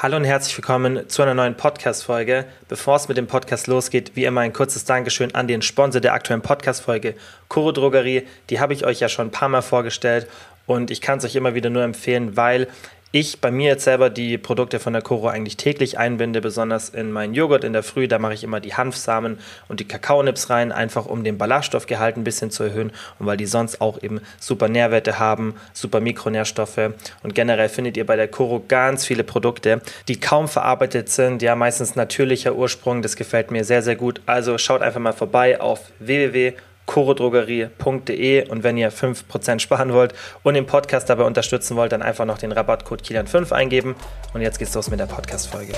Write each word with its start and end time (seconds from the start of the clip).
Hallo 0.00 0.16
und 0.16 0.22
herzlich 0.22 0.56
willkommen 0.56 1.08
zu 1.08 1.22
einer 1.22 1.34
neuen 1.34 1.56
Podcast-Folge. 1.56 2.44
Bevor 2.68 2.94
es 2.94 3.08
mit 3.08 3.16
dem 3.16 3.26
Podcast 3.26 3.66
losgeht, 3.66 4.12
wie 4.14 4.26
immer 4.26 4.42
ein 4.42 4.52
kurzes 4.52 4.84
Dankeschön 4.84 5.34
an 5.34 5.48
den 5.48 5.60
Sponsor 5.60 6.00
der 6.00 6.12
aktuellen 6.12 6.40
Podcast-Folge, 6.40 7.16
Koro 7.48 7.72
Drogerie. 7.72 8.22
Die 8.48 8.60
habe 8.60 8.74
ich 8.74 8.86
euch 8.86 9.00
ja 9.00 9.08
schon 9.08 9.26
ein 9.26 9.30
paar 9.32 9.48
Mal 9.48 9.60
vorgestellt 9.60 10.28
und 10.66 10.92
ich 10.92 11.00
kann 11.00 11.18
es 11.18 11.24
euch 11.24 11.34
immer 11.34 11.56
wieder 11.56 11.68
nur 11.68 11.82
empfehlen, 11.82 12.36
weil 12.36 12.68
ich 13.10 13.40
bei 13.40 13.50
mir 13.50 13.68
jetzt 13.68 13.84
selber 13.84 14.10
die 14.10 14.36
Produkte 14.36 14.78
von 14.78 14.92
der 14.92 15.00
Koro 15.00 15.28
eigentlich 15.28 15.56
täglich 15.56 15.98
einbinde, 15.98 16.42
besonders 16.42 16.90
in 16.90 17.10
meinen 17.10 17.32
Joghurt 17.32 17.64
in 17.64 17.72
der 17.72 17.82
Früh. 17.82 18.06
Da 18.06 18.18
mache 18.18 18.34
ich 18.34 18.44
immer 18.44 18.60
die 18.60 18.74
Hanfsamen 18.74 19.38
und 19.68 19.80
die 19.80 19.88
Kakaonips 19.88 20.50
rein, 20.50 20.72
einfach 20.72 21.06
um 21.06 21.24
den 21.24 21.38
Ballaststoffgehalt 21.38 22.18
ein 22.18 22.24
bisschen 22.24 22.50
zu 22.50 22.64
erhöhen 22.64 22.92
und 23.18 23.26
weil 23.26 23.38
die 23.38 23.46
sonst 23.46 23.80
auch 23.80 24.02
eben 24.02 24.20
super 24.38 24.68
Nährwerte 24.68 25.18
haben, 25.18 25.54
super 25.72 26.00
Mikronährstoffe. 26.00 26.90
Und 27.22 27.34
generell 27.34 27.70
findet 27.70 27.96
ihr 27.96 28.04
bei 28.04 28.16
der 28.16 28.28
Koro 28.28 28.62
ganz 28.68 29.06
viele 29.06 29.24
Produkte, 29.24 29.80
die 30.08 30.20
kaum 30.20 30.46
verarbeitet 30.46 31.08
sind, 31.08 31.40
ja, 31.40 31.54
meistens 31.54 31.96
natürlicher 31.96 32.54
Ursprung. 32.54 33.00
Das 33.00 33.16
gefällt 33.16 33.50
mir 33.50 33.64
sehr, 33.64 33.82
sehr 33.82 33.96
gut. 33.96 34.20
Also 34.26 34.58
schaut 34.58 34.82
einfach 34.82 35.00
mal 35.00 35.12
vorbei 35.14 35.60
auf 35.60 35.80
www 35.98 36.52
chorodrogerie.de 36.88 38.48
und 38.48 38.64
wenn 38.64 38.76
ihr 38.78 38.90
5% 38.90 39.60
sparen 39.60 39.92
wollt 39.92 40.14
und 40.42 40.54
den 40.54 40.66
Podcast 40.66 41.08
dabei 41.10 41.24
unterstützen 41.24 41.76
wollt, 41.76 41.92
dann 41.92 42.02
einfach 42.02 42.24
noch 42.24 42.38
den 42.38 42.50
Rabattcode 42.50 43.02
Kilian5 43.02 43.52
eingeben 43.52 43.94
und 44.32 44.40
jetzt 44.40 44.58
geht's 44.58 44.74
los 44.74 44.90
mit 44.90 44.98
der 44.98 45.06
Podcast-Folge. 45.06 45.74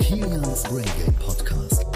Kilians 0.00 0.64
Brain 0.64 0.84
Game 0.98 1.14
Podcast. 1.14 1.86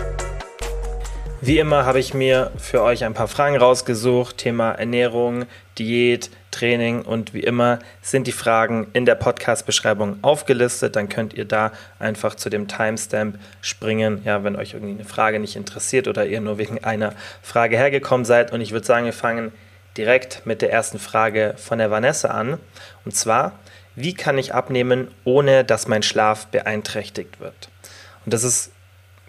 Wie 1.40 1.58
immer 1.58 1.84
habe 1.84 1.98
ich 1.98 2.14
mir 2.14 2.52
für 2.56 2.82
euch 2.82 3.04
ein 3.04 3.14
paar 3.14 3.26
Fragen 3.26 3.56
rausgesucht, 3.56 4.38
Thema 4.38 4.70
Ernährung, 4.70 5.46
Diät, 5.78 6.30
Training 6.50 7.02
und 7.02 7.34
wie 7.34 7.40
immer 7.40 7.78
sind 8.02 8.26
die 8.26 8.32
Fragen 8.32 8.88
in 8.92 9.06
der 9.06 9.14
Podcast-Beschreibung 9.14 10.18
aufgelistet. 10.22 10.96
Dann 10.96 11.08
könnt 11.08 11.34
ihr 11.34 11.46
da 11.46 11.72
einfach 11.98 12.34
zu 12.34 12.50
dem 12.50 12.68
Timestamp 12.68 13.38
springen, 13.60 14.22
ja, 14.24 14.44
wenn 14.44 14.56
euch 14.56 14.74
irgendwie 14.74 14.94
eine 14.94 15.04
Frage 15.04 15.40
nicht 15.40 15.56
interessiert 15.56 16.08
oder 16.08 16.26
ihr 16.26 16.40
nur 16.40 16.58
wegen 16.58 16.84
einer 16.84 17.14
Frage 17.42 17.76
hergekommen 17.76 18.24
seid. 18.24 18.52
Und 18.52 18.60
ich 18.60 18.72
würde 18.72 18.86
sagen, 18.86 19.06
wir 19.06 19.12
fangen 19.12 19.52
direkt 19.96 20.44
mit 20.44 20.62
der 20.62 20.72
ersten 20.72 20.98
Frage 20.98 21.54
von 21.56 21.78
der 21.78 21.90
Vanessa 21.90 22.28
an. 22.28 22.58
Und 23.04 23.16
zwar, 23.16 23.52
wie 23.94 24.14
kann 24.14 24.38
ich 24.38 24.54
abnehmen, 24.54 25.08
ohne 25.24 25.64
dass 25.64 25.88
mein 25.88 26.02
Schlaf 26.02 26.46
beeinträchtigt 26.46 27.40
wird? 27.40 27.70
Und 28.24 28.34
das 28.34 28.44
ist 28.44 28.72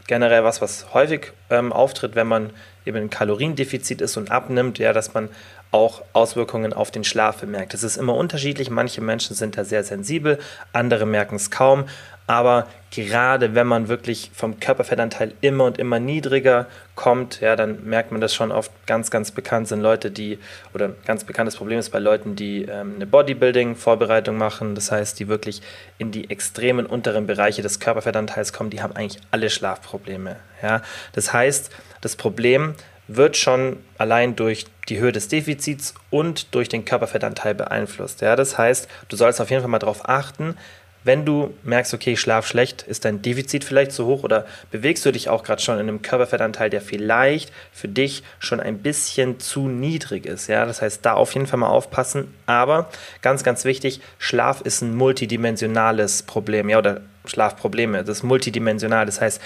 generell 0.08 0.44
was, 0.44 0.62
was 0.62 0.94
häufig 0.94 1.32
ähm, 1.50 1.72
auftritt, 1.72 2.16
wenn 2.16 2.28
man 2.28 2.52
eben 2.86 2.98
ein 2.98 3.10
Kaloriendefizit 3.10 4.02
ist 4.02 4.18
und 4.18 4.32
abnimmt, 4.32 4.80
ja, 4.80 4.94
dass 4.94 5.14
man 5.14 5.30
auch 5.74 6.04
Auswirkungen 6.14 6.72
auf 6.72 6.92
den 6.92 7.04
Schlaf 7.04 7.38
bemerkt. 7.38 7.74
Es 7.74 7.84
ist 7.84 7.98
immer 7.98 8.16
unterschiedlich. 8.16 8.70
Manche 8.70 9.02
Menschen 9.02 9.36
sind 9.36 9.58
da 9.58 9.64
sehr 9.64 9.84
sensibel, 9.84 10.38
andere 10.72 11.06
merken 11.06 11.36
es 11.36 11.50
kaum. 11.50 11.86
Aber 12.26 12.68
gerade 12.92 13.54
wenn 13.54 13.68
man 13.68 13.90
wirklich 13.90 14.32
vom 14.34 14.60
Körperfettanteil 14.60 15.34
immer 15.42 15.66
und 15.66 15.78
immer 15.78 16.00
niedriger 16.00 16.68
kommt, 16.96 17.42
ja, 17.42 17.56
dann 17.56 17.84
merkt 17.84 18.12
man 18.12 18.22
das 18.22 18.34
schon 18.34 18.52
oft. 18.52 18.72
Ganz, 18.86 19.12
ganz 19.12 19.32
bekannt 19.32 19.68
sind 19.68 19.82
Leute, 19.82 20.10
die, 20.10 20.40
oder 20.74 20.86
ein 20.86 20.96
ganz 21.06 21.26
bekanntes 21.26 21.58
Problem 21.58 21.80
ist 21.80 21.90
bei 21.90 22.00
Leuten, 22.00 22.36
die 22.36 22.64
ähm, 22.64 22.94
eine 22.96 23.08
Bodybuilding-Vorbereitung 23.08 24.38
machen. 24.38 24.76
Das 24.76 24.92
heißt, 24.92 25.20
die 25.20 25.28
wirklich 25.28 25.62
in 25.98 26.12
die 26.12 26.30
extremen 26.30 26.86
unteren 26.86 27.28
Bereiche 27.28 27.62
des 27.62 27.82
Körperfettanteils 27.82 28.54
kommen, 28.54 28.70
die 28.70 28.82
haben 28.82 28.96
eigentlich 28.96 29.22
alle 29.32 29.50
Schlafprobleme. 29.50 30.38
Ja. 30.62 30.82
Das 31.12 31.34
heißt, 31.34 31.72
das 32.00 32.16
Problem 32.16 32.76
wird 33.08 33.38
schon 33.38 33.78
allein 33.98 34.36
durch 34.36 34.66
die 34.90 35.00
Höhe 35.00 35.12
des 35.12 35.28
Defizits 35.28 35.94
und 36.10 36.54
durch 36.56 36.70
den 36.70 36.86
Körperfettanteil 36.86 37.56
beeinflusst. 37.56 38.22
Ja, 38.22 38.36
das 38.36 38.58
heißt, 38.58 38.88
du 39.10 39.16
sollst 39.16 39.42
auf 39.42 39.50
jeden 39.50 39.62
Fall 39.62 39.70
mal 39.70 39.80
darauf 39.80 40.08
achten, 40.08 40.56
wenn 41.04 41.26
du 41.26 41.54
merkst, 41.64 41.94
okay, 41.94 42.14
ich 42.14 42.22
schlaf 42.22 42.48
schlecht, 42.48 42.84
ist 42.84 43.04
dein 43.04 43.22
Defizit 43.22 43.64
vielleicht 43.64 43.92
zu 43.92 44.06
hoch 44.06 44.24
oder 44.24 44.46
bewegst 44.72 45.06
du 45.06 45.12
dich 45.12 45.28
auch 45.28 45.44
gerade 45.44 45.62
schon 45.62 45.76
in 45.76 45.82
einem 45.82 46.02
Körperfettanteil, 46.02 46.70
der 46.70 46.82
vielleicht 46.82 47.52
für 47.74 47.90
dich 47.90 48.24
schon 48.40 48.62
ein 48.62 48.78
bisschen 48.78 49.40
zu 49.40 49.68
niedrig 49.68 50.26
ist. 50.26 50.48
Ja, 50.48 50.66
das 50.66 50.82
heißt, 50.82 51.06
da 51.06 51.14
auf 51.14 51.34
jeden 51.34 51.48
Fall 51.48 51.60
mal 51.60 51.68
aufpassen. 51.68 52.34
Aber 52.46 52.90
ganz, 53.22 53.44
ganz 53.44 53.66
wichtig, 53.66 54.00
Schlaf 54.18 54.62
ist 54.62 54.82
ein 54.82 54.96
multidimensionales 54.96 56.24
Problem, 56.24 56.70
ja, 56.70 56.78
oder 56.78 57.02
Schlafprobleme. 57.26 58.04
Das 58.06 58.20
ist 58.20 58.24
multidimensional. 58.24 59.06
Das 59.06 59.20
heißt, 59.20 59.42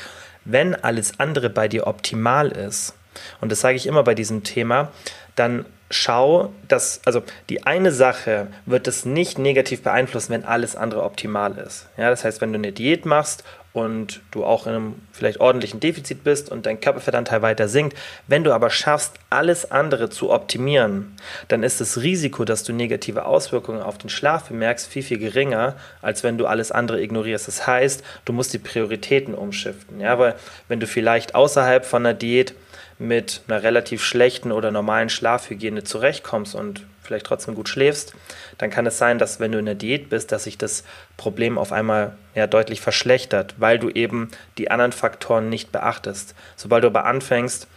wenn 0.46 0.76
alles 0.76 1.20
andere 1.20 1.50
bei 1.50 1.68
dir 1.68 1.88
optimal 1.88 2.52
ist, 2.52 2.94
und 3.42 3.52
das 3.52 3.62
sage 3.62 3.76
ich 3.76 3.88
immer 3.88 4.04
bei 4.04 4.16
diesem 4.16 4.44
Thema, 4.44 4.92
dann 5.36 5.66
schau, 5.90 6.54
dass, 6.68 7.02
also 7.06 7.24
die 7.50 7.66
eine 7.66 7.92
Sache 7.92 8.48
wird 8.66 8.88
es 8.88 9.06
nicht 9.06 9.40
negativ 9.40 9.84
beeinflussen, 9.84 10.32
wenn 10.34 10.44
alles 10.44 10.76
andere 10.76 11.04
optimal 11.04 11.58
ist. 11.58 11.88
Ja, 11.98 12.10
das 12.10 12.24
heißt, 12.24 12.42
wenn 12.42 12.52
du 12.52 12.58
eine 12.58 12.72
Diät 12.72 13.06
machst 13.06 13.44
und 13.72 14.22
du 14.32 14.44
auch 14.44 14.66
in 14.66 14.74
einem 14.74 14.96
vielleicht 15.12 15.40
ordentlichen 15.40 15.80
Defizit 15.80 16.24
bist 16.24 16.52
und 16.52 16.66
dein 16.66 16.82
Körperfettanteil 16.82 17.42
weiter 17.42 17.68
sinkt, 17.68 17.96
wenn 18.28 18.44
du 18.44 18.52
aber 18.52 18.70
schaffst, 18.70 19.14
alles 19.30 19.70
andere 19.70 20.10
zu 20.10 20.32
optimieren, 20.32 21.16
dann 21.48 21.64
ist 21.64 21.80
das 21.80 22.02
Risiko, 22.02 22.44
dass 22.44 22.64
du 22.64 22.74
negative 22.74 23.26
Auswirkungen 23.26 23.82
auf 23.82 23.98
den 23.98 24.10
Schlaf 24.10 24.46
bemerkst, 24.46 24.88
viel, 24.88 25.04
viel 25.04 25.20
geringer, 25.20 25.76
als 26.02 26.24
wenn 26.24 26.38
du 26.38 26.48
alles 26.48 26.72
andere 26.72 27.02
ignorierst. 27.02 27.48
Das 27.48 27.68
heißt, 27.68 28.04
du 28.26 28.34
musst 28.34 28.52
die 28.54 28.58
Prioritäten 28.58 29.36
umschiften. 29.36 30.02
Ja, 30.02 30.18
weil 30.18 30.36
wenn 30.68 30.80
du 30.80 30.88
vielleicht 30.88 31.36
außerhalb 31.36 31.86
von 31.86 32.06
einer 32.06 32.16
Diät 32.16 32.56
mit 33.00 33.42
einer 33.48 33.62
relativ 33.62 34.04
schlechten 34.04 34.52
oder 34.52 34.72
normalen 34.72 35.10
Schlafhygiene 35.10 35.84
zurechtkommst 35.84 36.56
und 36.56 36.86
vielleicht 37.04 37.26
trotzdem 37.26 37.56
gut 37.56 37.70
schläfst, 37.70 38.14
dann 38.58 38.70
kann 38.70 38.86
es 38.86 38.98
sein, 38.98 39.18
dass 39.18 39.40
wenn 39.40 39.52
du 39.52 39.60
in 39.60 39.66
der 39.66 39.76
Diät 39.76 40.10
bist, 40.10 40.32
dass 40.32 40.44
sich 40.44 40.58
das 40.58 40.84
Problem 41.16 41.58
auf 41.58 41.72
einmal 41.72 42.18
ja, 42.36 42.48
deutlich 42.48 42.82
verschlechtert, 42.82 43.56
weil 43.58 43.80
du 43.80 43.90
eben 43.90 44.30
die 44.58 44.72
anderen 44.72 44.92
Faktoren 44.92 45.50
nicht 45.50 45.72
beachtest. 45.72 46.36
Sobald 46.56 46.84
du 46.84 46.88
aber 46.88 47.06
anfängst, 47.06 47.68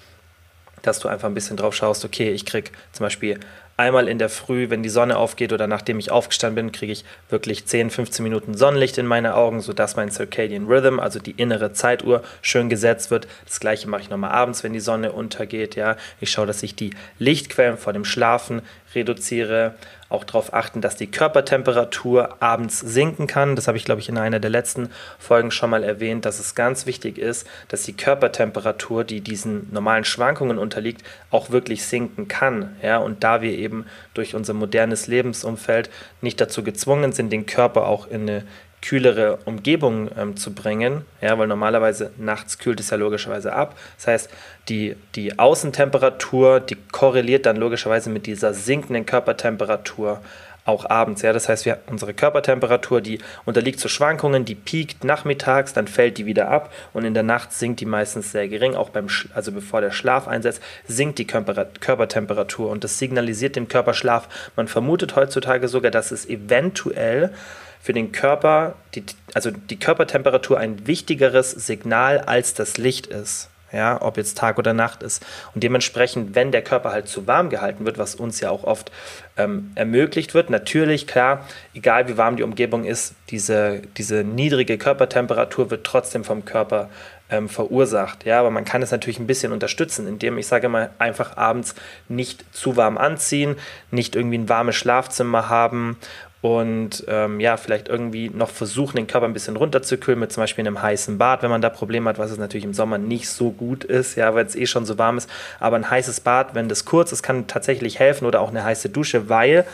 dass 0.82 0.98
du 0.98 1.08
einfach 1.08 1.28
ein 1.28 1.34
bisschen 1.34 1.56
drauf 1.56 1.74
schaust, 1.74 2.04
okay, 2.04 2.30
ich 2.30 2.46
krieg 2.46 2.72
zum 2.92 3.04
Beispiel 3.04 3.38
einmal 3.80 4.08
in 4.08 4.18
der 4.18 4.28
Früh, 4.28 4.70
wenn 4.70 4.82
die 4.82 4.88
Sonne 4.88 5.16
aufgeht 5.16 5.52
oder 5.52 5.66
nachdem 5.66 5.98
ich 5.98 6.10
aufgestanden 6.10 6.66
bin, 6.66 6.72
kriege 6.72 6.92
ich 6.92 7.04
wirklich 7.28 7.66
10, 7.66 7.90
15 7.90 8.22
Minuten 8.22 8.54
Sonnenlicht 8.54 8.98
in 8.98 9.06
meine 9.06 9.34
Augen, 9.34 9.60
sodass 9.60 9.96
mein 9.96 10.10
Circadian 10.10 10.66
Rhythm, 10.66 11.00
also 11.00 11.18
die 11.18 11.32
innere 11.32 11.72
Zeituhr, 11.72 12.22
schön 12.42 12.68
gesetzt 12.68 13.10
wird. 13.10 13.26
Das 13.46 13.58
gleiche 13.58 13.88
mache 13.88 14.02
ich 14.02 14.10
nochmal 14.10 14.32
abends, 14.32 14.62
wenn 14.62 14.72
die 14.72 14.80
Sonne 14.80 15.12
untergeht. 15.12 15.76
Ja. 15.76 15.96
Ich 16.20 16.30
schaue, 16.30 16.46
dass 16.46 16.62
ich 16.62 16.76
die 16.76 16.90
Lichtquellen 17.18 17.78
vor 17.78 17.92
dem 17.92 18.04
Schlafen 18.04 18.62
reduziere. 18.94 19.74
Auch 20.10 20.24
darauf 20.24 20.52
achten, 20.52 20.80
dass 20.80 20.96
die 20.96 21.06
Körpertemperatur 21.06 22.42
abends 22.42 22.80
sinken 22.80 23.26
kann. 23.26 23.56
Das 23.56 23.68
habe 23.68 23.78
ich, 23.78 23.84
glaube 23.84 24.00
ich, 24.00 24.08
in 24.08 24.18
einer 24.18 24.40
der 24.40 24.50
letzten 24.50 24.90
Folgen 25.18 25.50
schon 25.50 25.70
mal 25.70 25.82
erwähnt, 25.82 26.24
dass 26.24 26.40
es 26.40 26.54
ganz 26.54 26.84
wichtig 26.84 27.16
ist, 27.16 27.46
dass 27.68 27.84
die 27.84 27.96
Körpertemperatur, 27.96 29.04
die 29.04 29.20
diesen 29.20 29.72
normalen 29.72 30.04
Schwankungen 30.04 30.58
unterliegt, 30.58 31.02
auch 31.30 31.50
wirklich 31.50 31.84
sinken 31.84 32.28
kann. 32.28 32.76
Ja? 32.82 32.98
Und 32.98 33.24
da 33.24 33.40
wir 33.40 33.52
eben 33.52 33.86
durch 34.12 34.34
unser 34.34 34.52
modernes 34.52 35.06
Lebensumfeld 35.06 35.88
nicht 36.20 36.40
dazu 36.40 36.62
gezwungen 36.62 37.12
sind, 37.12 37.32
den 37.32 37.46
Körper 37.46 37.86
auch 37.86 38.06
in 38.08 38.22
eine 38.22 38.42
kühlere 38.82 39.38
Umgebung 39.44 40.10
ähm, 40.16 40.36
zu 40.36 40.54
bringen, 40.54 41.04
ja, 41.20 41.38
weil 41.38 41.46
normalerweise 41.46 42.12
nachts 42.16 42.58
kühlt 42.58 42.80
es 42.80 42.90
ja 42.90 42.96
logischerweise 42.96 43.52
ab. 43.52 43.76
Das 43.96 44.06
heißt, 44.06 44.30
die, 44.68 44.96
die 45.14 45.38
Außentemperatur, 45.38 46.60
die 46.60 46.76
korreliert 46.90 47.46
dann 47.46 47.56
logischerweise 47.56 48.10
mit 48.10 48.26
dieser 48.26 48.54
sinkenden 48.54 49.06
Körpertemperatur 49.06 50.20
auch 50.64 50.88
abends. 50.88 51.22
Ja, 51.22 51.32
das 51.32 51.48
heißt, 51.48 51.64
wir, 51.66 51.78
unsere 51.86 52.14
Körpertemperatur, 52.14 53.00
die 53.00 53.18
unterliegt 53.44 53.80
zu 53.80 53.88
Schwankungen, 53.88 54.44
die 54.44 54.54
piekt 54.54 55.04
nachmittags, 55.04 55.72
dann 55.72 55.86
fällt 55.86 56.18
die 56.18 56.26
wieder 56.26 56.48
ab 56.48 56.72
und 56.92 57.04
in 57.04 57.14
der 57.14 57.22
Nacht 57.22 57.52
sinkt 57.52 57.80
die 57.80 57.86
meistens 57.86 58.32
sehr 58.32 58.48
gering. 58.48 58.74
Auch 58.74 58.90
beim, 58.90 59.08
also 59.34 59.52
bevor 59.52 59.80
der 59.80 59.90
Schlaf 59.90 60.28
einsetzt, 60.28 60.62
sinkt 60.86 61.18
die 61.18 61.26
Körper, 61.26 61.66
Körpertemperatur 61.80 62.70
und 62.70 62.84
das 62.84 62.98
signalisiert 62.98 63.56
dem 63.56 63.68
Körperschlaf. 63.68 64.28
Man 64.56 64.68
vermutet 64.68 65.16
heutzutage 65.16 65.68
sogar, 65.68 65.90
dass 65.90 66.12
es 66.12 66.28
eventuell 66.28 67.32
für 67.80 67.92
den 67.92 68.12
Körper, 68.12 68.74
die, 68.94 69.04
also 69.34 69.50
die 69.50 69.78
Körpertemperatur 69.78 70.58
ein 70.58 70.86
wichtigeres 70.86 71.50
Signal 71.50 72.18
als 72.18 72.54
das 72.54 72.78
Licht 72.78 73.06
ist. 73.06 73.48
Ja, 73.72 74.02
ob 74.02 74.16
jetzt 74.16 74.36
Tag 74.36 74.58
oder 74.58 74.72
Nacht 74.72 75.04
ist. 75.04 75.24
Und 75.54 75.62
dementsprechend, 75.62 76.34
wenn 76.34 76.50
der 76.50 76.62
Körper 76.62 76.90
halt 76.90 77.06
zu 77.06 77.28
warm 77.28 77.50
gehalten 77.50 77.84
wird, 77.84 77.98
was 77.98 78.16
uns 78.16 78.40
ja 78.40 78.50
auch 78.50 78.64
oft 78.64 78.90
ähm, 79.36 79.70
ermöglicht 79.76 80.34
wird, 80.34 80.50
natürlich, 80.50 81.06
klar, 81.06 81.46
egal 81.72 82.08
wie 82.08 82.16
warm 82.16 82.34
die 82.34 82.42
Umgebung 82.42 82.84
ist, 82.84 83.14
diese, 83.28 83.82
diese 83.96 84.24
niedrige 84.24 84.76
Körpertemperatur 84.76 85.70
wird 85.70 85.84
trotzdem 85.84 86.24
vom 86.24 86.44
Körper 86.44 86.90
ähm, 87.30 87.48
verursacht. 87.48 88.24
Ja, 88.24 88.40
aber 88.40 88.50
man 88.50 88.64
kann 88.64 88.82
es 88.82 88.90
natürlich 88.90 89.20
ein 89.20 89.28
bisschen 89.28 89.52
unterstützen, 89.52 90.08
indem 90.08 90.36
ich 90.38 90.48
sage 90.48 90.68
mal 90.68 90.90
einfach 90.98 91.36
abends 91.36 91.76
nicht 92.08 92.44
zu 92.52 92.76
warm 92.76 92.98
anziehen, 92.98 93.54
nicht 93.92 94.16
irgendwie 94.16 94.38
ein 94.38 94.48
warmes 94.48 94.74
Schlafzimmer 94.74 95.48
haben 95.48 95.96
und 96.42 97.04
ähm, 97.06 97.38
ja, 97.38 97.56
vielleicht 97.58 97.88
irgendwie 97.88 98.30
noch 98.30 98.48
versuchen, 98.48 98.96
den 98.96 99.06
Körper 99.06 99.26
ein 99.26 99.34
bisschen 99.34 99.56
runterzukühlen 99.56 100.18
mit 100.18 100.32
zum 100.32 100.42
Beispiel 100.42 100.66
einem 100.66 100.80
heißen 100.80 101.18
Bad, 101.18 101.42
wenn 101.42 101.50
man 101.50 101.60
da 101.60 101.68
Probleme 101.68 102.08
hat, 102.08 102.18
was 102.18 102.30
es 102.30 102.38
natürlich 102.38 102.64
im 102.64 102.72
Sommer 102.72 102.96
nicht 102.96 103.28
so 103.28 103.50
gut 103.50 103.84
ist, 103.84 104.16
ja, 104.16 104.34
weil 104.34 104.46
es 104.46 104.56
eh 104.56 104.66
schon 104.66 104.86
so 104.86 104.96
warm 104.96 105.18
ist. 105.18 105.28
Aber 105.58 105.76
ein 105.76 105.90
heißes 105.90 106.20
Bad, 106.20 106.54
wenn 106.54 106.68
das 106.68 106.86
kurz 106.86 107.12
ist, 107.12 107.22
kann 107.22 107.46
tatsächlich 107.46 107.98
helfen 107.98 108.24
oder 108.24 108.40
auch 108.40 108.50
eine 108.50 108.64
heiße 108.64 108.88
Dusche, 108.88 109.28
weil 109.28 109.66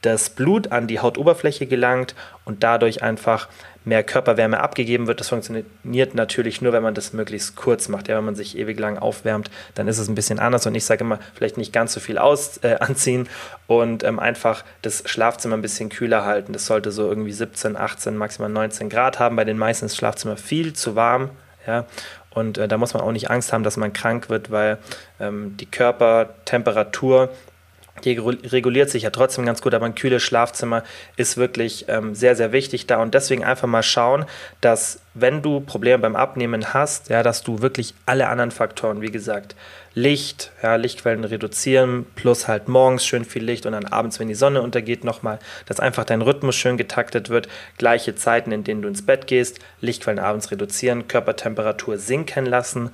das 0.00 0.30
Blut 0.30 0.72
an 0.72 0.86
die 0.86 1.00
Hautoberfläche 1.00 1.66
gelangt 1.66 2.14
und 2.46 2.62
dadurch 2.62 3.02
einfach 3.02 3.48
mehr 3.84 4.02
Körperwärme 4.02 4.60
abgegeben 4.60 5.06
wird. 5.06 5.20
Das 5.20 5.28
funktioniert 5.28 6.14
natürlich 6.14 6.60
nur, 6.60 6.72
wenn 6.72 6.82
man 6.82 6.94
das 6.94 7.12
möglichst 7.12 7.56
kurz 7.56 7.88
macht. 7.88 8.08
Ja, 8.08 8.16
wenn 8.16 8.24
man 8.24 8.34
sich 8.34 8.56
ewig 8.58 8.78
lang 8.78 8.98
aufwärmt, 8.98 9.50
dann 9.74 9.88
ist 9.88 9.98
es 9.98 10.08
ein 10.08 10.14
bisschen 10.14 10.38
anders. 10.38 10.66
Und 10.66 10.74
ich 10.74 10.84
sage 10.84 11.04
immer, 11.04 11.18
vielleicht 11.34 11.56
nicht 11.56 11.72
ganz 11.72 11.92
so 11.92 12.00
viel 12.00 12.18
aus, 12.18 12.58
äh, 12.58 12.76
anziehen 12.80 13.28
und 13.66 14.04
ähm, 14.04 14.18
einfach 14.18 14.64
das 14.82 15.04
Schlafzimmer 15.06 15.56
ein 15.56 15.62
bisschen 15.62 15.88
kühler 15.88 16.24
halten. 16.24 16.52
Das 16.52 16.66
sollte 16.66 16.92
so 16.92 17.08
irgendwie 17.08 17.32
17, 17.32 17.76
18, 17.76 18.16
maximal 18.16 18.50
19 18.50 18.88
Grad 18.90 19.18
haben. 19.18 19.36
Bei 19.36 19.44
den 19.44 19.58
meisten 19.58 19.86
ist 19.86 19.92
das 19.92 19.98
Schlafzimmer 19.98 20.36
viel 20.36 20.72
zu 20.74 20.94
warm. 20.94 21.30
Ja, 21.66 21.84
und 22.30 22.58
äh, 22.58 22.68
da 22.68 22.78
muss 22.78 22.94
man 22.94 23.02
auch 23.02 23.12
nicht 23.12 23.30
Angst 23.30 23.52
haben, 23.52 23.64
dass 23.64 23.76
man 23.76 23.92
krank 23.92 24.28
wird, 24.28 24.50
weil 24.50 24.78
ähm, 25.18 25.56
die 25.58 25.66
Körpertemperatur 25.66 27.30
die 28.04 28.18
reguliert 28.18 28.90
sich 28.90 29.04
ja 29.04 29.10
trotzdem 29.10 29.46
ganz 29.46 29.62
gut, 29.62 29.74
aber 29.74 29.86
ein 29.86 29.94
kühles 29.94 30.22
Schlafzimmer 30.22 30.82
ist 31.16 31.36
wirklich 31.36 31.86
ähm, 31.88 32.14
sehr, 32.14 32.36
sehr 32.36 32.52
wichtig 32.52 32.86
da. 32.86 33.00
Und 33.02 33.14
deswegen 33.14 33.44
einfach 33.44 33.68
mal 33.68 33.82
schauen, 33.82 34.24
dass 34.60 35.00
wenn 35.14 35.42
du 35.42 35.60
Probleme 35.60 35.98
beim 35.98 36.16
Abnehmen 36.16 36.72
hast, 36.72 37.08
ja, 37.08 37.22
dass 37.22 37.42
du 37.42 37.62
wirklich 37.62 37.94
alle 38.06 38.28
anderen 38.28 38.50
Faktoren, 38.50 39.00
wie 39.00 39.10
gesagt, 39.10 39.56
Licht, 39.94 40.52
ja, 40.62 40.76
Lichtquellen 40.76 41.24
reduzieren, 41.24 42.06
plus 42.14 42.46
halt 42.46 42.68
morgens 42.68 43.04
schön 43.04 43.24
viel 43.24 43.42
Licht 43.42 43.66
und 43.66 43.72
dann 43.72 43.86
abends, 43.86 44.20
wenn 44.20 44.28
die 44.28 44.34
Sonne 44.34 44.62
untergeht, 44.62 45.02
nochmal, 45.02 45.40
dass 45.66 45.80
einfach 45.80 46.04
dein 46.04 46.22
Rhythmus 46.22 46.54
schön 46.54 46.76
getaktet 46.76 47.28
wird, 47.28 47.48
gleiche 47.76 48.14
Zeiten, 48.14 48.52
in 48.52 48.62
denen 48.62 48.82
du 48.82 48.88
ins 48.88 49.04
Bett 49.04 49.26
gehst, 49.26 49.58
Lichtquellen 49.80 50.20
abends 50.20 50.52
reduzieren, 50.52 51.08
Körpertemperatur 51.08 51.98
sinken 51.98 52.46
lassen 52.46 52.90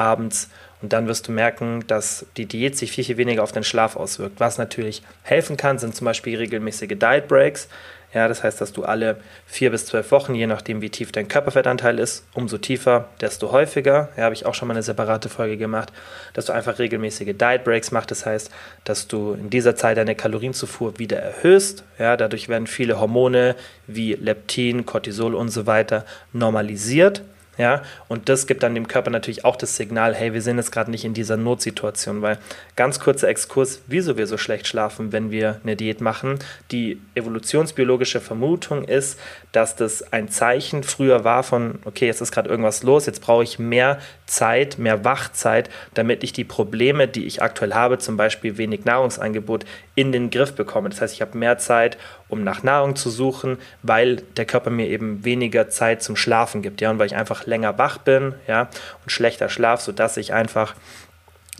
abends 0.00 0.48
und 0.82 0.92
dann 0.92 1.06
wirst 1.06 1.28
du 1.28 1.32
merken, 1.32 1.84
dass 1.86 2.26
die 2.36 2.46
Diät 2.46 2.76
sich 2.76 2.92
viel, 2.92 3.04
viel 3.04 3.16
weniger 3.16 3.42
auf 3.42 3.52
den 3.52 3.64
Schlaf 3.64 3.96
auswirkt. 3.96 4.40
Was 4.40 4.58
natürlich 4.58 5.02
helfen 5.22 5.56
kann, 5.56 5.78
sind 5.78 5.94
zum 5.94 6.06
Beispiel 6.06 6.36
regelmäßige 6.36 6.98
Diet 6.98 7.28
Breaks. 7.28 7.68
Ja, 8.12 8.26
das 8.26 8.42
heißt, 8.42 8.60
dass 8.60 8.72
du 8.72 8.82
alle 8.82 9.18
vier 9.46 9.70
bis 9.70 9.86
zwölf 9.86 10.10
Wochen, 10.10 10.34
je 10.34 10.48
nachdem 10.48 10.82
wie 10.82 10.90
tief 10.90 11.12
dein 11.12 11.28
Körperfettanteil 11.28 12.00
ist, 12.00 12.24
umso 12.34 12.58
tiefer, 12.58 13.08
desto 13.20 13.52
häufiger. 13.52 14.08
Ja, 14.16 14.24
habe 14.24 14.34
ich 14.34 14.46
auch 14.46 14.54
schon 14.54 14.66
mal 14.66 14.74
eine 14.74 14.82
separate 14.82 15.28
Folge 15.28 15.56
gemacht, 15.56 15.92
dass 16.32 16.46
du 16.46 16.52
einfach 16.52 16.80
regelmäßige 16.80 17.36
Diet 17.36 17.62
Breaks 17.62 17.92
machst. 17.92 18.10
Das 18.10 18.26
heißt, 18.26 18.50
dass 18.82 19.06
du 19.06 19.34
in 19.34 19.48
dieser 19.48 19.76
Zeit 19.76 19.96
deine 19.96 20.16
Kalorienzufuhr 20.16 20.98
wieder 20.98 21.18
erhöhst. 21.18 21.84
Ja, 22.00 22.16
dadurch 22.16 22.48
werden 22.48 22.66
viele 22.66 22.98
Hormone 22.98 23.54
wie 23.86 24.14
Leptin, 24.14 24.86
Cortisol 24.86 25.36
und 25.36 25.50
so 25.50 25.66
weiter 25.66 26.04
normalisiert. 26.32 27.22
Ja, 27.60 27.82
und 28.08 28.30
das 28.30 28.46
gibt 28.46 28.62
dann 28.62 28.74
dem 28.74 28.88
Körper 28.88 29.10
natürlich 29.10 29.44
auch 29.44 29.54
das 29.54 29.76
Signal, 29.76 30.14
hey, 30.14 30.32
wir 30.32 30.40
sind 30.40 30.56
jetzt 30.56 30.72
gerade 30.72 30.90
nicht 30.90 31.04
in 31.04 31.12
dieser 31.12 31.36
Notsituation, 31.36 32.22
weil 32.22 32.38
ganz 32.74 33.00
kurzer 33.00 33.28
Exkurs, 33.28 33.82
wieso 33.86 34.16
wir 34.16 34.26
so 34.26 34.38
schlecht 34.38 34.66
schlafen, 34.66 35.12
wenn 35.12 35.30
wir 35.30 35.60
eine 35.62 35.76
Diät 35.76 36.00
machen. 36.00 36.38
Die 36.70 37.02
evolutionsbiologische 37.14 38.22
Vermutung 38.22 38.84
ist, 38.84 39.20
dass 39.52 39.76
das 39.76 40.10
ein 40.10 40.30
Zeichen 40.30 40.84
früher 40.84 41.22
war 41.24 41.42
von, 41.42 41.80
okay, 41.84 42.06
jetzt 42.06 42.22
ist 42.22 42.32
gerade 42.32 42.48
irgendwas 42.48 42.82
los, 42.82 43.04
jetzt 43.04 43.20
brauche 43.20 43.42
ich 43.42 43.58
mehr 43.58 43.98
Zeit, 44.30 44.78
mehr 44.78 45.04
Wachzeit, 45.04 45.68
damit 45.94 46.22
ich 46.22 46.32
die 46.32 46.44
Probleme, 46.44 47.08
die 47.08 47.26
ich 47.26 47.42
aktuell 47.42 47.74
habe, 47.74 47.98
zum 47.98 48.16
Beispiel 48.16 48.56
wenig 48.58 48.84
Nahrungsangebot, 48.84 49.64
in 49.96 50.12
den 50.12 50.30
Griff 50.30 50.54
bekomme. 50.54 50.88
Das 50.88 51.00
heißt, 51.00 51.14
ich 51.14 51.20
habe 51.20 51.36
mehr 51.36 51.58
Zeit, 51.58 51.98
um 52.28 52.44
nach 52.44 52.62
Nahrung 52.62 52.94
zu 52.94 53.10
suchen, 53.10 53.58
weil 53.82 54.16
der 54.36 54.46
Körper 54.46 54.70
mir 54.70 54.86
eben 54.86 55.24
weniger 55.24 55.68
Zeit 55.68 56.02
zum 56.02 56.16
Schlafen 56.16 56.62
gibt, 56.62 56.80
ja, 56.80 56.90
und 56.90 56.98
weil 56.98 57.06
ich 57.06 57.16
einfach 57.16 57.46
länger 57.46 57.76
wach 57.76 57.98
bin, 57.98 58.34
ja, 58.46 58.70
und 59.02 59.10
schlechter 59.10 59.48
schlaf, 59.48 59.80
sodass 59.80 60.16
ich 60.16 60.32
einfach 60.32 60.74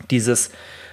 dieses 0.09 0.49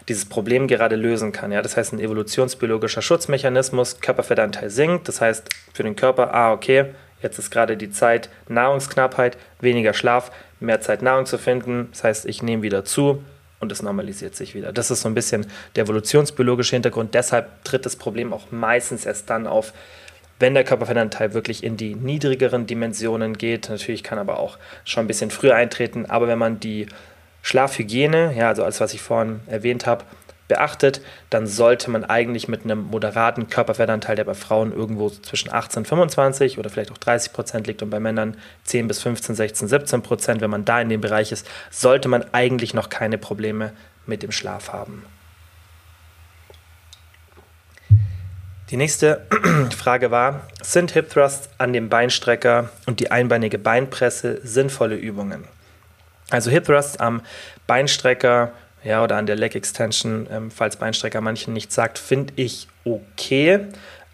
dieses 0.08 0.24
Problem 0.24 0.68
gerade 0.68 0.96
lösen 0.96 1.32
kann. 1.32 1.52
Ja? 1.52 1.60
Das 1.60 1.76
heißt, 1.76 1.92
ein 1.92 2.00
evolutionsbiologischer 2.00 3.02
Schutzmechanismus, 3.02 4.00
Körperfettanteil 4.00 4.70
sinkt, 4.70 5.06
das 5.06 5.20
heißt 5.20 5.48
für 5.74 5.82
den 5.82 5.96
Körper, 5.96 6.32
ah, 6.32 6.52
okay, 6.52 6.86
jetzt 7.22 7.38
ist 7.38 7.50
gerade 7.50 7.76
die 7.76 7.90
Zeit 7.90 8.30
Nahrungsknappheit, 8.48 9.36
weniger 9.60 9.92
Schlaf, 9.92 10.30
mehr 10.60 10.80
Zeit 10.80 11.02
Nahrung 11.02 11.26
zu 11.26 11.38
finden, 11.38 11.88
das 11.92 12.04
heißt, 12.04 12.26
ich 12.26 12.42
nehme 12.42 12.62
wieder 12.62 12.84
zu, 12.84 13.22
und 13.60 13.72
es 13.72 13.82
normalisiert 13.82 14.36
sich 14.36 14.54
wieder. 14.54 14.72
Das 14.72 14.90
ist 14.90 15.02
so 15.02 15.08
ein 15.08 15.14
bisschen 15.14 15.46
der 15.74 15.84
evolutionsbiologische 15.84 16.76
Hintergrund. 16.76 17.14
Deshalb 17.14 17.64
tritt 17.64 17.86
das 17.86 17.96
Problem 17.96 18.32
auch 18.32 18.50
meistens 18.50 19.04
erst 19.04 19.28
dann 19.30 19.46
auf, 19.46 19.72
wenn 20.38 20.54
der 20.54 20.64
Körperfettanteil 20.64 21.34
wirklich 21.34 21.64
in 21.64 21.76
die 21.76 21.96
niedrigeren 21.96 22.66
Dimensionen 22.66 23.36
geht. 23.36 23.68
Natürlich 23.68 24.04
kann 24.04 24.18
aber 24.18 24.38
auch 24.38 24.58
schon 24.84 25.04
ein 25.04 25.08
bisschen 25.08 25.30
früher 25.30 25.56
eintreten, 25.56 26.06
aber 26.06 26.28
wenn 26.28 26.38
man 26.38 26.60
die 26.60 26.86
Schlafhygiene, 27.42 28.34
ja, 28.36 28.48
also 28.48 28.62
alles, 28.62 28.80
was 28.80 28.94
ich 28.94 29.00
vorhin 29.00 29.40
erwähnt 29.46 29.86
habe, 29.86 30.04
beachtet, 30.48 31.02
dann 31.30 31.46
sollte 31.46 31.90
man 31.90 32.04
eigentlich 32.04 32.48
mit 32.48 32.64
einem 32.64 32.84
moderaten 32.84 33.48
Körperfettanteil, 33.48 34.16
der 34.16 34.24
bei 34.24 34.34
Frauen 34.34 34.72
irgendwo 34.72 35.10
zwischen 35.10 35.52
18 35.52 35.80
und 35.80 35.86
25 35.86 36.58
oder 36.58 36.70
vielleicht 36.70 36.90
auch 36.90 36.98
30 36.98 37.32
Prozent 37.32 37.66
liegt 37.66 37.82
und 37.82 37.90
bei 37.90 38.00
Männern 38.00 38.36
10 38.64 38.88
bis 38.88 39.00
15, 39.00 39.34
16, 39.34 39.68
17 39.68 40.02
Prozent, 40.02 40.40
wenn 40.40 40.50
man 40.50 40.64
da 40.64 40.80
in 40.80 40.88
dem 40.88 41.00
Bereich 41.00 41.30
ist, 41.30 41.46
sollte 41.70 42.08
man 42.08 42.24
eigentlich 42.32 42.74
noch 42.74 42.88
keine 42.88 43.18
Probleme 43.18 43.72
mit 44.06 44.22
dem 44.22 44.32
Schlaf 44.32 44.72
haben. 44.72 45.04
Die 48.70 48.76
nächste 48.76 49.26
Frage 49.76 50.10
war, 50.10 50.46
sind 50.62 50.90
Hip 50.90 51.08
Thrusts 51.08 51.48
an 51.56 51.72
dem 51.72 51.88
Beinstrecker 51.88 52.68
und 52.86 53.00
die 53.00 53.10
einbeinige 53.10 53.58
Beinpresse 53.58 54.40
sinnvolle 54.42 54.96
Übungen? 54.96 55.44
Also 56.30 56.50
Hip 56.50 56.64
Thrusts 56.64 56.98
am 56.98 57.22
Beinstrecker 57.66 58.52
ja, 58.84 59.02
oder 59.02 59.16
an 59.16 59.26
der 59.26 59.36
Leg 59.36 59.54
Extension, 59.54 60.26
ähm, 60.30 60.50
falls 60.50 60.76
Beinstrecker 60.76 61.20
manchen 61.20 61.52
nicht 61.52 61.72
sagt, 61.72 61.98
finde 61.98 62.32
ich 62.36 62.68
okay. 62.84 63.60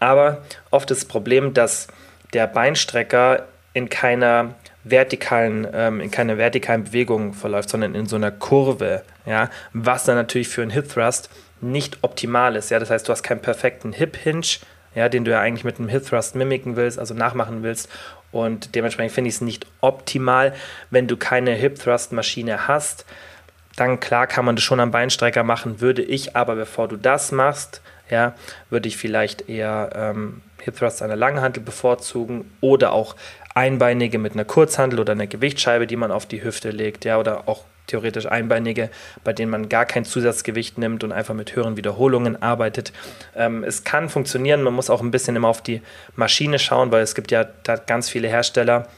Aber 0.00 0.42
oft 0.70 0.90
ist 0.90 1.02
das 1.02 1.08
Problem, 1.08 1.54
dass 1.54 1.88
der 2.32 2.46
Beinstrecker 2.46 3.46
in 3.72 3.88
keiner 3.88 4.54
vertikalen, 4.84 5.66
ähm, 5.72 6.00
in 6.00 6.10
keiner 6.10 6.38
vertikalen 6.38 6.84
Bewegung 6.84 7.32
verläuft, 7.32 7.70
sondern 7.70 7.94
in 7.94 8.06
so 8.06 8.16
einer 8.16 8.30
Kurve, 8.30 9.02
ja, 9.26 9.50
was 9.72 10.04
dann 10.04 10.16
natürlich 10.16 10.48
für 10.48 10.62
einen 10.62 10.70
Hip 10.70 10.88
Thrust 10.88 11.30
nicht 11.60 11.98
optimal 12.02 12.56
ist. 12.56 12.70
Ja, 12.70 12.78
das 12.78 12.90
heißt, 12.90 13.08
du 13.08 13.12
hast 13.12 13.22
keinen 13.22 13.40
perfekten 13.40 13.92
Hip 13.92 14.16
Hinge, 14.16 14.46
ja, 14.94 15.08
den 15.08 15.24
du 15.24 15.30
ja 15.30 15.40
eigentlich 15.40 15.64
mit 15.64 15.78
einem 15.78 15.88
Hip 15.88 16.06
Thrust 16.06 16.34
mimiken 16.34 16.76
willst, 16.76 16.98
also 16.98 17.14
nachmachen 17.14 17.62
willst. 17.62 17.88
Und 18.30 18.74
dementsprechend 18.74 19.12
finde 19.12 19.28
ich 19.28 19.36
es 19.36 19.40
nicht 19.40 19.66
optimal, 19.80 20.54
wenn 20.90 21.06
du 21.06 21.16
keine 21.16 21.52
Hip 21.52 21.78
Thrust 21.78 22.12
Maschine 22.12 22.68
hast 22.68 23.04
dann 23.76 24.00
klar 24.00 24.26
kann 24.26 24.44
man 24.44 24.56
das 24.56 24.64
schon 24.64 24.80
am 24.80 24.90
Beinstrecker 24.90 25.42
machen, 25.42 25.80
würde 25.80 26.02
ich 26.02 26.36
aber, 26.36 26.54
bevor 26.54 26.88
du 26.88 26.96
das 26.96 27.32
machst, 27.32 27.80
ja, 28.10 28.34
würde 28.70 28.88
ich 28.88 28.96
vielleicht 28.96 29.48
eher 29.48 29.90
ähm, 29.94 30.42
Hip 30.62 30.76
Thrust 30.76 31.02
an 31.02 31.08
der 31.08 31.16
Langhantel 31.16 31.62
bevorzugen 31.62 32.50
oder 32.60 32.92
auch 32.92 33.16
Einbeinige 33.54 34.18
mit 34.18 34.32
einer 34.32 34.44
Kurzhantel 34.44 34.98
oder 34.98 35.12
einer 35.12 35.26
Gewichtsscheibe, 35.26 35.86
die 35.86 35.96
man 35.96 36.10
auf 36.10 36.26
die 36.26 36.42
Hüfte 36.42 36.70
legt, 36.70 37.04
ja, 37.04 37.18
oder 37.18 37.48
auch 37.48 37.64
theoretisch 37.86 38.26
Einbeinige, 38.26 38.90
bei 39.24 39.32
denen 39.32 39.50
man 39.50 39.68
gar 39.68 39.84
kein 39.84 40.04
Zusatzgewicht 40.04 40.78
nimmt 40.78 41.04
und 41.04 41.12
einfach 41.12 41.34
mit 41.34 41.54
höheren 41.54 41.76
Wiederholungen 41.76 42.40
arbeitet. 42.40 42.92
Ähm, 43.36 43.62
es 43.62 43.84
kann 43.84 44.08
funktionieren, 44.08 44.62
man 44.62 44.74
muss 44.74 44.90
auch 44.90 45.02
ein 45.02 45.10
bisschen 45.10 45.36
immer 45.36 45.48
auf 45.48 45.62
die 45.62 45.82
Maschine 46.16 46.58
schauen, 46.58 46.92
weil 46.92 47.02
es 47.02 47.14
gibt 47.14 47.30
ja 47.30 47.44
da 47.62 47.76
ganz 47.76 48.08
viele 48.08 48.28
Hersteller, 48.28 48.88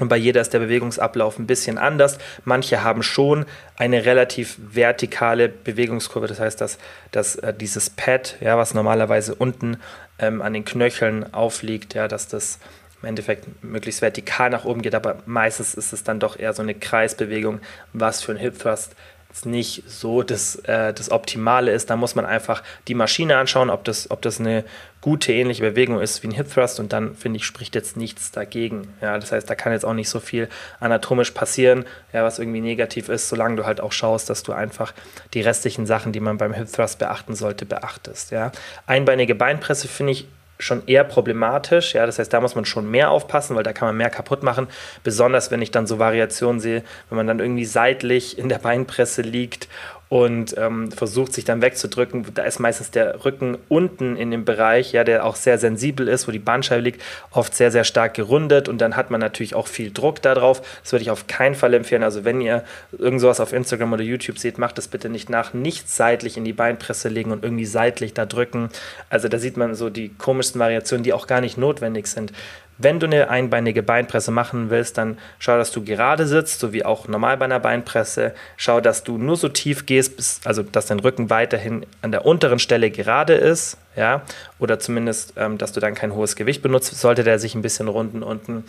und 0.00 0.08
bei 0.08 0.16
jeder 0.16 0.40
ist 0.40 0.52
der 0.52 0.58
Bewegungsablauf 0.58 1.38
ein 1.38 1.46
bisschen 1.46 1.78
anders. 1.78 2.18
Manche 2.44 2.82
haben 2.82 3.02
schon 3.02 3.46
eine 3.76 4.04
relativ 4.04 4.56
vertikale 4.58 5.48
Bewegungskurve. 5.48 6.26
Das 6.26 6.40
heißt, 6.40 6.60
dass, 6.60 6.78
dass 7.10 7.36
äh, 7.36 7.54
dieses 7.54 7.90
Pad, 7.90 8.36
ja, 8.40 8.56
was 8.56 8.74
normalerweise 8.74 9.34
unten 9.34 9.76
ähm, 10.18 10.42
an 10.42 10.54
den 10.54 10.64
Knöcheln 10.64 11.32
aufliegt, 11.32 11.94
ja, 11.94 12.08
dass 12.08 12.28
das 12.28 12.58
im 13.02 13.08
Endeffekt 13.08 13.62
möglichst 13.62 14.02
vertikal 14.02 14.50
nach 14.50 14.64
oben 14.64 14.82
geht. 14.82 14.94
Aber 14.94 15.18
meistens 15.26 15.74
ist 15.74 15.92
es 15.92 16.04
dann 16.04 16.20
doch 16.20 16.38
eher 16.38 16.52
so 16.52 16.62
eine 16.62 16.74
Kreisbewegung, 16.74 17.60
was 17.92 18.22
für 18.22 18.32
ein 18.32 18.38
Hip 18.38 18.58
Thrust 18.58 18.94
nicht 19.44 19.84
so 19.86 20.22
das, 20.22 20.56
äh, 20.56 20.92
das 20.92 21.10
Optimale 21.10 21.72
ist. 21.72 21.90
Da 21.90 21.96
muss 21.96 22.14
man 22.14 22.26
einfach 22.26 22.62
die 22.88 22.94
Maschine 22.94 23.36
anschauen, 23.36 23.70
ob 23.70 23.84
das, 23.84 24.10
ob 24.10 24.22
das 24.22 24.40
eine 24.40 24.64
gute, 25.00 25.32
ähnliche 25.32 25.62
Bewegung 25.62 26.00
ist 26.00 26.22
wie 26.22 26.28
ein 26.28 26.32
Hip 26.32 26.52
Thrust 26.52 26.78
und 26.78 26.92
dann, 26.92 27.14
finde 27.14 27.38
ich, 27.38 27.46
spricht 27.46 27.74
jetzt 27.74 27.96
nichts 27.96 28.32
dagegen. 28.32 28.92
Ja, 29.00 29.18
das 29.18 29.32
heißt, 29.32 29.48
da 29.48 29.54
kann 29.54 29.72
jetzt 29.72 29.84
auch 29.84 29.94
nicht 29.94 30.10
so 30.10 30.20
viel 30.20 30.48
anatomisch 30.78 31.30
passieren, 31.30 31.86
ja, 32.12 32.22
was 32.22 32.38
irgendwie 32.38 32.60
negativ 32.60 33.08
ist, 33.08 33.28
solange 33.28 33.56
du 33.56 33.64
halt 33.64 33.80
auch 33.80 33.92
schaust, 33.92 34.28
dass 34.28 34.42
du 34.42 34.52
einfach 34.52 34.92
die 35.32 35.40
restlichen 35.40 35.86
Sachen, 35.86 36.12
die 36.12 36.20
man 36.20 36.36
beim 36.36 36.52
Hip 36.52 36.70
Thrust 36.70 36.98
beachten 36.98 37.34
sollte, 37.34 37.64
beachtest. 37.64 38.30
Ja. 38.30 38.52
Einbeinige 38.86 39.34
Beinpresse 39.34 39.88
finde 39.88 40.12
ich 40.12 40.26
schon 40.60 40.86
eher 40.86 41.04
problematisch. 41.04 41.94
Ja, 41.94 42.06
das 42.06 42.18
heißt, 42.18 42.32
da 42.32 42.40
muss 42.40 42.54
man 42.54 42.64
schon 42.64 42.90
mehr 42.90 43.10
aufpassen, 43.10 43.56
weil 43.56 43.62
da 43.62 43.72
kann 43.72 43.88
man 43.88 43.96
mehr 43.96 44.10
kaputt 44.10 44.42
machen. 44.42 44.68
Besonders 45.02 45.50
wenn 45.50 45.62
ich 45.62 45.70
dann 45.70 45.86
so 45.86 45.98
Variationen 45.98 46.60
sehe, 46.60 46.82
wenn 47.08 47.16
man 47.16 47.26
dann 47.26 47.40
irgendwie 47.40 47.64
seitlich 47.64 48.38
in 48.38 48.48
der 48.48 48.58
Beinpresse 48.58 49.22
liegt 49.22 49.68
und 50.10 50.56
ähm, 50.58 50.90
versucht 50.90 51.32
sich 51.32 51.44
dann 51.44 51.62
wegzudrücken. 51.62 52.26
Da 52.34 52.42
ist 52.42 52.58
meistens 52.58 52.90
der 52.90 53.24
Rücken 53.24 53.56
unten 53.68 54.16
in 54.16 54.32
dem 54.32 54.44
Bereich, 54.44 54.90
ja, 54.90 55.04
der 55.04 55.24
auch 55.24 55.36
sehr 55.36 55.56
sensibel 55.56 56.08
ist, 56.08 56.26
wo 56.26 56.32
die 56.32 56.40
Bandscheibe 56.40 56.82
liegt, 56.82 57.00
oft 57.30 57.54
sehr, 57.54 57.70
sehr 57.70 57.84
stark 57.84 58.14
gerundet 58.14 58.68
und 58.68 58.80
dann 58.80 58.96
hat 58.96 59.12
man 59.12 59.20
natürlich 59.20 59.54
auch 59.54 59.68
viel 59.68 59.92
Druck 59.92 60.20
darauf. 60.20 60.62
Das 60.82 60.90
würde 60.90 61.04
ich 61.04 61.12
auf 61.12 61.28
keinen 61.28 61.54
Fall 61.54 61.74
empfehlen. 61.74 62.02
Also 62.02 62.24
wenn 62.24 62.40
ihr 62.40 62.64
irgend 62.98 63.20
sowas 63.20 63.38
auf 63.38 63.52
Instagram 63.52 63.92
oder 63.92 64.02
YouTube 64.02 64.38
seht, 64.38 64.58
macht 64.58 64.78
das 64.78 64.88
bitte 64.88 65.08
nicht 65.08 65.30
nach. 65.30 65.54
Nicht 65.54 65.88
seitlich 65.88 66.36
in 66.36 66.44
die 66.44 66.52
Beinpresse 66.52 67.08
legen 67.08 67.30
und 67.30 67.44
irgendwie 67.44 67.66
seitlich 67.66 68.12
da 68.12 68.26
drücken. 68.26 68.68
Also 69.10 69.28
da 69.28 69.38
sieht 69.38 69.56
man 69.56 69.76
so 69.76 69.90
die 69.90 70.08
komischsten 70.08 70.58
Variationen, 70.58 71.04
die 71.04 71.12
auch 71.12 71.28
gar 71.28 71.40
nicht 71.40 71.56
notwendig 71.56 72.08
sind. 72.08 72.32
Wenn 72.82 72.98
du 72.98 73.06
eine 73.06 73.28
einbeinige 73.28 73.82
Beinpresse 73.82 74.30
machen 74.30 74.70
willst, 74.70 74.96
dann 74.96 75.18
schau, 75.38 75.56
dass 75.58 75.70
du 75.70 75.84
gerade 75.84 76.26
sitzt, 76.26 76.60
so 76.60 76.72
wie 76.72 76.84
auch 76.84 77.08
normal 77.08 77.36
bei 77.36 77.44
einer 77.44 77.60
Beinpresse. 77.60 78.34
Schau, 78.56 78.80
dass 78.80 79.04
du 79.04 79.18
nur 79.18 79.36
so 79.36 79.48
tief 79.50 79.84
gehst, 79.84 80.16
bis, 80.16 80.40
also 80.44 80.62
dass 80.62 80.86
dein 80.86 81.00
Rücken 81.00 81.28
weiterhin 81.28 81.84
an 82.00 82.10
der 82.10 82.24
unteren 82.24 82.58
Stelle 82.58 82.90
gerade 82.90 83.34
ist, 83.34 83.76
ja, 83.96 84.22
oder 84.58 84.78
zumindest, 84.78 85.34
ähm, 85.36 85.58
dass 85.58 85.72
du 85.72 85.80
dann 85.80 85.94
kein 85.94 86.14
hohes 86.14 86.36
Gewicht 86.36 86.62
benutzt, 86.62 86.98
sollte 86.98 87.22
der 87.22 87.38
sich 87.38 87.54
ein 87.54 87.62
bisschen 87.62 87.88
runden 87.88 88.22
unten, 88.22 88.64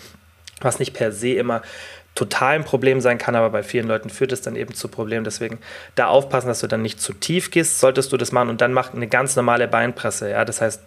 was 0.60 0.80
nicht 0.80 0.94
per 0.94 1.12
se 1.12 1.30
immer 1.30 1.62
total 2.16 2.56
ein 2.56 2.66
Problem 2.66 3.00
sein 3.00 3.18
kann, 3.18 3.36
aber 3.36 3.50
bei 3.50 3.64
vielen 3.64 3.88
Leuten 3.88 4.10
führt 4.10 4.32
es 4.32 4.42
dann 4.42 4.56
eben 4.56 4.74
zu 4.74 4.90
Problemen. 4.90 5.24
Deswegen 5.24 5.60
da 5.96 6.08
aufpassen, 6.08 6.48
dass 6.48 6.60
du 6.60 6.68
dann 6.68 6.82
nicht 6.82 7.00
zu 7.00 7.14
tief 7.14 7.52
gehst, 7.52 7.80
solltest 7.80 8.12
du 8.12 8.18
das 8.18 8.32
machen 8.32 8.50
und 8.50 8.62
dann 8.62 8.74
mach 8.74 8.94
eine 8.94 9.08
ganz 9.08 9.36
normale 9.36 9.68
Beinpresse. 9.68 10.30
Ja, 10.30 10.44
das 10.44 10.60
heißt, 10.60 10.82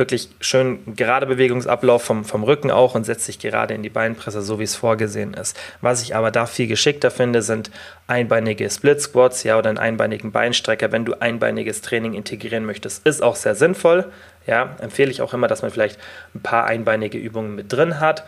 wirklich 0.00 0.28
schön 0.40 0.80
gerade 0.96 1.26
Bewegungsablauf 1.26 2.02
vom, 2.02 2.24
vom 2.24 2.42
Rücken 2.42 2.72
auch 2.72 2.96
und 2.96 3.04
setzt 3.04 3.26
sich 3.26 3.38
gerade 3.38 3.74
in 3.74 3.84
die 3.84 3.88
Beinpresse, 3.88 4.42
so 4.42 4.58
wie 4.58 4.64
es 4.64 4.74
vorgesehen 4.74 5.34
ist. 5.34 5.56
Was 5.80 6.02
ich 6.02 6.16
aber 6.16 6.32
da 6.32 6.46
viel 6.46 6.66
geschickter 6.66 7.12
finde, 7.12 7.42
sind 7.42 7.70
einbeinige 8.08 8.68
Split 8.68 9.00
Squats, 9.00 9.44
ja, 9.44 9.56
oder 9.56 9.70
einen 9.70 9.78
einbeinigen 9.78 10.32
Beinstrecker, 10.32 10.90
wenn 10.90 11.04
du 11.04 11.14
einbeiniges 11.20 11.82
Training 11.82 12.14
integrieren 12.14 12.66
möchtest. 12.66 13.06
Ist 13.06 13.22
auch 13.22 13.36
sehr 13.36 13.54
sinnvoll, 13.54 14.06
ja, 14.48 14.74
empfehle 14.80 15.12
ich 15.12 15.22
auch 15.22 15.32
immer, 15.32 15.46
dass 15.46 15.62
man 15.62 15.70
vielleicht 15.70 16.00
ein 16.34 16.40
paar 16.40 16.64
einbeinige 16.64 17.18
Übungen 17.18 17.54
mit 17.54 17.72
drin 17.72 18.00
hat 18.00 18.24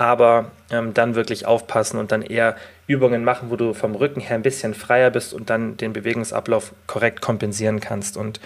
aber 0.00 0.50
ähm, 0.70 0.94
dann 0.94 1.14
wirklich 1.14 1.44
aufpassen 1.44 1.98
und 1.98 2.10
dann 2.10 2.22
eher 2.22 2.56
Übungen 2.86 3.22
machen, 3.22 3.50
wo 3.50 3.56
du 3.56 3.74
vom 3.74 3.94
Rücken 3.94 4.20
her 4.20 4.34
ein 4.34 4.40
bisschen 4.40 4.72
freier 4.72 5.10
bist 5.10 5.34
und 5.34 5.50
dann 5.50 5.76
den 5.76 5.92
Bewegungsablauf 5.92 6.72
korrekt 6.86 7.20
kompensieren 7.20 7.80
kannst. 7.80 8.16
Und 8.16 8.40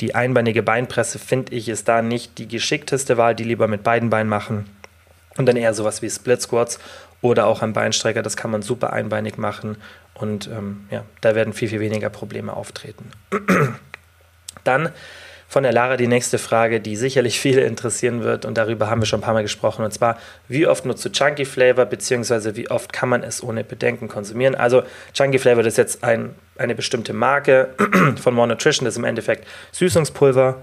die 0.00 0.14
einbeinige 0.14 0.62
Beinpresse, 0.62 1.18
finde 1.18 1.54
ich, 1.54 1.68
ist 1.68 1.88
da 1.88 2.02
nicht 2.02 2.38
die 2.38 2.48
geschickteste 2.48 3.16
Wahl, 3.16 3.34
die 3.34 3.44
lieber 3.44 3.68
mit 3.68 3.82
beiden 3.82 4.10
Beinen 4.10 4.28
machen. 4.28 4.68
Und 5.36 5.46
dann 5.46 5.56
eher 5.56 5.74
sowas 5.74 6.02
wie 6.02 6.10
Split 6.10 6.42
Squats 6.42 6.78
oder 7.20 7.46
auch 7.46 7.62
ein 7.62 7.72
Beinstrecker, 7.72 8.22
das 8.22 8.36
kann 8.36 8.50
man 8.50 8.62
super 8.62 8.92
einbeinig 8.92 9.38
machen 9.38 9.76
und 10.14 10.48
ähm, 10.48 10.86
ja, 10.90 11.04
da 11.20 11.34
werden 11.34 11.52
viel, 11.52 11.68
viel 11.68 11.80
weniger 11.80 12.10
Probleme 12.10 12.52
auftreten. 12.52 13.10
dann 14.64 14.90
von 15.50 15.62
der 15.62 15.72
Lara 15.72 15.96
die 15.96 16.06
nächste 16.06 16.36
Frage, 16.36 16.78
die 16.78 16.94
sicherlich 16.94 17.40
viele 17.40 17.62
interessieren 17.62 18.22
wird. 18.22 18.44
Und 18.44 18.58
darüber 18.58 18.90
haben 18.90 19.00
wir 19.00 19.06
schon 19.06 19.20
ein 19.20 19.22
paar 19.22 19.32
Mal 19.32 19.42
gesprochen. 19.42 19.82
Und 19.82 19.92
zwar, 19.92 20.18
wie 20.46 20.66
oft 20.66 20.84
nutzt 20.84 21.02
du 21.06 21.10
Chunky 21.10 21.46
Flavor 21.46 21.86
beziehungsweise 21.86 22.54
wie 22.54 22.70
oft 22.70 22.92
kann 22.92 23.08
man 23.08 23.22
es 23.22 23.42
ohne 23.42 23.64
Bedenken 23.64 24.08
konsumieren? 24.08 24.54
Also 24.54 24.82
Chunky 25.14 25.38
Flavor 25.38 25.62
das 25.62 25.72
ist 25.72 25.78
jetzt 25.78 26.04
ein, 26.04 26.34
eine 26.58 26.74
bestimmte 26.74 27.14
Marke 27.14 27.70
von 28.22 28.34
More 28.34 28.48
Nutrition, 28.48 28.84
das 28.84 28.94
ist 28.94 28.98
im 28.98 29.04
Endeffekt 29.04 29.48
Süßungspulver. 29.72 30.62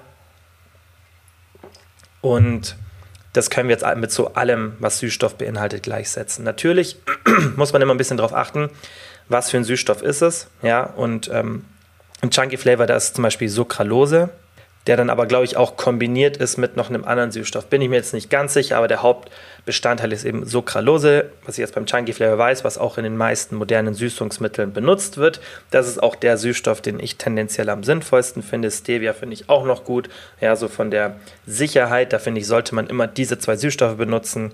Und 2.22 2.76
das 3.34 3.50
können 3.50 3.68
wir 3.68 3.76
jetzt 3.76 3.86
mit 3.98 4.12
so 4.12 4.36
allem, 4.36 4.76
was 4.80 5.00
Süßstoff 5.00 5.36
beinhaltet, 5.36 5.82
gleichsetzen. 5.82 6.46
Natürlich 6.46 6.98
muss 7.56 7.74
man 7.74 7.82
immer 7.82 7.96
ein 7.96 7.98
bisschen 7.98 8.18
darauf 8.18 8.34
achten, 8.34 8.70
was 9.30 9.50
für 9.50 9.58
ein 9.58 9.64
Süßstoff 9.64 10.04
ist 10.04 10.22
es, 10.22 10.48
ja, 10.62 10.84
und 10.84 11.30
ähm, 11.34 11.66
im 12.22 12.30
Chunky 12.30 12.58
Flavor, 12.58 12.86
da 12.86 12.96
ist 12.96 13.16
zum 13.16 13.24
Beispiel 13.24 13.50
Sucralose, 13.50 14.30
der 14.88 14.98
dann 14.98 15.10
aber, 15.10 15.26
glaube 15.26 15.46
ich, 15.46 15.58
auch 15.58 15.78
kombiniert 15.78 16.38
ist 16.38 16.58
mit 16.58 16.78
noch 16.78 16.90
einem 16.90 17.06
anderen 17.06 17.32
Süßstoff. 17.32 17.68
Bin 17.68 17.82
ich 17.82 17.90
mir 17.90 17.96
jetzt 17.96 18.14
nicht 18.14 18.30
ganz 18.30 18.54
sicher, 18.54 18.78
aber 18.78 18.88
der 18.88 19.02
Hauptbestandteil 19.02 20.12
ist 20.14 20.26
eben 20.26 20.46
Sucralose, 20.46 21.32
was 21.44 21.56
ich 21.56 21.62
jetzt 21.62 21.74
beim 21.74 21.88
Chunky 21.88 22.14
Flavor 22.14 22.38
weiß, 22.38 22.64
was 22.64 22.78
auch 22.78 22.98
in 22.98 23.04
den 23.04 23.18
meisten 23.18 23.56
modernen 23.56 23.96
Süßungsmitteln 23.96 24.74
benutzt 24.74 25.18
wird. 25.18 25.42
Das 25.72 25.88
ist 25.88 26.02
auch 26.04 26.16
der 26.16 26.38
Süßstoff, 26.38 26.82
den 26.82 27.00
ich 27.00 27.18
tendenziell 27.18 27.70
am 27.70 27.84
sinnvollsten 27.84 28.44
finde. 28.44 28.70
Stevia 28.70 29.14
finde 29.14 29.34
ich 29.34 29.50
auch 29.50 29.66
noch 29.66 29.86
gut. 29.86 30.10
Ja, 30.40 30.56
so 30.56 30.68
von 30.68 30.92
der 30.92 31.16
Sicherheit, 31.48 32.14
da 32.14 32.20
finde 32.20 32.42
ich, 32.42 32.48
sollte 32.48 32.76
man 32.76 32.88
immer 32.88 33.08
diese 33.08 33.40
zwei 33.40 33.56
Süßstoffe 33.56 33.98
benutzen. 33.98 34.52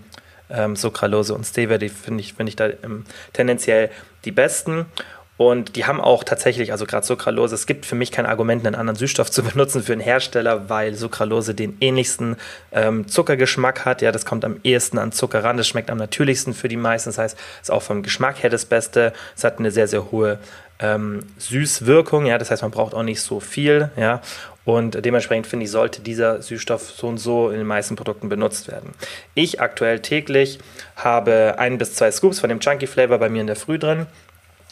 Ähm, 0.50 0.76
Sucralose 0.76 1.34
und 1.34 1.46
Stevia, 1.46 1.78
die 1.78 1.90
finde 1.90 2.22
ich, 2.22 2.34
find 2.34 2.50
ich 2.50 2.56
da 2.56 2.70
ähm, 2.84 3.06
tendenziell 3.34 3.90
die 4.26 4.32
besten. 4.32 4.86
Und 5.42 5.76
die 5.76 5.86
haben 5.86 6.00
auch 6.00 6.24
tatsächlich, 6.24 6.72
also 6.72 6.86
gerade 6.86 7.04
Sucralose, 7.04 7.56
es 7.56 7.66
gibt 7.66 7.88
für 7.88 7.96
mich 7.96 8.12
kein 8.12 8.28
Argument, 8.28 8.64
einen 8.64 8.76
anderen 8.76 8.96
Süßstoff 8.96 9.32
zu 9.32 9.42
benutzen 9.52 9.82
für 9.82 9.92
einen 9.92 10.00
Hersteller, 10.00 10.70
weil 10.70 10.94
Sucralose 10.94 11.56
den 11.56 11.78
ähnlichsten 11.82 12.36
ähm, 12.72 13.08
Zuckergeschmack 13.08 13.84
hat. 13.84 14.04
Ja, 14.04 14.12
das 14.12 14.24
kommt 14.24 14.46
am 14.46 14.58
ehesten 14.64 15.00
an 15.00 15.12
Zucker 15.12 15.44
ran. 15.44 15.58
Das 15.58 15.68
schmeckt 15.68 15.90
am 15.90 15.98
natürlichsten 15.98 16.54
für 16.54 16.68
die 16.68 16.78
meisten. 16.78 17.10
Das 17.10 17.18
heißt, 17.18 17.40
es 17.56 17.70
ist 17.70 17.72
auch 17.72 17.82
vom 17.82 18.04
Geschmack 18.04 18.44
her 18.44 18.52
das 18.52 18.66
Beste. 18.66 19.14
Es 19.36 19.44
hat 19.44 19.58
eine 19.58 19.72
sehr, 19.72 19.88
sehr 19.88 20.12
hohe 20.12 20.38
ähm, 20.78 21.22
Süßwirkung. 21.40 22.28
Ja, 22.28 22.38
das 22.38 22.52
heißt, 22.52 22.62
man 22.62 22.70
braucht 22.70 22.94
auch 22.94 23.02
nicht 23.02 23.22
so 23.22 23.40
viel. 23.40 23.90
Ja, 23.98 24.22
und 24.64 25.04
dementsprechend 25.04 25.48
finde 25.48 25.66
ich, 25.66 25.72
sollte 25.72 26.04
dieser 26.04 26.44
Süßstoff 26.44 26.92
so 26.92 27.08
und 27.08 27.18
so 27.18 27.50
in 27.50 27.58
den 27.58 27.66
meisten 27.66 27.96
Produkten 27.96 28.30
benutzt 28.30 28.68
werden. 28.68 28.92
Ich 29.34 29.60
aktuell 29.60 30.02
täglich 30.02 30.60
habe 30.98 31.56
ein 31.58 31.80
bis 31.80 31.96
zwei 31.96 32.12
Scoops 32.12 32.40
von 32.40 32.50
dem 32.50 32.60
Chunky 32.60 32.86
Flavor 32.86 33.18
bei 33.18 33.30
mir 33.30 33.42
in 33.42 33.48
der 33.48 33.56
Früh 33.56 33.80
drin 33.80 34.06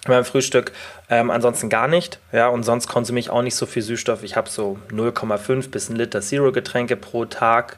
beim 0.05 0.25
Frühstück. 0.25 0.71
Ähm, 1.09 1.29
ansonsten 1.31 1.69
gar 1.69 1.87
nicht. 1.87 2.19
Ja, 2.31 2.47
und 2.47 2.63
sonst 2.63 2.87
konsumiere 2.87 3.21
ich 3.21 3.29
auch 3.29 3.41
nicht 3.41 3.55
so 3.55 3.65
viel 3.65 3.81
Süßstoff. 3.81 4.23
Ich 4.23 4.35
habe 4.35 4.49
so 4.49 4.77
0,5 4.91 5.69
bis 5.69 5.89
1 5.89 5.97
Liter 5.97 6.21
Zero-Getränke 6.21 6.95
pro 6.95 7.25
Tag. 7.25 7.77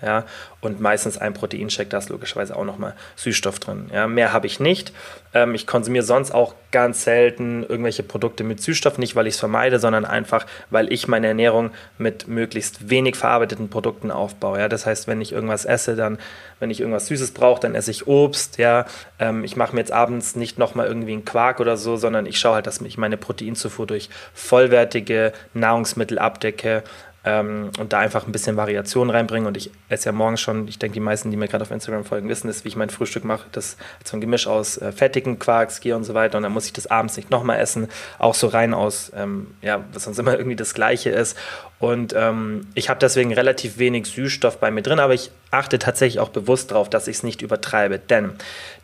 Ja, 0.00 0.24
und 0.60 0.80
meistens 0.80 1.18
ein 1.18 1.34
Proteinshake, 1.34 1.88
da 1.88 1.98
ist 1.98 2.08
logischerweise 2.08 2.54
auch 2.54 2.64
nochmal 2.64 2.94
Süßstoff 3.16 3.58
drin. 3.58 3.90
Ja, 3.92 4.06
mehr 4.06 4.32
habe 4.32 4.46
ich 4.46 4.60
nicht. 4.60 4.92
Ähm, 5.34 5.54
ich 5.54 5.66
konsumiere 5.66 6.04
sonst 6.04 6.30
auch 6.30 6.54
ganz 6.70 7.02
selten 7.02 7.64
irgendwelche 7.68 8.04
Produkte 8.04 8.44
mit 8.44 8.60
Süßstoff, 8.62 8.98
nicht 8.98 9.16
weil 9.16 9.26
ich 9.26 9.34
es 9.34 9.40
vermeide, 9.40 9.80
sondern 9.80 10.04
einfach, 10.04 10.46
weil 10.70 10.92
ich 10.92 11.08
meine 11.08 11.26
Ernährung 11.26 11.70
mit 11.98 12.28
möglichst 12.28 12.90
wenig 12.90 13.16
verarbeiteten 13.16 13.70
Produkten 13.70 14.10
aufbaue. 14.10 14.60
Ja, 14.60 14.68
das 14.68 14.86
heißt, 14.86 15.08
wenn 15.08 15.20
ich 15.20 15.32
irgendwas 15.32 15.64
esse, 15.64 15.96
dann, 15.96 16.18
wenn 16.60 16.70
ich 16.70 16.80
irgendwas 16.80 17.06
Süßes 17.08 17.32
brauche, 17.32 17.60
dann 17.60 17.74
esse 17.74 17.90
ich 17.90 18.06
Obst. 18.06 18.58
Ja, 18.58 18.86
ähm, 19.18 19.42
ich 19.42 19.56
mache 19.56 19.74
mir 19.74 19.80
jetzt 19.80 19.92
abends 19.92 20.36
nicht 20.36 20.58
nochmal 20.58 20.86
irgendwie 20.86 21.12
einen 21.12 21.24
Quark 21.24 21.58
oder 21.58 21.76
so, 21.76 21.96
sondern 21.96 22.24
ich 22.26 22.38
schaue 22.38 22.54
halt, 22.54 22.66
dass 22.68 22.80
ich 22.80 22.98
meine 22.98 23.16
Proteinzufuhr 23.16 23.86
durch 23.86 24.10
vollwertige 24.32 25.32
Nahrungsmittel 25.54 26.18
abdecke 26.18 26.84
ähm, 27.28 27.70
und 27.78 27.92
da 27.92 27.98
einfach 27.98 28.26
ein 28.26 28.32
bisschen 28.32 28.56
Variation 28.56 29.10
reinbringen. 29.10 29.46
Und 29.46 29.56
ich 29.58 29.70
esse 29.90 30.06
ja 30.06 30.12
morgens 30.12 30.40
schon, 30.40 30.66
ich 30.66 30.78
denke, 30.78 30.94
die 30.94 31.00
meisten, 31.00 31.30
die 31.30 31.36
mir 31.36 31.46
gerade 31.46 31.62
auf 31.62 31.70
Instagram 31.70 32.04
folgen, 32.04 32.28
wissen 32.30 32.48
es, 32.48 32.64
wie 32.64 32.68
ich 32.68 32.76
mein 32.76 32.88
Frühstück 32.88 33.24
mache. 33.24 33.46
Das 33.52 33.76
ist 33.98 34.08
so 34.08 34.16
ein 34.16 34.22
Gemisch 34.22 34.46
aus 34.46 34.78
äh, 34.78 34.92
fettigen 34.92 35.38
Quark, 35.38 35.70
Skier 35.70 35.96
und 35.96 36.04
so 36.04 36.14
weiter. 36.14 36.38
Und 36.38 36.44
dann 36.44 36.52
muss 36.52 36.64
ich 36.64 36.72
das 36.72 36.86
abends 36.86 37.18
nicht 37.18 37.30
nochmal 37.30 37.60
essen. 37.60 37.88
Auch 38.18 38.34
so 38.34 38.46
rein 38.46 38.72
aus, 38.72 39.12
ähm, 39.14 39.48
ja, 39.60 39.84
was 39.92 40.04
sonst 40.04 40.18
immer 40.18 40.32
irgendwie 40.38 40.56
das 40.56 40.72
Gleiche 40.72 41.10
ist. 41.10 41.36
Und 41.78 42.14
ähm, 42.16 42.66
ich 42.74 42.88
habe 42.88 42.98
deswegen 42.98 43.34
relativ 43.34 43.78
wenig 43.78 44.06
Süßstoff 44.06 44.58
bei 44.58 44.70
mir 44.70 44.82
drin, 44.82 44.98
aber 44.98 45.12
ich 45.12 45.30
achte 45.50 45.78
tatsächlich 45.78 46.20
auch 46.20 46.30
bewusst 46.30 46.70
darauf, 46.70 46.88
dass 46.88 47.08
ich 47.08 47.18
es 47.18 47.22
nicht 47.22 47.42
übertreibe. 47.42 47.98
Denn 47.98 48.32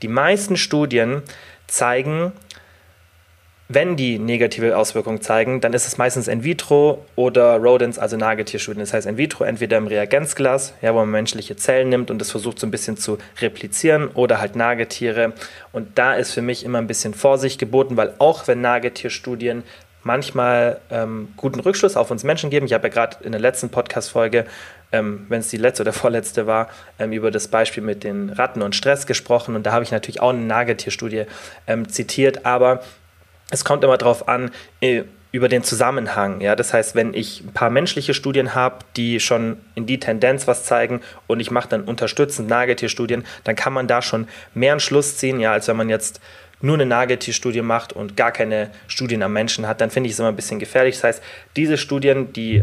die 0.02 0.08
meisten 0.08 0.58
Studien 0.58 1.22
zeigen, 1.66 2.32
wenn 3.68 3.96
die 3.96 4.18
negative 4.18 4.76
Auswirkungen 4.76 5.22
zeigen, 5.22 5.60
dann 5.62 5.72
ist 5.72 5.86
es 5.86 5.96
meistens 5.96 6.28
in 6.28 6.44
vitro 6.44 7.02
oder 7.16 7.56
Rodents, 7.56 7.98
also 7.98 8.16
Nagetierstudien. 8.16 8.80
Das 8.80 8.92
heißt 8.92 9.06
in 9.06 9.16
vitro 9.16 9.44
entweder 9.44 9.78
im 9.78 9.86
Reagenzglas, 9.86 10.74
ja, 10.82 10.92
wo 10.92 10.98
man 10.98 11.10
menschliche 11.10 11.56
Zellen 11.56 11.88
nimmt 11.88 12.10
und 12.10 12.18
das 12.18 12.30
versucht 12.30 12.58
so 12.58 12.66
ein 12.66 12.70
bisschen 12.70 12.98
zu 12.98 13.16
replizieren 13.40 14.08
oder 14.08 14.38
halt 14.38 14.54
Nagetiere. 14.54 15.32
Und 15.72 15.98
da 15.98 16.14
ist 16.14 16.32
für 16.32 16.42
mich 16.42 16.64
immer 16.64 16.78
ein 16.78 16.86
bisschen 16.86 17.14
Vorsicht 17.14 17.58
geboten, 17.58 17.96
weil 17.96 18.12
auch 18.18 18.46
wenn 18.48 18.60
Nagetierstudien 18.60 19.62
manchmal 20.02 20.80
ähm, 20.90 21.28
guten 21.38 21.60
Rückschluss 21.60 21.96
auf 21.96 22.10
uns 22.10 22.22
Menschen 22.22 22.50
geben. 22.50 22.66
Ich 22.66 22.74
habe 22.74 22.88
ja 22.88 22.92
gerade 22.92 23.16
in 23.24 23.32
der 23.32 23.40
letzten 23.40 23.70
Podcast-Folge, 23.70 24.44
ähm, 24.92 25.24
wenn 25.30 25.40
es 25.40 25.48
die 25.48 25.56
letzte 25.56 25.82
oder 25.82 25.92
vorletzte 25.94 26.46
war, 26.46 26.68
ähm, 26.98 27.12
über 27.12 27.30
das 27.30 27.48
Beispiel 27.48 27.82
mit 27.82 28.04
den 28.04 28.28
Ratten 28.28 28.60
und 28.60 28.76
Stress 28.76 29.06
gesprochen. 29.06 29.56
Und 29.56 29.64
da 29.64 29.72
habe 29.72 29.84
ich 29.84 29.90
natürlich 29.90 30.20
auch 30.20 30.30
eine 30.30 30.42
Nagetierstudie 30.42 31.24
ähm, 31.66 31.88
zitiert. 31.88 32.44
Aber 32.44 32.82
es 33.54 33.64
kommt 33.64 33.84
immer 33.84 33.96
darauf 33.96 34.28
an, 34.28 34.50
äh, 34.80 35.04
über 35.32 35.48
den 35.48 35.64
Zusammenhang. 35.64 36.40
Ja? 36.40 36.54
Das 36.54 36.72
heißt, 36.72 36.94
wenn 36.94 37.14
ich 37.14 37.42
ein 37.42 37.52
paar 37.52 37.70
menschliche 37.70 38.14
Studien 38.14 38.54
habe, 38.54 38.78
die 38.96 39.18
schon 39.18 39.56
in 39.74 39.86
die 39.86 39.98
Tendenz 39.98 40.46
was 40.46 40.64
zeigen 40.64 41.00
und 41.26 41.40
ich 41.40 41.50
mache 41.50 41.68
dann 41.68 41.82
unterstützend 41.82 42.48
Nagetierstudien, 42.48 43.24
dann 43.42 43.56
kann 43.56 43.72
man 43.72 43.88
da 43.88 44.02
schon 44.02 44.28
mehr 44.54 44.72
einen 44.72 44.80
Schluss 44.80 45.16
ziehen, 45.16 45.40
ja, 45.40 45.52
als 45.52 45.66
wenn 45.66 45.76
man 45.76 45.88
jetzt 45.88 46.20
nur 46.60 46.74
eine 46.74 46.86
Nagetierstudie 46.86 47.62
macht 47.62 47.92
und 47.92 48.16
gar 48.16 48.30
keine 48.30 48.70
Studien 48.86 49.22
am 49.22 49.32
Menschen 49.32 49.66
hat, 49.66 49.80
dann 49.80 49.90
finde 49.90 50.08
ich 50.08 50.14
es 50.14 50.18
immer 50.18 50.28
ein 50.28 50.36
bisschen 50.36 50.60
gefährlich. 50.60 50.94
Das 50.96 51.04
heißt, 51.04 51.22
diese 51.56 51.78
Studien, 51.78 52.32
die 52.32 52.62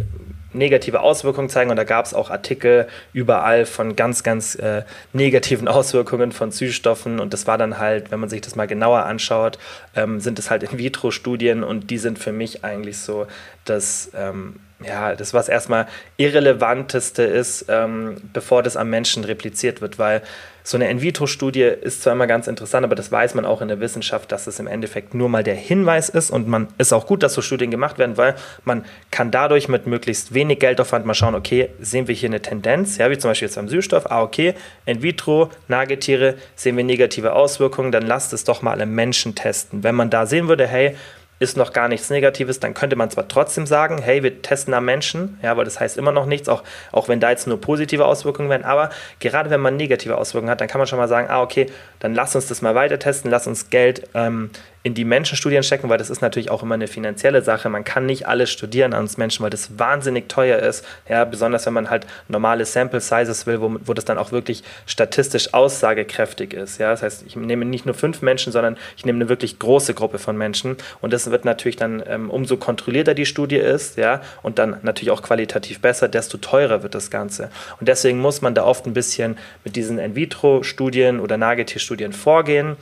negative 0.54 1.02
Auswirkungen 1.02 1.50
zeigen. 1.50 1.70
Und 1.70 1.78
da 1.78 1.84
gab 1.84 2.06
es 2.06 2.14
auch 2.14 2.30
Artikel 2.30 2.88
überall 3.14 3.66
von 3.66 3.96
ganz, 3.96 4.24
ganz 4.24 4.56
äh, 4.56 4.84
negativen 5.14 5.68
Auswirkungen 5.70 6.32
von 6.32 6.52
Süßstoffen. 6.52 7.20
Und 7.20 7.34
das 7.34 7.48
war 7.48 7.58
dann 7.58 7.78
halt, 7.78 8.12
wenn 8.12 8.20
man 8.20 8.30
sich 8.30 8.42
das 8.42 8.56
mal 8.56 8.68
genauer 8.68 9.06
anschaut, 9.06 9.58
ähm, 9.96 10.20
sind 10.20 10.40
es 10.40 10.50
halt 10.50 10.64
In-vitro-Studien 10.64 11.64
und 11.64 11.90
die 11.90 11.98
sind 11.98 12.20
für 12.20 12.32
mich 12.32 12.64
eigentlich 12.64 13.00
so, 13.00 13.28
dass 13.66 14.12
ähm, 14.16 14.56
ja, 14.86 15.16
das 15.16 15.34
was 15.34 15.50
erstmal 15.50 15.88
irrelevanteste 16.18 17.24
ist, 17.24 17.66
ähm, 17.70 18.18
bevor 18.34 18.64
das 18.64 18.78
am 18.78 18.90
Menschen 18.90 19.24
repliziert 19.24 19.82
wird, 19.82 20.00
weil 20.00 20.22
so 20.64 20.78
eine 20.78 20.90
In-vitro-Studie 20.90 21.64
ist 21.64 22.04
zwar 22.04 22.14
immer 22.14 22.28
ganz 22.28 22.48
interessant, 22.48 22.86
aber 22.86 22.96
das 22.96 23.12
weiß 23.12 23.34
man 23.34 23.46
auch 23.46 23.62
in 23.62 23.68
der 23.68 23.80
Wissenschaft, 23.80 24.32
dass 24.32 24.46
es 24.48 24.60
im 24.60 24.68
Endeffekt 24.68 25.14
nur 25.14 25.28
mal 25.28 25.44
der 25.44 25.56
Hinweis 25.56 26.10
ist 26.10 26.30
und 26.30 26.48
man 26.48 26.68
ist 26.78 26.94
auch 26.94 27.08
gut, 27.08 27.24
dass 27.24 27.34
so 27.34 27.42
Studien 27.42 27.72
gemacht 27.72 27.98
werden, 27.98 28.18
weil 28.18 28.36
man 28.64 28.86
kann 29.10 29.32
dadurch 29.32 29.68
mit 29.68 29.88
möglichst 29.88 30.34
wenig 30.34 30.60
Geldaufwand 30.60 31.06
mal 31.06 31.16
schauen, 31.16 31.36
okay, 31.36 31.70
sehen 31.80 32.08
wir 32.08 32.16
hier 32.16 32.30
eine 32.30 32.42
Tendenz, 32.42 32.98
ja, 32.98 33.10
wie 33.10 33.18
zum 33.18 33.32
Beispiel 33.32 33.48
jetzt 33.48 33.56
beim 33.56 33.70
Süßstoff, 33.70 34.12
ah, 34.12 34.22
okay, 34.22 34.54
In-vitro, 34.86 35.50
Nagetiere, 35.68 36.36
sehen 36.56 36.78
wir 36.78 36.84
negative 36.84 37.34
Auswirkungen, 37.34 37.92
dann 37.92 38.06
lasst 38.06 38.34
es 38.34 38.44
doch 38.44 38.62
mal 38.62 38.72
alle 38.72 38.86
Menschen 38.86 39.34
testen. 39.34 39.84
Wenn 39.84 39.96
man 39.96 40.10
da 40.10 40.26
sehen 40.26 40.48
würde, 40.48 40.68
hey, 40.68 40.96
ist 41.42 41.58
noch 41.58 41.74
gar 41.74 41.88
nichts 41.88 42.12
Negatives, 42.12 42.60
dann 42.60 42.76
könnte 42.76 42.96
man 42.96 43.10
zwar 43.10 43.28
trotzdem 43.28 43.66
sagen, 43.66 43.98
hey, 43.98 44.22
wir 44.22 44.44
testen 44.44 44.76
am 44.76 44.86
Menschen, 44.86 45.40
ja, 45.42 45.50
aber 45.50 45.66
das 45.66 45.80
heißt 45.80 45.98
immer 45.98 46.12
noch 46.12 46.28
nichts, 46.28 46.48
auch, 46.48 46.62
auch 46.92 47.08
wenn 47.08 47.20
da 47.20 47.32
jetzt 47.32 47.48
nur 47.48 47.60
positive 47.60 48.06
Auswirkungen 48.06 48.50
wären, 48.50 48.64
aber 48.64 48.92
gerade 49.20 49.50
wenn 49.50 49.60
man 49.60 49.76
negative 49.76 50.18
Auswirkungen 50.18 50.52
hat, 50.52 50.62
dann 50.62 50.68
kann 50.68 50.78
man 50.78 50.86
schon 50.86 51.00
mal 51.00 51.08
sagen, 51.08 51.28
ah, 51.32 51.42
okay, 51.42 51.66
dann 52.00 52.14
lass 52.14 52.36
uns 52.36 52.48
das 52.48 52.62
mal 52.62 52.76
weiter 52.76 53.00
testen, 53.00 53.32
lass 53.32 53.48
uns 53.48 53.72
Geld 53.72 54.08
ähm, 54.14 54.52
in 54.84 54.96
die 54.96 55.06
Menschenstudien 55.06 55.62
stecken, 55.62 55.90
weil 55.90 56.00
das 56.00 56.10
ist 56.10 56.22
natürlich 56.22 56.50
auch 56.50 56.64
immer 56.64 56.74
eine 56.74 56.88
finanzielle 56.88 57.44
Sache. 57.44 57.70
Man 57.70 57.84
kann 57.84 58.08
nicht 58.08 58.28
alles 58.28 58.50
studieren 58.50 58.94
an 58.94 59.02
uns 59.02 59.18
Menschen, 59.18 59.44
weil 59.44 59.52
das 59.52 59.78
wahnsinnig 59.78 60.28
teuer 60.28 60.58
ist. 60.58 60.84
Ja, 61.08 61.24
besonders 61.24 61.68
wenn 61.68 61.74
man 61.74 61.92
halt 61.92 62.08
normale 62.28 62.66
Sample 62.66 63.00
Sizes 63.00 63.46
will, 63.46 63.62
wo, 63.62 63.78
wo 63.86 63.94
das 63.94 64.06
dann 64.06 64.18
auch 64.18 64.32
wirklich 64.32 64.64
statistisch 64.88 65.54
aussagekräftig 65.54 66.54
ist. 66.54 66.80
Ja, 66.80 66.90
das 66.90 67.04
heißt, 67.04 67.24
ich 67.28 67.36
nehme 67.36 67.66
nicht 67.66 67.86
nur 67.86 67.94
fünf 67.94 68.24
Menschen, 68.24 68.52
sondern 68.52 68.76
ich 68.98 69.06
nehme 69.06 69.18
eine 69.18 69.30
wirklich 69.30 69.60
große 69.60 69.94
Gruppe 69.94 70.18
von 70.18 70.36
Menschen. 70.36 70.78
Und 71.00 71.14
das 71.14 71.30
wird 71.32 71.46
natürlich 71.46 71.76
dann, 71.76 72.04
ähm, 72.08 72.30
umso 72.30 72.58
kontrollierter 72.58 73.14
die 73.14 73.26
Studie 73.26 73.58
ist, 73.58 73.98
ja, 73.98 74.22
und 74.44 74.60
dann 74.60 74.78
natürlich 74.82 75.12
auch 75.12 75.22
qualitativ 75.22 75.80
besser, 75.80 76.08
desto 76.08 76.38
teurer 76.38 76.84
wird 76.84 76.96
das 76.96 77.10
Ganze. 77.10 77.50
Und 77.80 77.88
deswegen 77.88 78.20
muss 78.20 78.42
man 78.42 78.56
da 78.56 78.64
oft 78.64 78.86
ein 78.86 78.94
bisschen 78.94 79.38
mit 79.64 79.76
diesen 79.76 80.00
In-vitro-Studien 80.00 81.20
oder 81.20 81.38
Nagetierstudien 81.38 82.14
vorgehen 82.14 82.78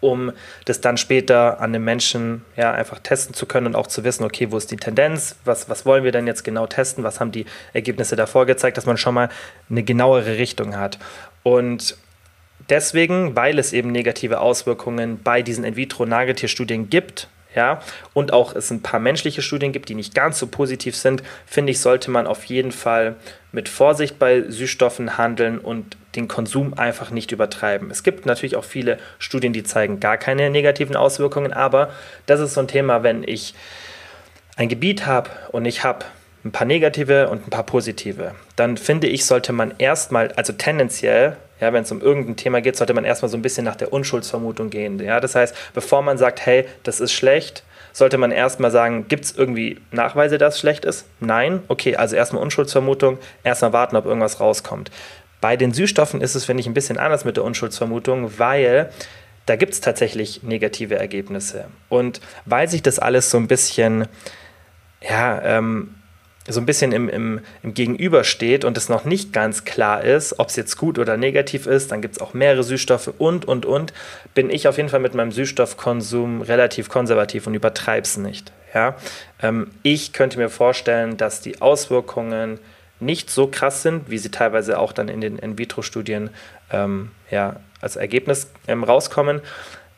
um 0.00 0.32
das 0.64 0.80
dann 0.80 0.96
später 0.96 1.60
an 1.60 1.72
den 1.72 1.84
Menschen 1.84 2.44
ja, 2.56 2.72
einfach 2.72 2.98
testen 2.98 3.34
zu 3.34 3.46
können 3.46 3.66
und 3.66 3.76
auch 3.76 3.86
zu 3.86 4.04
wissen, 4.04 4.24
okay, 4.24 4.50
wo 4.50 4.56
ist 4.56 4.70
die 4.70 4.76
Tendenz, 4.76 5.36
was, 5.44 5.68
was 5.68 5.84
wollen 5.86 6.04
wir 6.04 6.12
denn 6.12 6.26
jetzt 6.26 6.42
genau 6.42 6.66
testen, 6.66 7.04
was 7.04 7.20
haben 7.20 7.32
die 7.32 7.44
Ergebnisse 7.72 8.16
davor 8.16 8.46
gezeigt, 8.46 8.76
dass 8.76 8.86
man 8.86 8.96
schon 8.96 9.14
mal 9.14 9.28
eine 9.68 9.82
genauere 9.82 10.38
Richtung 10.38 10.76
hat. 10.76 10.98
Und 11.42 11.96
deswegen, 12.68 13.36
weil 13.36 13.58
es 13.58 13.72
eben 13.72 13.92
negative 13.92 14.40
Auswirkungen 14.40 15.20
bei 15.22 15.42
diesen 15.42 15.64
In-vitro-Nagetierstudien 15.64 16.88
gibt, 16.88 17.28
ja, 17.54 17.80
und 18.14 18.32
auch 18.32 18.54
es 18.54 18.70
ein 18.70 18.82
paar 18.82 19.00
menschliche 19.00 19.42
Studien 19.42 19.72
gibt, 19.72 19.88
die 19.88 19.94
nicht 19.94 20.14
ganz 20.14 20.38
so 20.38 20.46
positiv 20.46 20.94
sind, 20.94 21.22
finde 21.46 21.72
ich, 21.72 21.80
sollte 21.80 22.10
man 22.10 22.26
auf 22.26 22.44
jeden 22.44 22.70
Fall 22.70 23.16
mit 23.52 23.68
Vorsicht 23.68 24.18
bei 24.18 24.42
Süßstoffen 24.42 25.18
handeln 25.18 25.58
und 25.58 25.96
den 26.14 26.28
Konsum 26.28 26.74
einfach 26.74 27.10
nicht 27.10 27.32
übertreiben. 27.32 27.90
Es 27.90 28.02
gibt 28.02 28.24
natürlich 28.26 28.56
auch 28.56 28.64
viele 28.64 28.98
Studien, 29.18 29.52
die 29.52 29.64
zeigen 29.64 29.98
gar 29.98 30.16
keine 30.16 30.50
negativen 30.50 30.94
Auswirkungen, 30.94 31.52
aber 31.52 31.90
das 32.26 32.40
ist 32.40 32.54
so 32.54 32.60
ein 32.60 32.68
Thema, 32.68 33.02
wenn 33.02 33.24
ich 33.24 33.54
ein 34.56 34.68
Gebiet 34.68 35.06
habe 35.06 35.30
und 35.50 35.64
ich 35.64 35.82
habe 35.82 36.04
ein 36.44 36.52
paar 36.52 36.66
negative 36.66 37.28
und 37.28 37.46
ein 37.46 37.50
paar 37.50 37.64
positive, 37.64 38.34
dann 38.56 38.76
finde 38.76 39.08
ich, 39.08 39.24
sollte 39.24 39.52
man 39.52 39.74
erstmal, 39.78 40.32
also 40.32 40.52
tendenziell, 40.52 41.36
ja, 41.60 41.72
wenn 41.72 41.82
es 41.82 41.92
um 41.92 42.00
irgendein 42.00 42.36
Thema 42.36 42.60
geht, 42.60 42.76
sollte 42.76 42.94
man 42.94 43.04
erstmal 43.04 43.28
so 43.28 43.36
ein 43.36 43.42
bisschen 43.42 43.64
nach 43.64 43.76
der 43.76 43.92
Unschuldsvermutung 43.92 44.70
gehen. 44.70 44.98
Ja? 44.98 45.20
Das 45.20 45.34
heißt, 45.34 45.54
bevor 45.74 46.02
man 46.02 46.18
sagt, 46.18 46.44
hey, 46.46 46.66
das 46.82 47.00
ist 47.00 47.12
schlecht, 47.12 47.62
sollte 47.92 48.18
man 48.18 48.30
erstmal 48.30 48.70
sagen, 48.70 49.06
gibt 49.08 49.24
es 49.24 49.36
irgendwie 49.36 49.80
Nachweise, 49.90 50.38
dass 50.38 50.54
es 50.54 50.60
schlecht 50.60 50.84
ist? 50.84 51.06
Nein? 51.20 51.62
Okay, 51.68 51.96
also 51.96 52.16
erstmal 52.16 52.42
Unschuldsvermutung, 52.42 53.18
erstmal 53.42 53.72
warten, 53.72 53.96
ob 53.96 54.06
irgendwas 54.06 54.40
rauskommt. 54.40 54.90
Bei 55.40 55.56
den 55.56 55.72
Süßstoffen 55.72 56.20
ist 56.20 56.34
es, 56.34 56.44
finde 56.44 56.60
ich, 56.60 56.66
ein 56.66 56.74
bisschen 56.74 56.98
anders 56.98 57.24
mit 57.24 57.36
der 57.36 57.44
Unschuldsvermutung, 57.44 58.38
weil 58.38 58.90
da 59.46 59.56
gibt 59.56 59.72
es 59.72 59.80
tatsächlich 59.80 60.42
negative 60.42 60.96
Ergebnisse. 60.96 61.64
Und 61.88 62.20
weil 62.44 62.68
sich 62.68 62.82
das 62.82 62.98
alles 62.98 63.30
so 63.30 63.38
ein 63.38 63.48
bisschen, 63.48 64.06
ja, 65.00 65.40
ähm, 65.42 65.94
so 66.48 66.60
ein 66.60 66.66
bisschen 66.66 66.92
im, 66.92 67.08
im, 67.08 67.40
im 67.62 67.74
Gegenüber 67.74 68.24
steht 68.24 68.64
und 68.64 68.76
es 68.76 68.88
noch 68.88 69.04
nicht 69.04 69.32
ganz 69.32 69.64
klar 69.64 70.02
ist, 70.02 70.38
ob 70.38 70.48
es 70.48 70.56
jetzt 70.56 70.76
gut 70.76 70.98
oder 70.98 71.16
negativ 71.16 71.66
ist, 71.66 71.92
dann 71.92 72.00
gibt 72.00 72.16
es 72.16 72.20
auch 72.20 72.34
mehrere 72.34 72.64
Süßstoffe 72.64 73.12
und, 73.18 73.46
und, 73.46 73.66
und, 73.66 73.92
bin 74.34 74.50
ich 74.50 74.66
auf 74.66 74.76
jeden 74.76 74.88
Fall 74.88 75.00
mit 75.00 75.14
meinem 75.14 75.32
Süßstoffkonsum 75.32 76.42
relativ 76.42 76.88
konservativ 76.88 77.46
und 77.46 77.54
übertreibe 77.54 78.04
es 78.04 78.16
nicht. 78.16 78.52
Ja? 78.74 78.96
Ähm, 79.42 79.70
ich 79.82 80.12
könnte 80.12 80.38
mir 80.38 80.48
vorstellen, 80.48 81.16
dass 81.16 81.40
die 81.40 81.60
Auswirkungen 81.60 82.58
nicht 83.00 83.30
so 83.30 83.46
krass 83.46 83.82
sind, 83.82 84.10
wie 84.10 84.18
sie 84.18 84.30
teilweise 84.30 84.78
auch 84.78 84.92
dann 84.92 85.08
in 85.08 85.20
den 85.20 85.38
In-vitro-Studien 85.38 86.30
ähm, 86.70 87.10
ja, 87.30 87.56
als 87.80 87.96
Ergebnis 87.96 88.50
ähm, 88.68 88.84
rauskommen. 88.84 89.40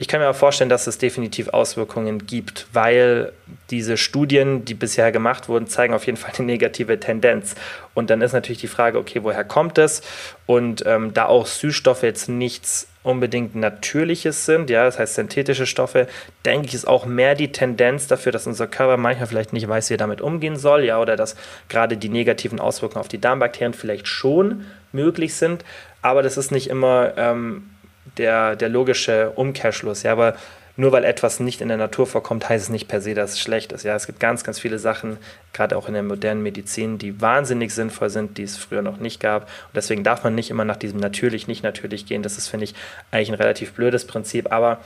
Ich 0.02 0.08
kann 0.08 0.18
mir 0.18 0.26
aber 0.26 0.34
vorstellen, 0.34 0.68
dass 0.68 0.88
es 0.88 0.98
definitiv 0.98 1.50
Auswirkungen 1.50 2.26
gibt, 2.26 2.66
weil 2.72 3.32
diese 3.70 3.96
Studien, 3.96 4.64
die 4.64 4.74
bisher 4.74 5.12
gemacht 5.12 5.48
wurden, 5.48 5.68
zeigen 5.68 5.94
auf 5.94 6.06
jeden 6.06 6.18
Fall 6.18 6.32
eine 6.36 6.44
negative 6.44 6.98
Tendenz. 6.98 7.54
Und 7.94 8.10
dann 8.10 8.20
ist 8.20 8.32
natürlich 8.32 8.60
die 8.60 8.66
Frage, 8.66 8.98
okay, 8.98 9.22
woher 9.22 9.44
kommt 9.44 9.78
es? 9.78 10.02
Und 10.44 10.82
ähm, 10.86 11.14
da 11.14 11.26
auch 11.26 11.46
Süßstoffe 11.46 12.02
jetzt 12.02 12.28
nichts 12.28 12.88
unbedingt 13.04 13.54
Natürliches 13.54 14.44
sind, 14.44 14.70
ja, 14.70 14.82
das 14.82 14.98
heißt 14.98 15.14
synthetische 15.14 15.66
Stoffe, 15.66 16.08
denke 16.44 16.66
ich, 16.66 16.74
ist 16.74 16.88
auch 16.88 17.06
mehr 17.06 17.36
die 17.36 17.52
Tendenz 17.52 18.08
dafür, 18.08 18.32
dass 18.32 18.48
unser 18.48 18.66
Körper 18.66 18.96
manchmal 18.96 19.28
vielleicht 19.28 19.52
nicht 19.52 19.68
weiß, 19.68 19.88
wie 19.88 19.94
er 19.94 19.98
damit 19.98 20.20
umgehen 20.20 20.56
soll, 20.56 20.82
ja, 20.82 21.00
oder 21.00 21.14
dass 21.14 21.36
gerade 21.68 21.96
die 21.96 22.08
negativen 22.08 22.58
Auswirkungen 22.58 23.00
auf 23.00 23.08
die 23.08 23.20
Darmbakterien 23.20 23.72
vielleicht 23.72 24.08
schon 24.08 24.66
möglich 24.90 25.34
sind, 25.34 25.64
aber 26.00 26.24
das 26.24 26.36
ist 26.36 26.50
nicht 26.50 26.68
immer 26.68 27.12
ähm, 27.16 27.71
der, 28.18 28.56
der 28.56 28.68
logische 28.68 29.30
Umkehrschluss, 29.30 30.02
ja, 30.02 30.12
aber 30.12 30.34
nur 30.76 30.92
weil 30.92 31.04
etwas 31.04 31.38
nicht 31.38 31.60
in 31.60 31.68
der 31.68 31.76
Natur 31.76 32.06
vorkommt, 32.06 32.48
heißt 32.48 32.64
es 32.64 32.70
nicht 32.70 32.88
per 32.88 33.02
se, 33.02 33.14
dass 33.14 33.32
es 33.32 33.40
schlecht 33.40 33.72
ist. 33.72 33.82
Ja, 33.82 33.94
es 33.94 34.06
gibt 34.06 34.20
ganz, 34.20 34.42
ganz 34.42 34.58
viele 34.58 34.78
Sachen, 34.78 35.18
gerade 35.52 35.76
auch 35.76 35.86
in 35.86 35.94
der 35.94 36.02
modernen 36.02 36.42
Medizin, 36.42 36.96
die 36.96 37.20
wahnsinnig 37.20 37.74
sinnvoll 37.74 38.08
sind, 38.08 38.38
die 38.38 38.44
es 38.44 38.56
früher 38.56 38.80
noch 38.80 38.96
nicht 38.96 39.20
gab. 39.20 39.42
Und 39.42 39.76
deswegen 39.76 40.02
darf 40.02 40.24
man 40.24 40.34
nicht 40.34 40.48
immer 40.48 40.64
nach 40.64 40.76
diesem 40.76 40.98
natürlich, 40.98 41.46
nicht 41.46 41.62
natürlich 41.62 42.06
gehen. 42.06 42.22
Das 42.22 42.38
ist, 42.38 42.48
finde 42.48 42.64
ich, 42.64 42.74
eigentlich 43.10 43.28
ein 43.28 43.34
relativ 43.34 43.72
blödes 43.74 44.06
Prinzip. 44.06 44.50
Aber 44.50 44.80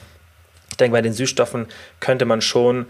ich 0.70 0.76
denke, 0.76 0.96
bei 0.96 1.02
den 1.02 1.12
Süßstoffen 1.12 1.66
könnte 2.00 2.24
man 2.24 2.40
schon 2.40 2.86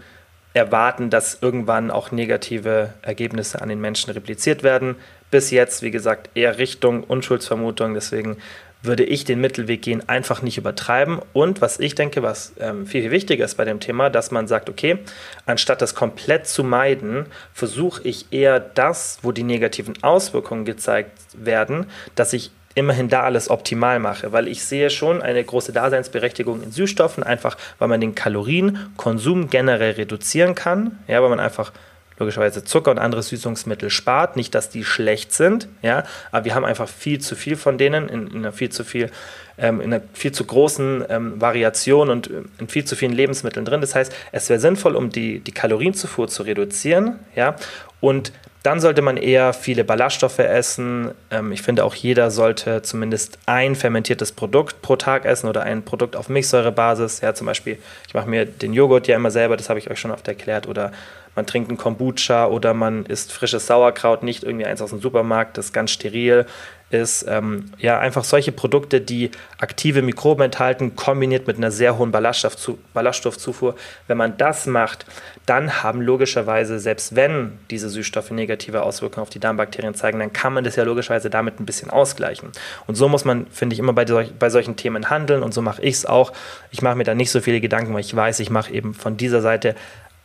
erwarten, 0.53 1.11
dass 1.11 1.37
irgendwann 1.39 1.91
auch 1.91 2.11
negative 2.11 2.93
Ergebnisse 3.03 3.61
an 3.61 3.69
den 3.69 3.79
Menschen 3.79 4.11
repliziert 4.11 4.63
werden. 4.63 4.95
Bis 5.29 5.51
jetzt, 5.51 5.83
wie 5.83 5.91
gesagt, 5.91 6.31
eher 6.33 6.57
Richtung 6.57 7.03
Unschuldsvermutung. 7.03 7.93
Deswegen 7.93 8.37
würde 8.81 9.03
ich 9.03 9.25
den 9.25 9.41
Mittelweg 9.41 9.81
gehen, 9.81 10.07
einfach 10.07 10.41
nicht 10.41 10.57
übertreiben. 10.57 11.19
Und 11.33 11.61
was 11.61 11.79
ich 11.79 11.95
denke, 11.95 12.23
was 12.23 12.53
ähm, 12.59 12.85
viel, 12.85 13.01
viel 13.01 13.11
wichtiger 13.11 13.45
ist 13.45 13.55
bei 13.55 13.65
dem 13.65 13.79
Thema, 13.79 14.09
dass 14.09 14.31
man 14.31 14.47
sagt, 14.47 14.69
okay, 14.69 14.99
anstatt 15.45 15.81
das 15.81 15.95
komplett 15.95 16.47
zu 16.47 16.63
meiden, 16.63 17.25
versuche 17.53 18.01
ich 18.03 18.31
eher 18.31 18.59
das, 18.59 19.19
wo 19.23 19.31
die 19.31 19.43
negativen 19.43 20.01
Auswirkungen 20.03 20.65
gezeigt 20.65 21.11
werden, 21.33 21.87
dass 22.15 22.33
ich 22.33 22.51
immerhin 22.77 23.09
da 23.09 23.23
alles 23.23 23.49
optimal 23.49 23.97
mache, 23.99 24.31
weil 24.31 24.47
ich 24.47 24.63
sehe 24.63 24.91
schon 24.91 25.23
eine 25.23 25.43
große 25.43 25.73
Daseinsberechtigung 25.73 26.61
in 26.61 26.71
Süßstoffen, 26.71 27.23
einfach 27.23 27.57
weil 27.79 27.87
man 27.87 27.99
den 27.99 28.13
Kalorienkonsum 28.13 29.49
generell 29.49 29.93
reduzieren 29.93 30.53
kann, 30.53 30.99
ja, 31.07 31.21
weil 31.23 31.29
man 31.29 31.39
einfach 31.39 31.71
logischerweise 32.19 32.63
Zucker 32.63 32.91
und 32.91 32.99
andere 32.99 33.23
Süßungsmittel 33.23 33.89
spart. 33.89 34.35
Nicht, 34.35 34.55
dass 34.55 34.69
die 34.69 34.83
schlecht 34.83 35.33
sind, 35.33 35.67
ja, 35.81 36.03
aber 36.31 36.45
wir 36.45 36.55
haben 36.55 36.65
einfach 36.65 36.87
viel 36.87 37.19
zu 37.19 37.35
viel 37.35 37.55
von 37.55 37.77
denen 37.77 38.09
in, 38.09 38.27
in 38.27 38.37
einer 38.37 38.51
viel 38.51 38.69
zu 38.69 38.83
viel, 38.83 39.11
ähm, 39.57 39.81
in 39.81 39.93
einer 39.93 40.03
viel 40.13 40.31
zu 40.31 40.45
großen 40.45 41.05
ähm, 41.09 41.41
Variation 41.41 42.09
und 42.09 42.29
äh, 42.29 42.43
in 42.59 42.67
viel 42.67 42.85
zu 42.85 42.95
vielen 42.95 43.13
Lebensmitteln 43.13 43.65
drin. 43.65 43.81
Das 43.81 43.95
heißt, 43.95 44.13
es 44.31 44.49
wäre 44.49 44.59
sinnvoll, 44.59 44.95
um 44.95 45.09
die, 45.09 45.39
die 45.39 45.51
Kalorienzufuhr 45.51 46.27
zu 46.27 46.43
reduzieren, 46.43 47.19
ja, 47.35 47.55
und 47.99 48.31
dann 48.67 48.81
sollte 48.81 49.01
man 49.01 49.15
eher 49.15 49.53
viele 49.53 49.85
Ballaststoffe 49.85 50.39
essen. 50.39 51.11
Ähm, 51.31 51.53
ich 51.53 51.61
finde 51.61 51.85
auch 51.85 51.95
jeder 51.95 52.31
sollte 52.31 52.81
zumindest 52.81 53.39
ein 53.45 53.75
fermentiertes 53.75 54.33
Produkt 54.33 54.81
pro 54.81 54.97
Tag 54.97 55.23
essen 55.23 55.47
oder 55.47 55.63
ein 55.63 55.83
Produkt 55.83 56.17
auf 56.17 56.27
Milchsäurebasis. 56.27 57.21
Ja, 57.21 57.33
zum 57.33 57.47
Beispiel, 57.47 57.77
ich 58.07 58.13
mache 58.13 58.27
mir 58.27 58.45
den 58.45 58.73
Joghurt 58.73 59.07
ja 59.07 59.15
immer 59.15 59.31
selber, 59.31 59.55
das 59.55 59.69
habe 59.69 59.79
ich 59.79 59.89
euch 59.89 59.99
schon 60.01 60.11
oft 60.11 60.27
erklärt. 60.27 60.67
Oder 60.67 60.91
man 61.37 61.45
trinkt 61.45 61.69
einen 61.69 61.77
Kombucha 61.77 62.47
oder 62.47 62.73
man 62.73 63.05
isst 63.05 63.31
frisches 63.31 63.67
Sauerkraut, 63.67 64.23
nicht 64.23 64.43
irgendwie 64.43 64.65
eins 64.65 64.81
aus 64.81 64.89
dem 64.89 64.99
Supermarkt, 64.99 65.57
das 65.57 65.71
ganz 65.71 65.91
steril 65.91 66.45
ist 66.89 67.25
ähm, 67.27 67.71
ja 67.77 67.99
einfach 67.99 68.23
solche 68.23 68.53
Produkte, 68.53 69.01
die 69.01 69.31
aktive 69.57 70.01
Mikroben 70.01 70.45
enthalten, 70.45 70.95
kombiniert 70.95 71.45
mit 71.45 71.57
einer 71.57 71.69
sehr 71.69 71.97
hohen 71.97 72.11
Ballaststoffzu 72.11 72.79
Ballaststoffzufuhr. 72.93 73.75
Wenn 74.07 74.17
man 74.17 74.37
das 74.37 74.67
macht, 74.67 75.05
dann 75.45 75.83
haben 75.83 76.01
logischerweise, 76.01 76.79
selbst 76.79 77.15
wenn 77.15 77.59
diese 77.69 77.89
Süßstoffe 77.89 78.31
negative 78.31 78.83
Auswirkungen 78.83 79.23
auf 79.23 79.29
die 79.29 79.39
Darmbakterien 79.39 79.95
zeigen, 79.95 80.19
dann 80.19 80.31
kann 80.31 80.53
man 80.53 80.63
das 80.63 80.77
ja 80.77 80.83
logischerweise 80.83 81.29
damit 81.29 81.59
ein 81.59 81.65
bisschen 81.65 81.89
ausgleichen. 81.89 82.51
Und 82.87 82.95
so 82.95 83.09
muss 83.09 83.25
man, 83.25 83.47
finde 83.47 83.73
ich, 83.73 83.79
immer 83.79 83.93
bei, 83.93 84.05
solch, 84.05 84.31
bei 84.39 84.49
solchen 84.49 84.77
Themen 84.77 85.09
handeln 85.09 85.43
und 85.43 85.53
so 85.53 85.61
mache 85.61 85.81
ich 85.81 85.95
es 85.95 86.05
auch. 86.05 86.31
Ich 86.71 86.81
mache 86.81 86.95
mir 86.95 87.03
da 87.03 87.15
nicht 87.15 87.31
so 87.31 87.41
viele 87.41 87.59
Gedanken, 87.59 87.93
weil 87.93 88.01
ich 88.01 88.15
weiß, 88.15 88.39
ich 88.39 88.49
mache 88.49 88.71
eben 88.71 88.93
von 88.93 89.17
dieser 89.17 89.41
Seite 89.41 89.75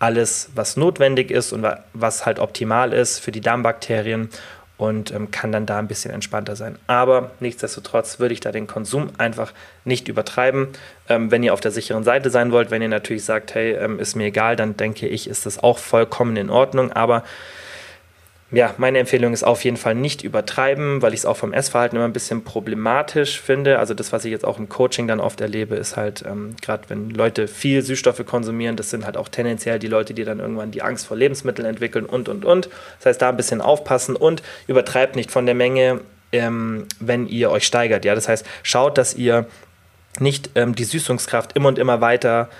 alles, 0.03 0.51
was 0.57 0.77
notwendig 0.77 1.31
ist 1.31 1.53
und 1.53 1.65
was 1.93 2.27
halt 2.27 2.41
optimal 2.41 2.93
ist 2.93 3.21
für 3.21 3.31
die 3.31 3.41
Darmbakterien 3.41 4.31
und 4.77 5.12
ähm, 5.12 5.31
kann 5.31 5.53
dann 5.53 5.65
da 5.65 5.79
ein 5.79 5.87
bisschen 5.87 6.11
entspannter 6.11 6.57
sein. 6.57 6.77
Aber 6.88 7.31
nichtsdestotrotz 7.38 8.19
würde 8.19 8.35
ich 8.35 8.41
da 8.41 8.51
den 8.51 8.67
Konsum 8.67 9.11
einfach 9.19 9.53
nicht 9.85 10.09
übertreiben. 10.09 10.69
Ähm, 11.09 11.31
wenn 11.31 11.45
ihr 11.45 11.55
auf 11.55 11.61
der 11.61 11.71
sicheren 11.71 12.03
Seite 12.03 12.31
sein 12.31 12.51
wollt, 12.51 12.73
wenn 12.73 12.83
ihr 12.83 12.88
natürlich 12.88 13.25
sagt, 13.25 13.55
hey, 13.55 13.75
ähm, 13.75 14.01
ist 14.01 14.17
mir 14.17 14.25
egal, 14.25 14.57
dann 14.57 14.77
denke 14.77 15.07
ich, 15.07 15.29
ist 15.29 15.47
das 15.47 15.62
auch 15.62 15.79
vollkommen 15.79 16.37
in 16.37 16.51
Ordnung. 16.51 16.91
Aber 16.91 17.23
ja, 18.53 18.75
meine 18.77 18.99
Empfehlung 18.99 19.33
ist 19.33 19.45
auf 19.45 19.65
jeden 19.65 19.79
Fall 19.79 19.95
nicht 19.95 20.23
übertreiben, 20.23 21.01
weil 21.01 21.15
ich 21.15 21.21
es 21.21 21.27
auch 21.27 21.38
vom 21.38 21.55
Essverhalten 21.55 21.97
immer 21.97 22.05
ein 22.05 22.12
bisschen 22.12 22.45
problematisch 22.45 23.41
finde. 23.41 23.79
Also 23.79 23.95
das, 23.95 24.12
was 24.12 24.27
ich 24.27 24.31
jetzt 24.31 24.45
auch 24.45 24.59
im 24.59 24.69
Coaching 24.69 25.09
dann 25.09 25.21
oft 25.21 25.41
erlebe, 25.41 25.75
ist 25.75 25.97
halt, 25.97 26.23
ähm, 26.27 26.55
gerade 26.61 26.83
wenn 26.88 27.09
Leute 27.09 27.49
viel 27.49 27.81
Süßstoffe 27.81 28.27
konsumieren, 28.27 28.77
das 28.77 28.91
sind 28.91 29.07
halt 29.07 29.17
auch 29.17 29.31
tendenziell 29.31 29.79
die 29.79 29.87
Leute, 29.87 30.12
die 30.12 30.25
dann 30.25 30.38
irgendwann 30.38 30.71
die 30.71 30.83
Angst 30.83 31.07
vor 31.07 31.17
Lebensmitteln 31.17 31.67
entwickeln 31.67 32.05
und, 32.05 32.29
und, 32.29 32.45
und. 32.45 32.69
Das 32.99 33.07
heißt, 33.07 33.23
da 33.23 33.31
ein 33.31 33.38
bisschen 33.38 33.62
aufpassen 33.62 34.17
und 34.17 34.43
übertreibt 34.67 35.17
nicht 35.17 35.31
von 35.31 35.47
der 35.47 35.55
Menge, 35.55 36.03
ähm, 36.33 36.87
wenn 37.01 37.27
ihr 37.29 37.51
euch 37.51 37.65
steigert. 37.65 38.05
Ja, 38.05 38.15
das 38.15 38.29
heißt, 38.29 38.45
schaut, 38.62 38.99
dass 38.99 39.15
ihr 39.15 39.47
nicht 40.21 40.51
ähm, 40.57 40.75
die 40.75 40.85
Süßungskraft 40.85 41.57
immer 41.57 41.69
und 41.69 41.79
immer 41.79 42.03
weiter 42.03 42.51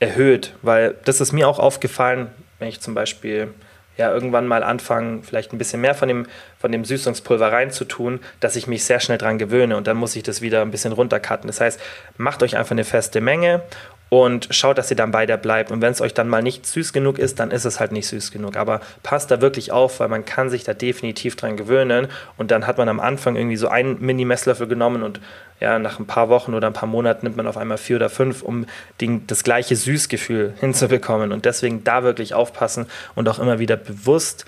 erhöht, 0.00 0.54
weil 0.62 0.96
das 1.04 1.20
ist 1.20 1.32
mir 1.32 1.46
auch 1.46 1.60
aufgefallen, 1.60 2.26
wenn 2.58 2.68
ich 2.68 2.80
zum 2.80 2.94
Beispiel 2.94 3.54
ja 3.98 4.12
irgendwann 4.12 4.46
mal 4.46 4.62
anfangen, 4.62 5.22
vielleicht 5.22 5.52
ein 5.52 5.58
bisschen 5.58 5.82
mehr 5.82 5.94
von 5.94 6.08
dem, 6.08 6.26
von 6.58 6.72
dem 6.72 6.84
Süßungspulver 6.84 7.52
reinzutun, 7.52 8.20
dass 8.40 8.56
ich 8.56 8.66
mich 8.66 8.84
sehr 8.84 9.00
schnell 9.00 9.18
dran 9.18 9.38
gewöhne 9.38 9.76
und 9.76 9.86
dann 9.86 9.96
muss 9.96 10.16
ich 10.16 10.22
das 10.22 10.42
wieder 10.42 10.62
ein 10.62 10.70
bisschen 10.70 10.92
runtercutten. 10.92 11.46
Das 11.46 11.60
heißt, 11.60 11.80
macht 12.16 12.42
euch 12.42 12.56
einfach 12.56 12.72
eine 12.72 12.84
feste 12.84 13.20
Menge 13.20 13.62
und 14.10 14.48
schaut, 14.50 14.78
dass 14.78 14.90
ihr 14.90 14.96
dann 14.96 15.10
bei 15.10 15.26
der 15.26 15.36
bleibt. 15.36 15.70
Und 15.70 15.82
wenn 15.82 15.92
es 15.92 16.00
euch 16.00 16.14
dann 16.14 16.28
mal 16.28 16.42
nicht 16.42 16.66
süß 16.66 16.92
genug 16.92 17.18
ist, 17.18 17.40
dann 17.40 17.50
ist 17.50 17.64
es 17.64 17.78
halt 17.78 17.92
nicht 17.92 18.06
süß 18.06 18.30
genug. 18.30 18.56
Aber 18.56 18.80
passt 19.02 19.30
da 19.30 19.40
wirklich 19.40 19.70
auf, 19.70 20.00
weil 20.00 20.08
man 20.08 20.24
kann 20.24 20.48
sich 20.48 20.64
da 20.64 20.72
definitiv 20.72 21.36
dran 21.36 21.56
gewöhnen. 21.56 22.08
Und 22.36 22.50
dann 22.50 22.66
hat 22.66 22.78
man 22.78 22.88
am 22.88 23.00
Anfang 23.00 23.36
irgendwie 23.36 23.56
so 23.56 23.68
einen 23.68 24.00
Mini-Messlöffel 24.00 24.66
genommen 24.66 25.02
und 25.02 25.20
ja, 25.60 25.78
nach 25.78 25.98
ein 25.98 26.06
paar 26.06 26.28
Wochen 26.28 26.54
oder 26.54 26.68
ein 26.68 26.72
paar 26.72 26.88
Monaten 26.88 27.26
nimmt 27.26 27.36
man 27.36 27.48
auf 27.48 27.56
einmal 27.56 27.78
vier 27.78 27.96
oder 27.96 28.08
fünf, 28.08 28.42
um 28.42 28.66
den, 29.00 29.26
das 29.26 29.42
gleiche 29.42 29.74
Süßgefühl 29.74 30.54
hinzubekommen. 30.58 31.32
Und 31.32 31.44
deswegen 31.44 31.84
da 31.84 32.02
wirklich 32.02 32.32
aufpassen 32.32 32.86
und 33.14 33.28
auch 33.28 33.40
immer 33.40 33.58
wieder 33.58 33.76
bewusst 33.76 34.46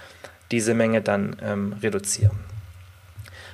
diese 0.51 0.75
Menge 0.75 1.01
dann 1.01 1.37
ähm, 1.43 1.75
reduzieren. 1.83 2.39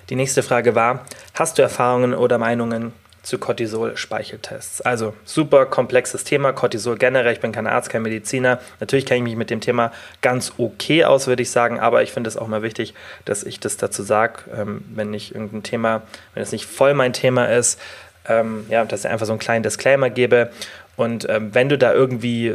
Die 0.08 0.16
nächste 0.16 0.42
Frage 0.42 0.74
war, 0.74 1.04
hast 1.34 1.58
du 1.58 1.62
Erfahrungen 1.62 2.14
oder 2.14 2.38
Meinungen 2.38 2.92
zu 3.26 3.38
Cortisol-Speicheltests. 3.38 4.82
Also 4.82 5.12
super 5.24 5.66
komplexes 5.66 6.22
Thema, 6.22 6.52
Cortisol 6.52 6.96
generell. 6.96 7.32
Ich 7.32 7.40
bin 7.40 7.50
kein 7.50 7.66
Arzt, 7.66 7.90
kein 7.90 8.02
Mediziner. 8.02 8.60
Natürlich 8.78 9.04
kenne 9.04 9.18
ich 9.18 9.24
mich 9.24 9.36
mit 9.36 9.50
dem 9.50 9.60
Thema 9.60 9.92
ganz 10.22 10.52
okay 10.58 11.04
aus, 11.04 11.26
würde 11.26 11.42
ich 11.42 11.50
sagen, 11.50 11.80
aber 11.80 12.04
ich 12.04 12.12
finde 12.12 12.28
es 12.28 12.36
auch 12.36 12.46
mal 12.46 12.62
wichtig, 12.62 12.94
dass 13.24 13.42
ich 13.42 13.58
das 13.58 13.76
dazu 13.76 14.04
sage, 14.04 14.44
ähm, 14.56 14.84
wenn 14.94 15.10
nicht 15.10 15.34
irgendein 15.34 15.64
Thema, 15.64 16.02
wenn 16.34 16.42
es 16.44 16.52
nicht 16.52 16.66
voll 16.66 16.94
mein 16.94 17.12
Thema 17.12 17.46
ist, 17.46 17.80
ähm, 18.28 18.64
ja, 18.68 18.84
dass 18.84 19.00
ich 19.00 19.10
einfach 19.10 19.26
so 19.26 19.32
einen 19.32 19.40
kleinen 19.40 19.64
Disclaimer 19.64 20.08
gebe. 20.08 20.52
Und 20.94 21.28
ähm, 21.28 21.52
wenn 21.52 21.68
du 21.68 21.76
da 21.76 21.92
irgendwie 21.92 22.54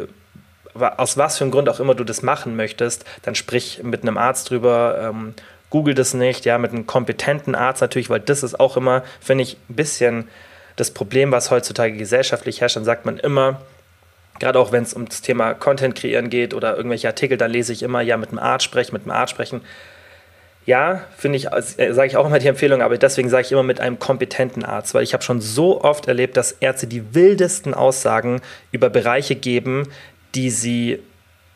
aus 0.74 1.18
was 1.18 1.38
für 1.38 1.44
einem 1.44 1.52
Grund 1.52 1.70
auch 1.70 1.80
immer 1.80 1.96
du 1.96 2.04
das 2.04 2.22
machen 2.22 2.56
möchtest, 2.56 3.06
dann 3.24 3.36
sprich 3.36 3.82
mit 3.84 4.02
einem 4.04 4.18
Arzt 4.18 4.50
drüber. 4.50 5.10
Ähm, 5.10 5.34
Google 5.70 5.96
das 5.96 6.14
nicht, 6.14 6.46
ja, 6.46 6.58
mit 6.58 6.72
einem 6.72 6.86
kompetenten 6.86 7.56
Arzt 7.56 7.82
natürlich, 7.82 8.10
weil 8.10 8.20
das 8.20 8.44
ist 8.44 8.60
auch 8.60 8.76
immer, 8.76 9.04
finde 9.22 9.44
ich, 9.44 9.58
ein 9.70 9.76
bisschen 9.76 10.28
das 10.76 10.92
Problem, 10.92 11.32
was 11.32 11.50
heutzutage 11.50 11.96
gesellschaftlich 11.96 12.62
herrscht, 12.62 12.76
dann 12.76 12.86
sagt 12.86 13.06
man 13.06 13.18
immer, 13.18 13.62
gerade 14.40 14.60
auch 14.60 14.72
wenn 14.72 14.84
es 14.84 14.94
um 14.94 15.08
das 15.08 15.22
Thema 15.22 15.54
Content 15.54 15.96
kreieren 15.96 16.30
geht 16.30 16.54
oder 16.54 16.76
irgendwelche 16.76 17.08
Artikel, 17.08 17.38
dann 17.38 17.52
lese 17.52 17.72
ich 17.74 17.84
immer, 17.84 18.02
ja, 18.02 18.18
mit 18.18 18.32
dem 18.32 18.40
Arzt 18.40 18.66
sprechen, 18.66 18.94
mit 18.94 19.06
dem 19.06 19.12
Arzt 19.12 19.32
sprechen. 19.32 19.62
Ja, 20.66 21.06
finde 21.18 21.38
ich, 21.38 21.48
äh, 21.52 21.94
sage 21.94 22.08
ich 22.08 22.18
auch 22.18 22.26
immer 22.26 22.38
die 22.38 22.48
Empfehlung, 22.48 22.82
aber 22.82 22.98
deswegen 22.98 23.30
sage 23.30 23.46
ich 23.46 23.52
immer 23.52 23.64
mit 23.64 23.80
einem 23.80 23.98
kompetenten 23.98 24.64
Arzt, 24.64 24.94
weil 24.94 25.04
ich 25.04 25.14
habe 25.14 25.24
schon 25.24 25.42
so 25.42 25.82
oft 25.82 26.08
erlebt, 26.08 26.38
dass 26.38 26.52
Ärzte 26.52 26.86
die 26.86 27.16
wildesten 27.16 27.74
Aussagen 27.74 28.42
über 28.72 28.90
Bereiche 28.90 29.36
geben, 29.36 29.88
die 30.36 30.50
sie, 30.50 31.00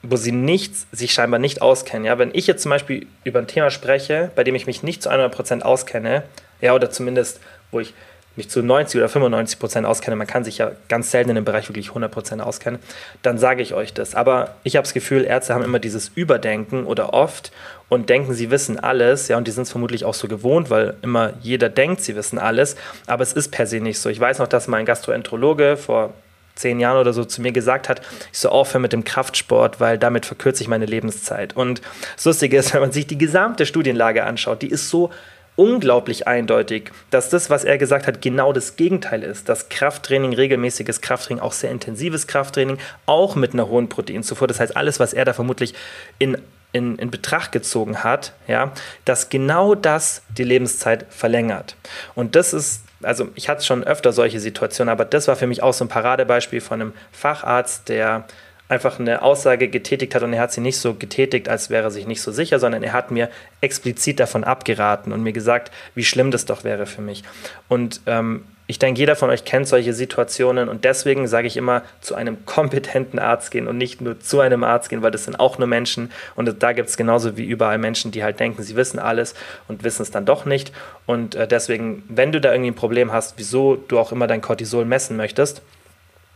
wo 0.04 0.16
sie 0.16 0.32
nichts, 0.32 0.88
sich 0.92 1.14
scheinbar 1.14 1.40
nicht 1.40 1.62
auskennen. 1.62 2.06
Ja, 2.06 2.18
wenn 2.18 2.32
ich 2.34 2.48
jetzt 2.48 2.62
zum 2.62 2.70
Beispiel 2.70 3.08
über 3.24 3.40
ein 3.40 3.48
Thema 3.48 3.72
spreche, 3.72 4.32
bei 4.36 4.44
dem 4.44 4.56
ich 4.56 4.68
mich 4.68 4.84
nicht 4.84 5.04
zu 5.04 5.10
100% 5.10 5.62
auskenne, 5.62 6.24
ja, 6.62 6.74
oder 6.74 6.90
zumindest, 6.90 7.40
wo 7.72 7.80
ich 7.80 7.94
mich 8.36 8.50
zu 8.50 8.62
90 8.62 9.00
oder 9.00 9.10
95 9.10 9.60
Prozent 9.60 9.88
auskenne, 9.88 10.16
man 10.16 10.28
kann 10.28 10.44
sich 10.44 10.58
ja 10.58 10.72
ganz 10.90 11.12
selten 11.12 11.30
in 11.30 11.36
dem 11.36 11.46
Bereich 11.46 11.70
wirklich 11.70 11.90
100 11.90 12.12
Prozent 12.12 12.42
auskennen, 12.42 12.80
dann 13.22 13.38
sage 13.38 13.62
ich 13.62 13.74
euch 13.74 13.94
das. 13.94 14.16
Aber 14.16 14.56
ich 14.64 14.76
habe 14.76 14.84
das 14.84 14.94
Gefühl, 14.94 15.24
Ärzte 15.24 15.54
haben 15.54 15.64
immer 15.64 15.80
dieses 15.80 16.12
Überdenken 16.16 16.86
oder 16.86 17.14
oft 17.14 17.52
und 17.88 18.10
denken, 18.10 18.34
sie 18.34 18.52
wissen 18.52 18.80
alles, 18.80 19.28
ja, 19.28 19.38
und 19.38 19.48
die 19.48 19.52
sind 19.52 19.64
es 19.64 19.72
vermutlich 19.72 20.06
auch 20.06 20.14
so 20.14 20.28
gewohnt, 20.28 20.70
weil 20.70 20.96
immer 21.02 21.34
jeder 21.42 21.70
denkt, 21.70 22.02
sie 22.02 22.16
wissen 22.16 22.40
alles, 22.40 22.76
aber 23.08 23.24
es 23.24 23.34
ist 23.34 23.52
per 23.52 23.68
se 23.68 23.80
nicht 23.80 24.00
so. 24.00 24.10
Ich 24.10 24.20
weiß 24.20 24.40
noch, 24.40 24.48
dass 24.48 24.68
mein 24.68 24.86
Gastroenterologe 24.86 25.78
vor 25.78 26.14
zehn 26.56 26.80
Jahren 26.80 26.98
oder 26.98 27.13
so 27.13 27.26
zu 27.26 27.41
mir 27.41 27.52
gesagt 27.52 27.89
hat, 27.89 28.02
ich 28.32 28.39
soll 28.39 28.52
aufhören 28.52 28.82
mit 28.82 28.94
dem 28.94 29.04
Kraftsport, 29.04 29.80
weil 29.80 29.98
damit 29.98 30.26
verkürze 30.26 30.63
ich 30.63 30.70
meine 30.70 30.86
Lebenszeit. 30.86 31.56
Und 31.56 31.82
das 32.15 32.26
Lustige 32.26 32.58
ist, 32.58 32.74
wenn 32.74 32.82
man 32.82 32.91
sich 32.91 33.08
die 33.08 33.18
gesamte 33.18 33.65
Studienlage 33.65 34.24
anschaut, 34.24 34.62
die 34.62 34.70
ist 34.70 34.89
so 34.89 35.12
unglaublich 35.56 36.28
eindeutig, 36.28 36.91
dass 37.12 37.30
das, 37.30 37.50
was 37.50 37.63
er 37.63 37.78
gesagt 37.78 38.08
hat, 38.08 38.22
genau 38.22 38.52
das 38.52 38.76
Gegenteil 38.76 39.24
ist. 39.24 39.48
Dass 39.48 39.70
Krafttraining, 39.70 40.34
regelmäßiges 40.34 41.02
Krafttraining, 41.02 41.41
auch 41.41 41.54
sehr 41.54 41.72
intensives 41.72 42.28
Krafttraining, 42.28 42.78
auch 43.06 43.36
mit 43.36 43.54
einer 43.54 43.68
hohen 43.68 43.88
Proteinzufuhr, 43.88 44.48
das 44.48 44.60
heißt 44.60 44.76
alles, 44.76 45.00
was 45.00 45.13
er 45.13 45.26
da 45.26 45.34
vermutlich 45.34 45.74
in 46.20 46.38
in, 46.72 46.98
in, 46.98 47.10
Betracht 47.10 47.54
gezogen 47.54 48.04
hat, 48.04 48.34
ja, 48.50 48.74
dass 49.06 49.30
genau 49.30 49.76
das 49.76 50.24
die 50.38 50.44
Lebenszeit 50.44 51.06
verlängert. 51.10 51.78
Und 52.15 52.36
das 52.36 52.52
ist, 52.54 52.84
also 53.06 53.30
ich 53.36 53.50
hatte 53.50 53.63
schon 53.63 53.84
öfter 53.84 54.12
solche 54.12 54.39
Situationen, 54.39 54.91
aber 54.91 55.06
das 55.06 55.28
war 55.28 55.36
für 55.36 55.48
mich 55.48 55.63
auch 55.63 55.74
so 55.74 55.86
ein 55.86 55.89
Paradebeispiel 55.89 56.62
von 56.62 56.82
einem 56.82 56.94
Facharzt, 57.12 57.89
der 57.89 58.26
einfach 58.67 58.99
eine 58.99 59.21
Aussage 59.21 59.67
getätigt 59.67 60.15
hat 60.15 60.23
und 60.23 60.34
er 60.34 60.41
hat 60.41 60.51
sie 60.51 60.62
nicht 60.62 60.80
so 60.80 60.95
getätigt, 60.95 61.49
als 61.49 61.69
wäre 61.69 61.84
er 61.84 61.91
sich 61.91 62.08
nicht 62.08 62.21
so 62.21 62.32
sicher, 62.32 62.60
sondern 62.60 62.82
er 62.84 62.93
hat 62.93 63.12
mir 63.12 63.30
explizit 63.62 64.19
davon 64.19 64.43
abgeraten 64.43 65.12
und 65.13 65.21
mir 65.21 65.34
gesagt, 65.34 65.71
wie 65.93 66.04
schlimm 66.04 66.32
das 66.32 66.45
doch 66.45 66.63
wäre 66.63 66.86
für 66.86 67.01
mich. 67.01 67.23
Und 67.67 68.01
ähm, 68.08 68.45
ich 68.67 68.80
denke, 68.80 68.99
jeder 68.99 69.15
von 69.15 69.30
euch 69.30 69.45
kennt 69.45 69.67
solche 69.67 69.93
Situationen 69.93 70.69
und 70.69 70.86
deswegen 70.86 71.28
sage 71.28 71.45
ich 71.45 71.56
immer, 71.56 71.84
zu 72.01 72.15
einem 72.15 72.45
kompetenten 72.47 73.19
Arzt 73.19 73.51
gehen 73.51 73.67
und 73.67 73.78
nicht 73.78 74.01
nur 74.01 74.19
zu 74.19 74.39
einem 74.39 74.63
Arzt 74.63 74.89
gehen, 74.89 75.04
weil 75.04 75.12
das 75.12 75.25
sind 75.25 75.39
auch 75.39 75.60
nur 75.60 75.67
Menschen 75.67 76.12
und 76.36 76.63
da 76.63 76.73
gibt 76.73 76.89
es 76.89 76.97
genauso 76.97 77.38
wie 77.38 77.45
überall 77.45 77.78
Menschen, 77.78 78.10
die 78.10 78.23
halt 78.23 78.39
denken, 78.39 78.63
sie 78.63 78.75
wissen 78.75 78.97
alles 78.97 79.36
und 79.67 79.84
wissen 79.84 80.01
es 80.01 80.10
dann 80.10 80.25
doch 80.25 80.45
nicht. 80.45 80.71
Und 81.06 81.36
äh, 81.36 81.47
deswegen, 81.47 82.04
wenn 82.10 82.32
du 82.32 82.41
da 82.41 82.51
irgendwie 82.51 82.71
ein 82.71 82.75
Problem 82.75 83.12
hast, 83.12 83.36
wieso 83.38 83.75
du 83.75 83.99
auch 83.99 84.12
immer 84.12 84.25
dein 84.25 84.41
Cortisol 84.41 84.86
messen 84.86 85.15
möchtest, 85.15 85.62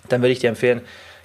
dann 0.10 0.22
würde 0.22 0.34
ich 0.34 0.40
dir 0.40 0.50
empfehlen, 0.50 0.82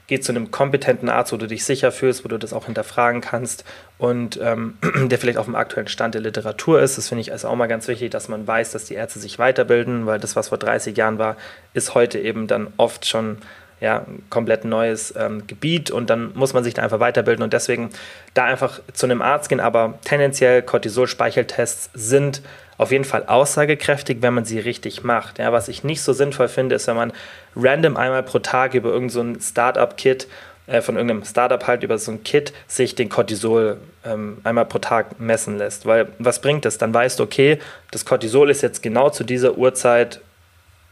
geh 0.06 0.20
zu 0.20 0.32
einem 0.32 0.50
kompetenten 0.50 1.08
Arzt, 1.08 1.32
wo 1.32 1.36
du 1.36 1.46
dich 1.46 1.64
sicher 1.64 1.92
fühlst, 1.92 2.24
wo 2.24 2.28
du 2.28 2.38
das 2.38 2.52
auch 2.52 2.66
hinterfragen 2.66 3.20
kannst 3.20 3.64
und 3.98 4.38
ähm, 4.42 4.76
der 5.08 5.18
vielleicht 5.18 5.38
auf 5.38 5.46
dem 5.46 5.54
aktuellen 5.54 5.88
Stand 5.88 6.14
der 6.14 6.22
Literatur 6.22 6.80
ist. 6.80 6.98
Das 6.98 7.08
finde 7.08 7.22
ich 7.22 7.32
also 7.32 7.48
auch 7.48 7.56
mal 7.56 7.66
ganz 7.66 7.88
wichtig, 7.88 8.10
dass 8.10 8.28
man 8.28 8.46
weiß, 8.46 8.72
dass 8.72 8.84
die 8.84 8.94
Ärzte 8.94 9.18
sich 9.18 9.38
weiterbilden, 9.38 10.06
weil 10.06 10.18
das, 10.18 10.36
was 10.36 10.48
vor 10.48 10.58
30 10.58 10.96
Jahren 10.96 11.18
war, 11.18 11.36
ist 11.72 11.94
heute 11.94 12.18
eben 12.18 12.46
dann 12.46 12.68
oft 12.76 13.06
schon 13.06 13.38
ja, 13.80 13.98
ein 13.98 14.22
komplett 14.30 14.64
neues 14.64 15.14
ähm, 15.16 15.46
Gebiet 15.46 15.90
und 15.90 16.08
dann 16.08 16.32
muss 16.34 16.54
man 16.54 16.64
sich 16.64 16.74
da 16.74 16.82
einfach 16.82 17.00
weiterbilden 17.00 17.42
und 17.42 17.52
deswegen 17.52 17.90
da 18.32 18.44
einfach 18.44 18.80
zu 18.92 19.06
einem 19.06 19.20
Arzt 19.20 19.48
gehen, 19.48 19.60
aber 19.60 19.98
tendenziell 20.04 20.62
Cortisol-Speicheltests 20.62 21.90
sind 21.92 22.40
auf 22.78 22.90
jeden 22.90 23.04
Fall 23.04 23.24
aussagekräftig, 23.26 24.18
wenn 24.20 24.34
man 24.34 24.44
sie 24.44 24.58
richtig 24.58 25.04
macht. 25.04 25.38
Ja, 25.38 25.52
was 25.52 25.68
ich 25.68 25.84
nicht 25.84 26.02
so 26.02 26.12
sinnvoll 26.12 26.48
finde, 26.48 26.74
ist, 26.74 26.86
wenn 26.86 26.96
man 26.96 27.12
random 27.56 27.96
einmal 27.96 28.22
pro 28.22 28.38
Tag 28.40 28.74
über 28.74 28.90
irgendein 28.90 29.34
so 29.34 29.40
Startup-Kit 29.40 30.26
äh, 30.66 30.80
von 30.80 30.96
irgendeinem 30.96 31.24
Startup 31.24 31.66
halt 31.66 31.82
über 31.82 31.98
so 31.98 32.12
ein 32.12 32.24
Kit 32.24 32.52
sich 32.66 32.94
den 32.94 33.08
Cortisol 33.08 33.78
ähm, 34.04 34.38
einmal 34.44 34.64
pro 34.64 34.78
Tag 34.78 35.20
messen 35.20 35.58
lässt. 35.58 35.84
Weil 35.86 36.08
was 36.18 36.40
bringt 36.40 36.64
das? 36.64 36.78
Dann 36.78 36.94
weißt 36.94 37.18
du, 37.18 37.24
okay, 37.24 37.58
das 37.90 38.04
Cortisol 38.04 38.50
ist 38.50 38.62
jetzt 38.62 38.82
genau 38.82 39.10
zu 39.10 39.24
dieser 39.24 39.58
Uhrzeit 39.58 40.20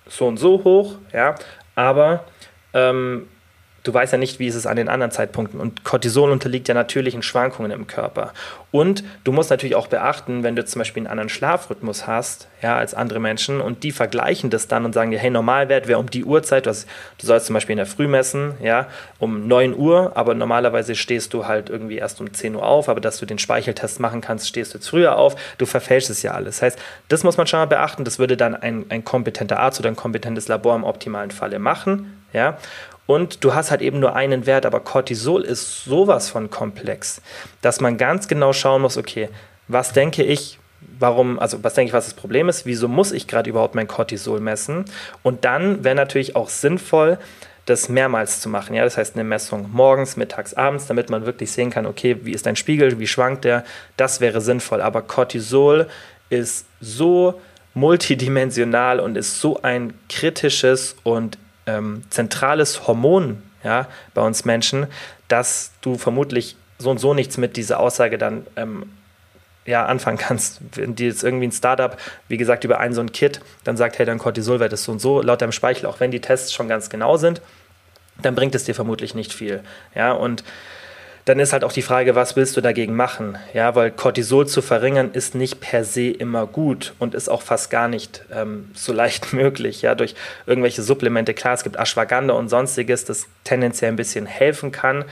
so 0.06 0.26
und 0.26 0.36
so 0.36 0.62
hoch, 0.64 0.96
ja, 1.12 1.36
aber 1.74 2.24
ähm, 2.74 3.28
du 3.82 3.92
weißt 3.92 4.12
ja 4.12 4.18
nicht, 4.18 4.38
wie 4.38 4.46
ist 4.46 4.54
es 4.54 4.66
an 4.66 4.76
den 4.76 4.88
anderen 4.88 5.10
Zeitpunkten. 5.10 5.60
Und 5.60 5.84
Cortisol 5.84 6.30
unterliegt 6.30 6.68
ja 6.68 6.74
natürlichen 6.74 7.22
Schwankungen 7.22 7.70
im 7.72 7.86
Körper. 7.86 8.32
Und 8.70 9.04
du 9.24 9.32
musst 9.32 9.50
natürlich 9.50 9.74
auch 9.74 9.88
beachten, 9.88 10.42
wenn 10.42 10.56
du 10.56 10.64
zum 10.64 10.80
Beispiel 10.80 11.02
einen 11.02 11.08
anderen 11.08 11.28
Schlafrhythmus 11.28 12.06
hast, 12.06 12.48
ja, 12.62 12.76
als 12.76 12.94
andere 12.94 13.20
Menschen, 13.20 13.60
und 13.60 13.82
die 13.82 13.92
vergleichen 13.92 14.48
das 14.50 14.66
dann 14.66 14.84
und 14.84 14.94
sagen 14.94 15.10
dir, 15.10 15.18
hey, 15.18 15.30
Normalwert 15.30 15.88
wäre 15.88 15.98
um 15.98 16.08
die 16.08 16.24
Uhrzeit, 16.24 16.66
du, 16.66 16.70
hast, 16.70 16.88
du 17.18 17.26
sollst 17.26 17.46
zum 17.46 17.54
Beispiel 17.54 17.74
in 17.74 17.78
der 17.78 17.86
Früh 17.86 18.06
messen, 18.06 18.54
ja, 18.62 18.86
um 19.18 19.46
9 19.46 19.76
Uhr, 19.76 20.12
aber 20.14 20.34
normalerweise 20.34 20.94
stehst 20.94 21.34
du 21.34 21.46
halt 21.46 21.68
irgendwie 21.68 21.98
erst 21.98 22.20
um 22.20 22.32
10 22.32 22.54
Uhr 22.54 22.64
auf, 22.64 22.88
aber 22.88 23.00
dass 23.00 23.18
du 23.18 23.26
den 23.26 23.38
Speicheltest 23.38 24.00
machen 24.00 24.20
kannst, 24.20 24.48
stehst 24.48 24.72
du 24.72 24.78
jetzt 24.78 24.88
früher 24.88 25.16
auf, 25.16 25.36
du 25.58 25.66
verfälschst 25.66 26.08
es 26.08 26.22
ja 26.22 26.32
alles. 26.32 26.56
Das 26.56 26.62
heißt, 26.62 26.78
das 27.08 27.24
muss 27.24 27.36
man 27.36 27.46
schon 27.46 27.60
mal 27.60 27.66
beachten, 27.66 28.04
das 28.04 28.18
würde 28.18 28.36
dann 28.36 28.54
ein, 28.54 28.86
ein 28.88 29.04
kompetenter 29.04 29.58
Arzt 29.58 29.80
oder 29.80 29.90
ein 29.90 29.96
kompetentes 29.96 30.48
Labor 30.48 30.76
im 30.76 30.84
optimalen 30.84 31.30
Falle 31.30 31.58
machen, 31.58 32.22
ja, 32.32 32.56
und 33.06 33.44
du 33.44 33.54
hast 33.54 33.70
halt 33.70 33.82
eben 33.82 34.00
nur 34.00 34.14
einen 34.14 34.46
Wert, 34.46 34.66
aber 34.66 34.80
Cortisol 34.80 35.42
ist 35.42 35.84
sowas 35.84 36.30
von 36.30 36.50
komplex, 36.50 37.20
dass 37.60 37.80
man 37.80 37.96
ganz 37.98 38.28
genau 38.28 38.52
schauen 38.52 38.82
muss, 38.82 38.96
okay, 38.96 39.28
was 39.68 39.92
denke 39.92 40.22
ich, 40.22 40.58
warum, 40.98 41.38
also 41.38 41.62
was 41.62 41.74
denke 41.74 41.88
ich, 41.88 41.92
was 41.92 42.06
das 42.06 42.14
Problem 42.14 42.48
ist, 42.48 42.66
wieso 42.66 42.88
muss 42.88 43.12
ich 43.12 43.26
gerade 43.26 43.50
überhaupt 43.50 43.74
mein 43.74 43.88
Cortisol 43.88 44.40
messen? 44.40 44.84
Und 45.22 45.44
dann 45.44 45.84
wäre 45.84 45.94
natürlich 45.94 46.36
auch 46.36 46.48
sinnvoll, 46.48 47.18
das 47.66 47.88
mehrmals 47.88 48.40
zu 48.40 48.48
machen. 48.48 48.74
Ja, 48.74 48.84
das 48.84 48.96
heißt 48.96 49.14
eine 49.14 49.24
Messung 49.24 49.70
morgens, 49.72 50.16
mittags, 50.16 50.54
abends, 50.54 50.86
damit 50.86 51.10
man 51.10 51.26
wirklich 51.26 51.52
sehen 51.52 51.70
kann, 51.70 51.86
okay, 51.86 52.16
wie 52.22 52.32
ist 52.32 52.46
dein 52.46 52.56
Spiegel, 52.56 52.98
wie 52.98 53.06
schwankt 53.06 53.44
der? 53.44 53.64
Das 53.96 54.20
wäre 54.20 54.40
sinnvoll. 54.40 54.80
Aber 54.80 55.02
Cortisol 55.02 55.86
ist 56.28 56.66
so 56.80 57.40
multidimensional 57.74 59.00
und 59.00 59.16
ist 59.16 59.40
so 59.40 59.62
ein 59.62 59.94
kritisches 60.08 60.96
und 61.04 61.38
ähm, 61.66 62.02
zentrales 62.10 62.86
Hormon 62.86 63.42
ja, 63.64 63.86
bei 64.14 64.22
uns 64.22 64.44
Menschen, 64.44 64.86
dass 65.28 65.72
du 65.80 65.96
vermutlich 65.96 66.56
so 66.78 66.90
und 66.90 66.98
so 66.98 67.14
nichts 67.14 67.38
mit 67.38 67.56
dieser 67.56 67.80
Aussage 67.80 68.18
dann 68.18 68.46
ähm, 68.56 68.90
ja, 69.64 69.86
anfangen 69.86 70.18
kannst. 70.18 70.60
Wenn 70.74 70.94
dir 70.94 71.08
jetzt 71.08 71.22
irgendwie 71.22 71.46
ein 71.46 71.52
Startup, 71.52 71.96
wie 72.28 72.36
gesagt, 72.36 72.64
über 72.64 72.78
einen 72.78 72.94
so 72.94 73.00
ein 73.00 73.12
Kit 73.12 73.40
dann 73.64 73.76
sagt, 73.76 73.98
hey, 73.98 74.06
dein 74.06 74.18
Cortisolwert 74.18 74.72
ist 74.72 74.84
so 74.84 74.92
und 74.92 75.00
so, 75.00 75.22
laut 75.22 75.40
deinem 75.40 75.52
Speichel, 75.52 75.86
auch 75.86 76.00
wenn 76.00 76.10
die 76.10 76.20
Tests 76.20 76.52
schon 76.52 76.68
ganz 76.68 76.90
genau 76.90 77.16
sind, 77.16 77.40
dann 78.20 78.34
bringt 78.34 78.54
es 78.54 78.64
dir 78.64 78.74
vermutlich 78.74 79.14
nicht 79.14 79.32
viel. 79.32 79.62
Ja, 79.94 80.12
und 80.12 80.44
dann 81.24 81.38
ist 81.38 81.52
halt 81.52 81.62
auch 81.62 81.72
die 81.72 81.82
Frage, 81.82 82.16
was 82.16 82.34
willst 82.34 82.56
du 82.56 82.60
dagegen 82.60 82.96
machen? 82.96 83.38
Ja, 83.54 83.76
weil 83.76 83.92
Cortisol 83.92 84.46
zu 84.48 84.60
verringern 84.60 85.12
ist 85.12 85.36
nicht 85.36 85.60
per 85.60 85.84
se 85.84 86.08
immer 86.08 86.46
gut 86.46 86.94
und 86.98 87.14
ist 87.14 87.28
auch 87.28 87.42
fast 87.42 87.70
gar 87.70 87.86
nicht 87.86 88.24
ähm, 88.32 88.70
so 88.74 88.92
leicht 89.02 89.32
möglich. 89.32 89.82
Ja, 89.82 89.94
durch 89.94 90.14
irgendwelche 90.46 90.82
Supplemente. 90.82 91.34
Klar, 91.34 91.54
es 91.54 91.62
gibt 91.62 91.76
Ashwagandha 91.76 92.34
und 92.34 92.48
sonstiges, 92.48 93.04
das 93.04 93.26
tendenziell 93.44 93.92
ein 93.92 93.96
bisschen 93.96 94.26
helfen 94.26 94.72
kann. 94.72 95.04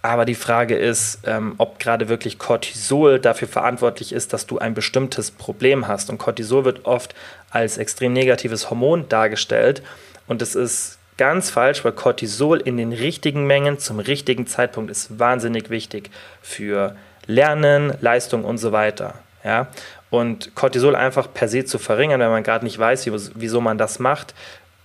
Aber 0.00 0.24
die 0.26 0.34
Frage 0.34 0.76
ist, 0.76 1.20
ähm, 1.24 1.54
ob 1.58 1.78
gerade 1.78 2.08
wirklich 2.08 2.38
Cortisol 2.38 3.18
dafür 3.18 3.48
verantwortlich 3.48 4.12
ist, 4.12 4.34
dass 4.34 4.46
du 4.46 4.58
ein 4.58 4.74
bestimmtes 4.74 5.30
Problem 5.30 5.88
hast. 5.88 6.10
Und 6.10 6.18
Cortisol 6.18 6.64
wird 6.64 6.84
oft 6.84 7.14
als 7.50 7.78
extrem 7.78 8.12
negatives 8.12 8.68
Hormon 8.68 9.08
dargestellt. 9.08 9.82
Und 10.26 10.42
es 10.42 10.54
ist 10.54 10.98
ganz 11.16 11.50
falsch, 11.50 11.84
weil 11.84 11.92
Cortisol 11.92 12.60
in 12.60 12.76
den 12.76 12.92
richtigen 12.92 13.46
Mengen 13.46 13.78
zum 13.78 13.98
richtigen 13.98 14.46
Zeitpunkt 14.46 14.90
ist 14.90 15.18
wahnsinnig 15.18 15.70
wichtig 15.70 16.10
für 16.42 16.96
Lernen, 17.26 17.94
Leistung 18.00 18.44
und 18.44 18.58
so 18.58 18.72
weiter. 18.72 19.14
Ja? 19.44 19.68
Und 20.10 20.54
Cortisol 20.54 20.96
einfach 20.96 21.32
per 21.32 21.48
se 21.48 21.64
zu 21.64 21.78
verringern, 21.78 22.20
wenn 22.20 22.30
man 22.30 22.42
gerade 22.42 22.64
nicht 22.64 22.78
weiß, 22.78 23.10
wieso 23.34 23.60
man 23.60 23.78
das 23.78 23.98
macht, 23.98 24.34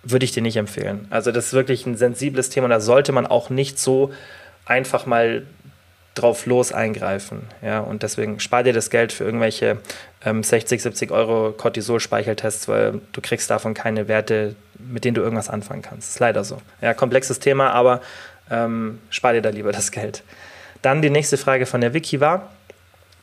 würde 0.04 0.26
ich 0.26 0.32
dir 0.32 0.42
nicht 0.42 0.58
empfehlen. 0.58 1.08
Also 1.10 1.32
das 1.32 1.48
ist 1.48 1.54
wirklich 1.54 1.86
ein 1.86 1.98
sensibles 1.98 2.50
Thema 2.50 2.66
und 2.66 2.72
da 2.72 2.80
sollte 2.80 3.12
man 3.12 3.28
auch 3.28 3.50
nicht 3.50 3.80
so 3.80 4.14
einfach 4.66 5.06
mal 5.06 5.46
drauf 6.22 6.46
los 6.46 6.72
eingreifen. 6.72 7.44
Ja? 7.62 7.80
Und 7.80 8.04
deswegen 8.04 8.40
spar 8.40 8.64
dir 8.64 8.74
das 8.74 8.90
Geld 8.90 9.12
für 9.12 9.24
irgendwelche 9.24 9.78
ähm, 10.26 10.44
60, 10.44 10.82
70 10.82 11.12
Euro 11.12 11.52
Cortisol-Speicheltests, 11.52 12.68
weil 12.68 13.02
du 13.12 13.22
kriegst 13.22 13.50
davon 13.50 13.74
keine 13.74 14.08
Werte, 14.08 14.56
mit 14.78 15.06
denen 15.06 15.16
du 15.16 15.22
irgendwas 15.22 15.50
anfangen 15.50 15.82
kannst. 15.82 16.12
Ist 16.12 16.20
leider 16.20 16.44
so. 16.44 16.62
Ja, 16.82 16.94
komplexes 16.94 17.40
Thema, 17.40 17.72
aber 17.72 18.02
ähm, 18.52 19.00
spar 19.10 19.34
dir 19.34 19.42
da 19.42 19.50
lieber 19.50 19.72
das 19.72 19.92
Geld. 19.92 20.24
Dann 20.82 21.02
die 21.02 21.10
nächste 21.10 21.38
Frage 21.38 21.66
von 21.66 21.82
der 21.82 21.94
Wiki 21.94 22.20
war, 22.20 22.50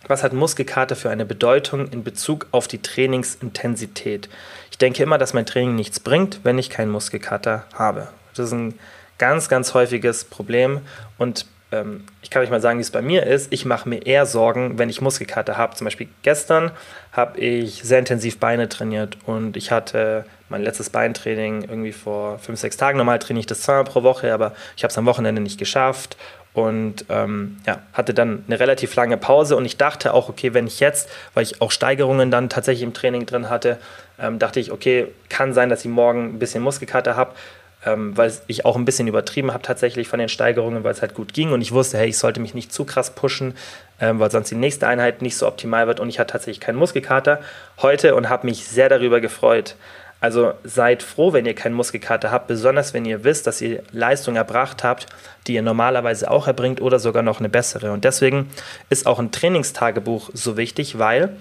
was 0.09 0.23
hat 0.23 0.33
Muskelkater 0.33 0.95
für 0.95 1.11
eine 1.11 1.27
Bedeutung 1.27 1.89
in 1.89 2.05
Bezug 2.05 2.47
auf 2.53 2.69
die 2.69 2.81
Trainingsintensität? 2.81 4.29
Ich 4.71 4.79
denke 4.79 5.03
immer, 5.03 5.19
dass 5.19 5.35
mein 5.35 5.47
Training 5.47 5.75
nichts 5.75 5.99
bringt, 5.99 6.41
wenn 6.45 6.59
ich 6.59 6.71
keinen 6.71 6.91
Muskelkater 6.91 7.65
habe. 7.75 8.09
Das 8.35 8.47
ist 8.47 8.53
ein 8.53 8.79
ganz, 9.19 9.49
ganz 9.49 9.75
häufiges 9.75 10.25
Problem 10.25 10.81
und 11.19 11.47
ähm, 11.73 12.05
ich 12.23 12.31
kann 12.31 12.43
euch 12.43 12.51
mal 12.51 12.61
sagen, 12.61 12.79
wie 12.79 12.83
es 12.83 12.91
bei 12.91 13.03
mir 13.03 13.25
ist. 13.25 13.53
Ich 13.53 13.65
mache 13.65 13.89
mir 13.89 14.07
eher 14.07 14.27
Sorgen, 14.27 14.79
wenn 14.79 14.89
ich 14.89 15.01
Muskelkater 15.01 15.57
habe. 15.57 15.75
Zum 15.75 15.85
Beispiel 15.85 16.09
gestern 16.23 16.71
habe 17.13 17.39
ich 17.39 17.83
sehr 17.83 17.99
intensiv 17.99 18.39
Beine 18.39 18.69
trainiert 18.69 19.19
und 19.27 19.57
ich 19.57 19.71
hatte 19.71 20.25
mein 20.49 20.63
letztes 20.63 20.91
Beintraining 20.91 21.63
irgendwie 21.63 21.93
vor 21.93 22.39
fünf, 22.39 22.61
sechs 22.61 22.77
Tagen. 22.77 22.99
Normal 22.99 23.19
trainiere 23.19 23.41
ich 23.41 23.47
das 23.47 23.63
zweimal 23.63 23.85
pro 23.85 24.03
Woche, 24.03 24.33
aber 24.33 24.55
ich 24.77 24.85
habe 24.85 24.91
es 24.91 24.99
am 24.99 25.07
Wochenende 25.07 25.43
nicht 25.43 25.59
geschafft 25.59 26.17
und 26.53 27.05
ähm, 27.09 27.59
ja, 27.67 27.81
hatte 27.93 28.15
dann 28.15 28.45
eine 28.47 28.59
relativ 28.59 28.95
lange 28.95 29.17
Pause 29.17 29.57
und 29.57 29.65
ich 29.65 29.77
dachte 29.77 30.15
auch, 30.15 30.29
okay, 30.29 30.55
wenn 30.55 30.67
ich 30.67 30.81
jetzt, 30.81 31.09
weil 31.35 31.43
ich 31.43 31.61
auch 31.61 31.71
Steigerungen 31.71 32.31
dann 32.31 32.49
tatsächlich 32.49 32.83
im 32.83 32.95
Training 32.95 33.27
drin 33.27 33.51
hatte, 33.51 33.79
ähm, 34.19 34.39
dachte 34.39 34.61
ich, 34.61 34.73
okay, 34.73 35.09
kann 35.29 35.53
sein, 35.53 35.69
dass 35.69 35.85
ich 35.85 35.91
morgen 35.91 36.37
ein 36.37 36.39
bisschen 36.39 36.63
Muskelkater 36.63 37.17
habe 37.17 37.35
ähm, 37.85 38.17
weil 38.17 38.33
ich 38.47 38.65
auch 38.65 38.77
ein 38.77 38.85
bisschen 38.85 39.07
übertrieben 39.07 39.53
habe 39.53 39.63
tatsächlich 39.63 40.09
von 40.09 40.19
den 40.19 40.29
Steigerungen, 40.29 40.85
weil 40.85 40.93
es 40.93 41.03
halt 41.03 41.15
gut 41.15 41.35
ging 41.35 41.53
und 41.53 41.61
ich 41.61 41.73
wusste, 41.73 41.99
hey, 41.99 42.09
ich 42.09 42.19
sollte 42.19 42.41
mich 42.41 42.55
nicht 42.55 42.73
zu 42.73 42.85
krass 42.85 43.11
pushen, 43.15 43.55
ähm, 44.01 44.19
weil 44.19 44.31
sonst 44.31 44.51
die 44.51 44.57
nächste 44.57 44.87
Einheit 44.89 45.23
nicht 45.23 45.37
so 45.37 45.47
optimal 45.47 45.87
wird 45.87 46.01
und 46.01 46.09
ich 46.09 46.19
hatte 46.19 46.33
tatsächlich 46.33 46.61
keinen 46.61 46.79
Muskelkater 46.79 47.41
heute 47.79 48.15
und 48.15 48.29
habe 48.29 48.47
mich 48.47 48.67
sehr 48.67 48.89
darüber 48.89 49.21
gefreut. 49.21 49.77
Also 50.19 50.55
seid 50.65 51.03
froh, 51.03 51.35
wenn 51.35 51.45
ihr 51.45 51.55
keinen 51.55 51.75
Muskelkater 51.75 52.31
habt, 52.31 52.47
besonders 52.49 52.95
wenn 52.95 53.05
ihr 53.05 53.23
wisst, 53.23 53.47
dass 53.47 53.61
ihr 53.61 53.83
Leistung 53.93 54.37
erbracht 54.37 54.83
habt, 54.83 55.07
die 55.47 55.55
ihr 55.55 55.63
normalerweise 55.63 56.31
auch 56.31 56.47
erbringt 56.47 56.81
oder 56.81 56.99
sogar 56.99 57.23
noch 57.23 57.39
eine 57.39 57.51
bessere. 57.51 57.93
Und 57.93 58.05
deswegen 58.05 58.51
ist 58.89 59.07
auch 59.07 59.19
ein 59.19 59.31
Trainingstagebuch 59.31 60.31
so 60.33 60.57
wichtig, 60.57 60.99
weil 60.99 61.37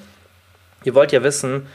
ihr 0.83 0.93
wollt 0.93 1.13
ja 1.13 1.23
wissen, 1.23 1.67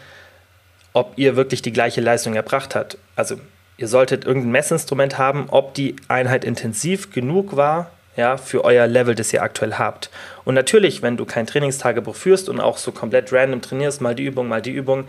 ob 0.92 1.14
ihr 1.16 1.36
wirklich 1.36 1.62
die 1.62 1.72
gleiche 1.72 2.02
Leistung 2.02 2.34
erbracht 2.34 2.74
habt. 2.74 2.98
Also 3.16 3.36
ihr 3.80 3.88
solltet 3.88 4.26
irgendein 4.26 4.52
Messinstrument 4.52 5.16
haben, 5.16 5.46
ob 5.48 5.72
die 5.72 5.96
Einheit 6.06 6.44
intensiv 6.44 7.12
genug 7.12 7.56
war, 7.56 7.90
ja, 8.14 8.36
für 8.36 8.62
euer 8.62 8.86
Level, 8.86 9.14
das 9.14 9.32
ihr 9.32 9.42
aktuell 9.42 9.74
habt. 9.74 10.10
Und 10.44 10.54
natürlich, 10.54 11.00
wenn 11.00 11.16
du 11.16 11.24
kein 11.24 11.46
Trainingstagebuch 11.46 12.14
führst 12.14 12.50
und 12.50 12.60
auch 12.60 12.76
so 12.76 12.92
komplett 12.92 13.32
random 13.32 13.62
trainierst, 13.62 14.02
mal 14.02 14.14
die 14.14 14.26
Übung, 14.26 14.48
mal 14.48 14.60
die 14.60 14.72
Übung, 14.72 15.06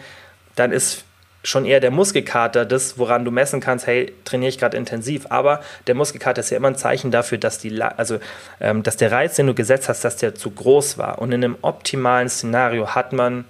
dann 0.56 0.72
ist 0.72 1.04
schon 1.44 1.66
eher 1.66 1.82
der 1.82 1.92
Muskelkater 1.92 2.66
das, 2.66 2.98
woran 2.98 3.26
du 3.26 3.32
messen 3.32 3.60
kannst, 3.60 3.88
hey, 3.88 4.14
trainiere 4.24 4.50
ich 4.50 4.58
gerade 4.58 4.78
intensiv. 4.78 5.26
Aber 5.30 5.60
der 5.88 5.96
Muskelkater 5.96 6.40
ist 6.40 6.52
ja 6.52 6.58
immer 6.58 6.70
ein 6.70 6.78
Zeichen 6.78 7.12
dafür, 7.12 7.40
dass, 7.40 7.58
die, 7.58 7.82
also, 7.82 8.20
ähm, 8.62 8.84
dass 8.84 8.96
der 8.96 9.12
Reiz, 9.12 9.36
den 9.36 9.48
du 9.48 9.54
gesetzt 9.54 9.90
hast, 9.90 10.06
dass 10.06 10.16
der 10.16 10.36
zu 10.36 10.50
groß 10.50 10.98
war. 10.98 11.20
Und 11.20 11.34
in 11.34 11.44
einem 11.44 11.58
optimalen 11.62 12.30
Szenario 12.30 12.96
hat 12.96 13.12
man 13.12 13.44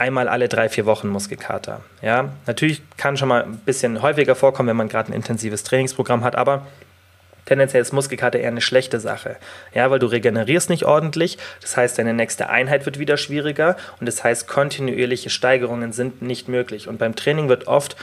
einmal 0.00 0.28
alle 0.28 0.48
drei, 0.48 0.68
vier 0.68 0.86
Wochen 0.86 1.08
Muskelkater. 1.08 1.82
Ja, 2.02 2.30
natürlich 2.46 2.82
kann 2.96 3.16
schon 3.16 3.28
mal 3.28 3.44
ein 3.44 3.58
bisschen 3.58 4.02
häufiger 4.02 4.34
vorkommen, 4.34 4.68
wenn 4.68 4.76
man 4.76 4.88
gerade 4.88 5.12
ein 5.12 5.14
intensives 5.14 5.62
Trainingsprogramm 5.62 6.24
hat, 6.24 6.36
aber 6.36 6.66
tendenziell 7.44 7.82
ist 7.82 7.92
Muskelkater 7.92 8.38
eher 8.38 8.48
eine 8.48 8.62
schlechte 8.62 8.98
Sache. 8.98 9.36
Ja, 9.74 9.90
weil 9.90 9.98
du 9.98 10.06
regenerierst 10.06 10.70
nicht 10.70 10.84
ordentlich. 10.84 11.36
Das 11.60 11.76
heißt, 11.76 11.98
deine 11.98 12.14
nächste 12.14 12.48
Einheit 12.48 12.86
wird 12.86 12.98
wieder 12.98 13.16
schwieriger 13.16 13.76
und 13.98 14.06
das 14.06 14.24
heißt, 14.24 14.48
kontinuierliche 14.48 15.30
Steigerungen 15.30 15.92
sind 15.92 16.22
nicht 16.22 16.48
möglich. 16.48 16.88
Und 16.88 16.98
beim 16.98 17.14
Training 17.14 17.48
wird 17.48 17.66
oft 17.66 17.96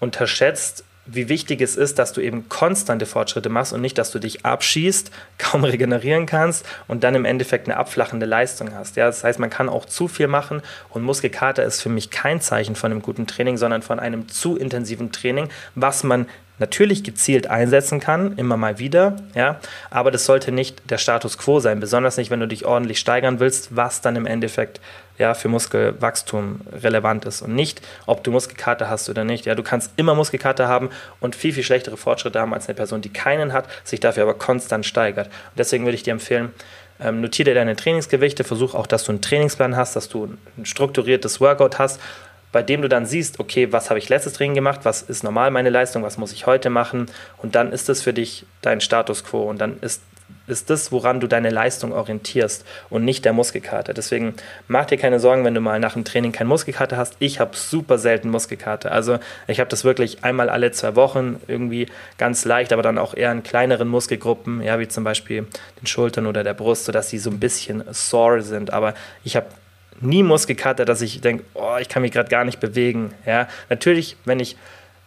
unterschätzt, 0.00 0.84
wie 1.10 1.28
wichtig 1.28 1.60
es 1.60 1.76
ist, 1.76 1.98
dass 1.98 2.12
du 2.12 2.20
eben 2.20 2.48
konstante 2.48 3.06
Fortschritte 3.06 3.48
machst 3.48 3.72
und 3.72 3.80
nicht, 3.80 3.98
dass 3.98 4.10
du 4.10 4.18
dich 4.18 4.44
abschießt, 4.44 5.10
kaum 5.38 5.64
regenerieren 5.64 6.26
kannst 6.26 6.66
und 6.86 7.04
dann 7.04 7.14
im 7.14 7.24
Endeffekt 7.24 7.68
eine 7.68 7.76
abflachende 7.76 8.26
Leistung 8.26 8.74
hast. 8.74 8.96
Ja, 8.96 9.06
das 9.06 9.24
heißt, 9.24 9.38
man 9.38 9.50
kann 9.50 9.68
auch 9.68 9.86
zu 9.86 10.08
viel 10.08 10.28
machen 10.28 10.62
und 10.90 11.02
Muskelkater 11.02 11.64
ist 11.64 11.80
für 11.80 11.88
mich 11.88 12.10
kein 12.10 12.40
Zeichen 12.40 12.76
von 12.76 12.92
einem 12.92 13.02
guten 13.02 13.26
Training, 13.26 13.56
sondern 13.56 13.82
von 13.82 13.98
einem 13.98 14.28
zu 14.28 14.56
intensiven 14.56 15.12
Training, 15.12 15.48
was 15.74 16.04
man 16.04 16.26
natürlich 16.58 17.04
gezielt 17.04 17.48
einsetzen 17.48 18.00
kann, 18.00 18.36
immer 18.36 18.56
mal 18.56 18.78
wieder, 18.78 19.16
ja, 19.34 19.60
aber 19.90 20.10
das 20.10 20.24
sollte 20.24 20.52
nicht 20.52 20.90
der 20.90 20.98
Status 20.98 21.38
quo 21.38 21.60
sein, 21.60 21.80
besonders 21.80 22.16
nicht, 22.16 22.30
wenn 22.30 22.40
du 22.40 22.48
dich 22.48 22.66
ordentlich 22.66 22.98
steigern 22.98 23.40
willst, 23.40 23.76
was 23.76 24.00
dann 24.00 24.16
im 24.16 24.26
Endeffekt 24.26 24.80
ja, 25.18 25.34
für 25.34 25.48
Muskelwachstum 25.48 26.60
relevant 26.72 27.24
ist 27.24 27.42
und 27.42 27.54
nicht, 27.54 27.82
ob 28.06 28.22
du 28.24 28.30
Muskelkater 28.30 28.88
hast 28.88 29.08
oder 29.08 29.24
nicht. 29.24 29.46
Ja, 29.46 29.54
du 29.54 29.62
kannst 29.62 29.92
immer 29.96 30.14
Muskelkater 30.14 30.68
haben 30.68 30.90
und 31.20 31.34
viel, 31.34 31.52
viel 31.52 31.64
schlechtere 31.64 31.96
Fortschritte 31.96 32.40
haben 32.40 32.54
als 32.54 32.68
eine 32.68 32.76
Person, 32.76 33.00
die 33.00 33.10
keinen 33.10 33.52
hat, 33.52 33.66
sich 33.84 34.00
dafür 34.00 34.22
aber 34.22 34.34
konstant 34.34 34.86
steigert. 34.86 35.26
Und 35.26 35.58
deswegen 35.58 35.84
würde 35.84 35.96
ich 35.96 36.04
dir 36.04 36.12
empfehlen, 36.12 36.52
ähm, 37.00 37.20
notiere 37.20 37.54
deine 37.54 37.76
Trainingsgewichte, 37.76 38.44
versuch 38.44 38.74
auch, 38.74 38.86
dass 38.86 39.04
du 39.04 39.12
einen 39.12 39.20
Trainingsplan 39.20 39.76
hast, 39.76 39.96
dass 39.96 40.08
du 40.08 40.36
ein 40.56 40.66
strukturiertes 40.66 41.40
Workout 41.40 41.78
hast, 41.78 42.00
bei 42.50 42.62
dem 42.62 42.82
du 42.82 42.88
dann 42.88 43.06
siehst, 43.06 43.40
okay, 43.40 43.72
was 43.72 43.90
habe 43.90 43.98
ich 43.98 44.08
letztes 44.08 44.32
Training 44.32 44.54
gemacht, 44.54 44.80
was 44.84 45.02
ist 45.02 45.22
normal 45.22 45.50
meine 45.50 45.70
Leistung, 45.70 46.02
was 46.02 46.16
muss 46.16 46.32
ich 46.32 46.46
heute 46.46 46.70
machen 46.70 47.06
und 47.36 47.54
dann 47.54 47.72
ist 47.72 47.88
das 47.88 48.02
für 48.02 48.12
dich 48.12 48.46
dein 48.62 48.80
Status 48.80 49.22
quo 49.22 49.42
und 49.42 49.58
dann 49.58 49.78
ist 49.80 50.02
ist 50.46 50.70
das, 50.70 50.90
woran 50.92 51.20
du 51.20 51.26
deine 51.26 51.50
Leistung 51.50 51.92
orientierst 51.92 52.64
und 52.90 53.04
nicht 53.04 53.24
der 53.24 53.32
Muskelkater. 53.32 53.94
Deswegen 53.94 54.34
mach 54.66 54.86
dir 54.86 54.96
keine 54.96 55.20
Sorgen, 55.20 55.44
wenn 55.44 55.54
du 55.54 55.60
mal 55.60 55.78
nach 55.78 55.92
dem 55.92 56.04
Training 56.04 56.32
keinen 56.32 56.48
Muskelkater 56.48 56.96
hast. 56.96 57.16
Ich 57.18 57.38
habe 57.40 57.56
super 57.56 57.98
selten 57.98 58.30
Muskelkater. 58.30 58.90
Also 58.90 59.18
ich 59.46 59.60
habe 59.60 59.70
das 59.70 59.84
wirklich 59.84 60.24
einmal 60.24 60.48
alle 60.48 60.72
zwei 60.72 60.96
Wochen 60.96 61.40
irgendwie 61.46 61.86
ganz 62.16 62.44
leicht, 62.44 62.72
aber 62.72 62.82
dann 62.82 62.98
auch 62.98 63.14
eher 63.14 63.32
in 63.32 63.42
kleineren 63.42 63.88
Muskelgruppen, 63.88 64.62
ja, 64.62 64.78
wie 64.78 64.88
zum 64.88 65.04
Beispiel 65.04 65.46
den 65.80 65.86
Schultern 65.86 66.26
oder 66.26 66.42
der 66.42 66.54
Brust, 66.54 66.86
sodass 66.86 67.10
sie 67.10 67.18
so 67.18 67.30
ein 67.30 67.40
bisschen 67.40 67.84
sore 67.90 68.42
sind. 68.42 68.72
Aber 68.72 68.94
ich 69.24 69.36
habe 69.36 69.46
nie 70.00 70.22
Muskelkater, 70.22 70.84
dass 70.84 71.02
ich 71.02 71.20
denke, 71.20 71.44
oh, 71.54 71.76
ich 71.80 71.88
kann 71.88 72.02
mich 72.02 72.12
gerade 72.12 72.28
gar 72.28 72.44
nicht 72.44 72.60
bewegen. 72.60 73.12
Ja, 73.26 73.48
natürlich, 73.68 74.16
wenn 74.24 74.40
ich 74.40 74.56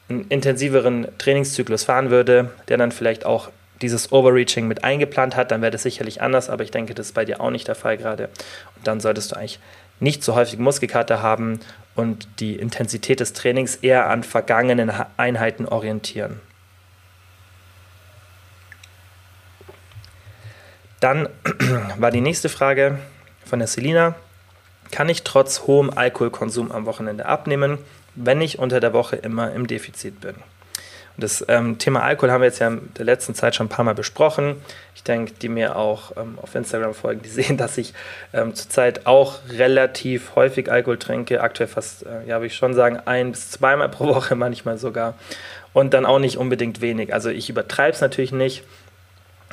einen 0.10 0.28
intensiveren 0.28 1.08
Trainingszyklus 1.18 1.86
fahren 1.86 2.10
würde, 2.10 2.52
der 2.68 2.78
dann 2.78 2.92
vielleicht 2.92 3.26
auch 3.26 3.50
dieses 3.82 4.12
Overreaching 4.12 4.68
mit 4.68 4.84
eingeplant 4.84 5.36
hat, 5.36 5.52
dann 5.52 5.62
wäre 5.62 5.72
das 5.72 5.84
sicherlich 5.84 6.22
anders, 6.22 6.50
aber 6.50 6.64
ich 6.64 6.72
denke, 6.72 6.94
das 6.94 7.08
ist 7.08 7.14
bei 7.14 7.26
dir 7.26 7.42
auch 7.42 7.50
nicht 7.50 7.68
der 7.68 7.76
Fall 7.76 7.98
gerade. 7.98 8.30
Und 8.76 8.88
dann 8.88 9.00
solltest 9.00 9.32
du 9.32 9.36
eigentlich 9.36 9.60
nicht 10.00 10.24
so 10.24 10.36
häufig 10.36 10.60
Muskelkater 10.60 11.22
haben 11.22 11.60
und 11.96 12.28
die 12.40 12.56
Intensität 12.56 13.20
des 13.20 13.34
Trainings 13.34 13.76
eher 13.78 14.10
an 14.10 14.24
vergangenen 14.24 14.92
Einheiten 15.18 15.66
orientieren. 15.66 16.40
Dann 21.00 21.30
war 21.98 22.12
die 22.12 22.22
nächste 22.22 22.50
Frage 22.50 23.00
von 23.46 23.60
der 23.60 23.68
Selina. 23.68 24.16
Kann 24.92 25.10
ich 25.10 25.24
trotz 25.24 25.62
hohem 25.62 25.90
Alkoholkonsum 25.90 26.72
am 26.72 26.86
Wochenende 26.86 27.26
abnehmen, 27.26 27.78
wenn 28.16 28.42
ich 28.42 28.60
unter 28.60 28.80
der 28.80 28.94
Woche 28.94 29.16
immer 29.16 29.52
im 29.54 29.68
Defizit 29.68 30.20
bin? 30.22 30.36
Das 31.18 31.44
ähm, 31.48 31.78
Thema 31.78 32.04
Alkohol 32.04 32.32
haben 32.32 32.42
wir 32.42 32.48
jetzt 32.48 32.60
ja 32.60 32.68
in 32.68 32.90
der 32.98 33.06
letzten 33.06 33.36
Zeit 33.36 33.56
schon 33.56 33.68
ein 33.68 33.70
paar 33.70 33.86
Mal 33.86 33.96
besprochen. 33.96 34.56
Ich 34.96 35.04
denke, 35.04 35.34
die 35.34 35.50
mir 35.50 35.76
auch 35.76 36.16
ähm, 36.18 36.38
auf 36.42 36.56
Instagram 36.56 36.94
folgen, 36.94 37.22
die 37.22 37.30
sehen, 37.42 37.58
dass 37.58 37.78
ich 37.78 37.94
ähm, 38.34 38.56
zurzeit 38.56 39.06
auch 39.06 39.40
relativ 39.50 40.36
häufig 40.36 40.72
Alkohol 40.72 40.98
trinke. 40.98 41.42
Aktuell 41.42 41.68
fast, 41.68 42.06
äh, 42.06 42.28
ja, 42.28 42.38
würde 42.38 42.48
ich 42.48 42.56
schon 42.56 42.74
sagen, 42.74 43.00
ein 43.06 43.32
bis 43.32 43.52
zweimal 43.52 43.90
pro 43.90 44.08
Woche 44.16 44.36
manchmal 44.36 44.78
sogar. 44.78 45.16
Und 45.74 45.94
dann 45.94 46.06
auch 46.06 46.20
nicht 46.20 46.38
unbedingt 46.38 46.82
wenig. 46.82 47.14
Also 47.14 47.30
ich 47.30 47.50
übertreibe 47.50 47.94
es 47.94 48.02
natürlich 48.02 48.32
nicht. 48.32 48.64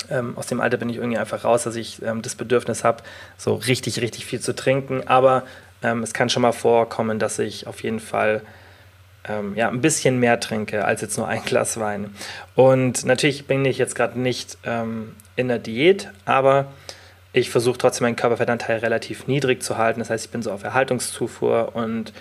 Ähm, 0.09 0.37
aus 0.37 0.47
dem 0.47 0.59
Alter 0.59 0.77
bin 0.77 0.89
ich 0.89 0.97
irgendwie 0.97 1.17
einfach 1.17 1.43
raus, 1.43 1.63
dass 1.63 1.75
ich 1.75 2.01
ähm, 2.01 2.21
das 2.21 2.35
Bedürfnis 2.35 2.83
habe, 2.83 3.03
so 3.37 3.55
richtig, 3.55 4.01
richtig 4.01 4.25
viel 4.25 4.39
zu 4.39 4.55
trinken. 4.55 5.07
Aber 5.07 5.43
ähm, 5.83 6.03
es 6.03 6.13
kann 6.13 6.29
schon 6.29 6.41
mal 6.41 6.51
vorkommen, 6.51 7.19
dass 7.19 7.39
ich 7.39 7.67
auf 7.67 7.83
jeden 7.83 7.99
Fall 7.99 8.41
ähm, 9.29 9.55
ja, 9.55 9.69
ein 9.69 9.81
bisschen 9.81 10.19
mehr 10.19 10.39
trinke 10.39 10.83
als 10.83 11.01
jetzt 11.01 11.17
nur 11.17 11.27
ein 11.27 11.43
Glas 11.45 11.79
Wein. 11.79 12.13
Und 12.55 13.05
natürlich 13.05 13.45
bin 13.45 13.63
ich 13.65 13.77
jetzt 13.77 13.95
gerade 13.95 14.19
nicht 14.19 14.57
ähm, 14.65 15.15
in 15.35 15.47
der 15.47 15.59
Diät, 15.59 16.09
aber 16.25 16.65
ich 17.31 17.49
versuche 17.49 17.77
trotzdem 17.77 18.05
meinen 18.05 18.15
Körperfettanteil 18.15 18.79
relativ 18.79 19.27
niedrig 19.27 19.61
zu 19.61 19.77
halten. 19.77 19.99
Das 19.99 20.09
heißt, 20.09 20.25
ich 20.25 20.31
bin 20.31 20.41
so 20.41 20.51
auf 20.51 20.63
Erhaltungszufuhr 20.63 21.75
und 21.75 22.11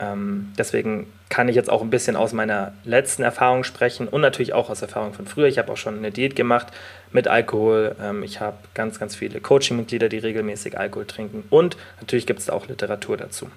ähm, 0.00 0.52
deswegen 0.58 1.12
kann 1.28 1.48
ich 1.48 1.54
jetzt 1.54 1.70
auch 1.70 1.82
ein 1.82 1.90
bisschen 1.90 2.16
aus 2.16 2.32
meiner 2.32 2.72
letzten 2.84 3.22
Erfahrung 3.22 3.62
sprechen 3.62 4.08
und 4.08 4.20
natürlich 4.20 4.52
auch 4.52 4.68
aus 4.68 4.82
Erfahrung 4.82 5.12
von 5.12 5.26
früher. 5.26 5.46
Ich 5.46 5.58
habe 5.58 5.70
auch 5.70 5.76
schon 5.76 5.98
eine 5.98 6.10
Diät 6.10 6.34
gemacht 6.34 6.68
mit 7.12 7.28
Alkohol. 7.28 7.94
Ähm, 8.02 8.22
ich 8.24 8.40
habe 8.40 8.56
ganz, 8.74 8.98
ganz 8.98 9.14
viele 9.14 9.40
Coaching-Mitglieder, 9.40 10.08
die 10.08 10.18
regelmäßig 10.18 10.76
Alkohol 10.76 11.06
trinken 11.06 11.44
und 11.50 11.76
natürlich 12.00 12.26
gibt 12.26 12.40
es 12.40 12.46
da 12.46 12.54
auch 12.54 12.66
Literatur 12.66 13.16
dazu. 13.16 13.50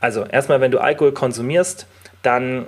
Also 0.00 0.24
erstmal, 0.24 0.60
wenn 0.60 0.72
du 0.72 0.80
Alkohol 0.80 1.12
konsumierst, 1.12 1.86
dann 2.22 2.66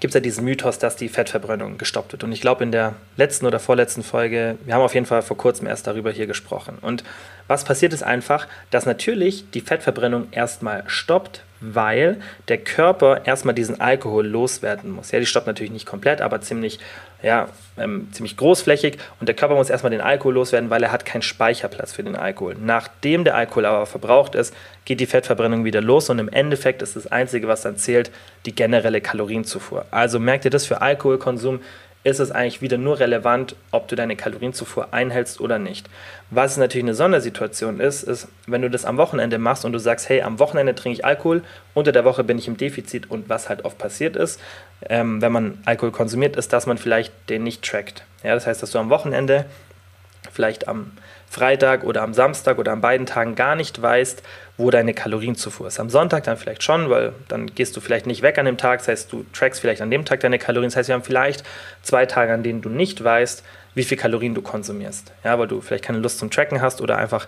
gibt 0.00 0.10
es 0.10 0.14
ja 0.14 0.20
diesen 0.20 0.44
Mythos, 0.44 0.78
dass 0.78 0.96
die 0.96 1.08
Fettverbrennung 1.08 1.78
gestoppt 1.78 2.12
wird. 2.12 2.24
Und 2.24 2.32
ich 2.32 2.40
glaube, 2.40 2.64
in 2.64 2.72
der 2.72 2.94
letzten 3.16 3.46
oder 3.46 3.60
vorletzten 3.60 4.02
Folge, 4.02 4.58
wir 4.64 4.74
haben 4.74 4.82
auf 4.82 4.94
jeden 4.94 5.06
Fall 5.06 5.22
vor 5.22 5.36
kurzem 5.36 5.66
erst 5.66 5.86
darüber 5.86 6.10
hier 6.10 6.26
gesprochen. 6.26 6.78
Und 6.80 7.04
was 7.46 7.64
passiert 7.64 7.92
ist 7.92 8.02
einfach, 8.02 8.48
dass 8.70 8.86
natürlich 8.86 9.50
die 9.52 9.60
Fettverbrennung 9.60 10.28
erstmal 10.32 10.82
stoppt, 10.86 11.44
weil 11.60 12.20
der 12.48 12.58
Körper 12.58 13.24
erstmal 13.24 13.54
diesen 13.54 13.80
Alkohol 13.80 14.26
loswerden 14.26 14.90
muss. 14.90 15.12
Ja, 15.12 15.20
die 15.20 15.26
stoppt 15.26 15.46
natürlich 15.46 15.72
nicht 15.72 15.86
komplett, 15.86 16.20
aber 16.20 16.40
ziemlich, 16.40 16.80
ja, 17.24 17.48
ähm, 17.78 18.08
ziemlich 18.12 18.36
großflächig 18.36 18.98
und 19.18 19.28
der 19.28 19.34
Körper 19.34 19.54
muss 19.54 19.70
erstmal 19.70 19.90
den 19.90 20.02
Alkohol 20.02 20.34
loswerden, 20.34 20.68
weil 20.68 20.82
er 20.82 20.92
hat 20.92 21.06
keinen 21.06 21.22
Speicherplatz 21.22 21.92
für 21.92 22.02
den 22.02 22.16
Alkohol. 22.16 22.54
Nachdem 22.60 23.24
der 23.24 23.34
Alkohol 23.34 23.64
aber 23.64 23.86
verbraucht 23.86 24.34
ist, 24.34 24.54
geht 24.84 25.00
die 25.00 25.06
Fettverbrennung 25.06 25.64
wieder 25.64 25.80
los 25.80 26.10
und 26.10 26.18
im 26.18 26.28
Endeffekt 26.28 26.82
ist 26.82 26.96
das 26.96 27.06
Einzige, 27.06 27.48
was 27.48 27.62
dann 27.62 27.78
zählt, 27.78 28.10
die 28.44 28.54
generelle 28.54 29.00
Kalorienzufuhr. 29.00 29.86
Also 29.90 30.20
merkt 30.20 30.44
ihr 30.44 30.50
das 30.50 30.66
für 30.66 30.82
Alkoholkonsum 30.82 31.60
ist 32.04 32.20
es 32.20 32.30
eigentlich 32.30 32.60
wieder 32.60 32.76
nur 32.76 33.00
relevant, 33.00 33.56
ob 33.70 33.88
du 33.88 33.96
deine 33.96 34.14
Kalorienzufuhr 34.14 34.92
einhältst 34.92 35.40
oder 35.40 35.58
nicht. 35.58 35.88
Was 36.30 36.58
natürlich 36.58 36.84
eine 36.84 36.94
Sondersituation 36.94 37.80
ist, 37.80 38.02
ist, 38.02 38.28
wenn 38.46 38.60
du 38.60 38.68
das 38.68 38.84
am 38.84 38.98
Wochenende 38.98 39.38
machst 39.38 39.64
und 39.64 39.72
du 39.72 39.78
sagst, 39.78 40.10
hey, 40.10 40.20
am 40.20 40.38
Wochenende 40.38 40.74
trinke 40.74 40.98
ich 40.98 41.04
Alkohol, 41.04 41.42
unter 41.72 41.92
der 41.92 42.04
Woche 42.04 42.22
bin 42.22 42.38
ich 42.38 42.46
im 42.46 42.58
Defizit 42.58 43.10
und 43.10 43.30
was 43.30 43.48
halt 43.48 43.64
oft 43.64 43.78
passiert 43.78 44.16
ist, 44.16 44.38
ähm, 44.88 45.22
wenn 45.22 45.32
man 45.32 45.58
Alkohol 45.64 45.92
konsumiert, 45.92 46.36
ist, 46.36 46.52
dass 46.52 46.66
man 46.66 46.76
vielleicht 46.76 47.12
den 47.30 47.42
nicht 47.42 47.64
trackt. 47.64 48.04
Ja, 48.22 48.34
das 48.34 48.46
heißt, 48.46 48.62
dass 48.62 48.70
du 48.70 48.78
am 48.78 48.90
Wochenende 48.90 49.46
vielleicht 50.30 50.68
am 50.68 50.92
Freitag 51.34 51.82
oder 51.82 52.02
am 52.02 52.14
Samstag 52.14 52.58
oder 52.58 52.72
an 52.72 52.80
beiden 52.80 53.06
Tagen 53.06 53.34
gar 53.34 53.56
nicht 53.56 53.82
weißt, 53.82 54.22
wo 54.56 54.70
deine 54.70 54.94
Kalorienzufuhr 54.94 55.66
ist. 55.66 55.80
Am 55.80 55.90
Sonntag 55.90 56.22
dann 56.24 56.36
vielleicht 56.36 56.62
schon, 56.62 56.90
weil 56.90 57.12
dann 57.26 57.46
gehst 57.46 57.76
du 57.76 57.80
vielleicht 57.80 58.06
nicht 58.06 58.22
weg 58.22 58.38
an 58.38 58.46
dem 58.46 58.56
Tag. 58.56 58.78
Das 58.78 58.88
heißt, 58.88 59.12
du 59.12 59.26
trackst 59.32 59.60
vielleicht 59.60 59.82
an 59.82 59.90
dem 59.90 60.04
Tag 60.04 60.20
deine 60.20 60.38
Kalorien. 60.38 60.70
Das 60.70 60.76
heißt, 60.76 60.88
wir 60.88 60.94
haben 60.94 61.02
vielleicht 61.02 61.44
zwei 61.82 62.06
Tage, 62.06 62.32
an 62.32 62.44
denen 62.44 62.62
du 62.62 62.68
nicht 62.68 63.02
weißt, 63.02 63.42
wie 63.74 63.82
viel 63.82 63.98
Kalorien 63.98 64.34
du 64.34 64.42
konsumierst. 64.42 65.12
Ja, 65.24 65.36
weil 65.38 65.48
du 65.48 65.60
vielleicht 65.60 65.84
keine 65.84 65.98
Lust 65.98 66.20
zum 66.20 66.30
Tracken 66.30 66.62
hast 66.62 66.80
oder 66.80 66.98
einfach 66.98 67.26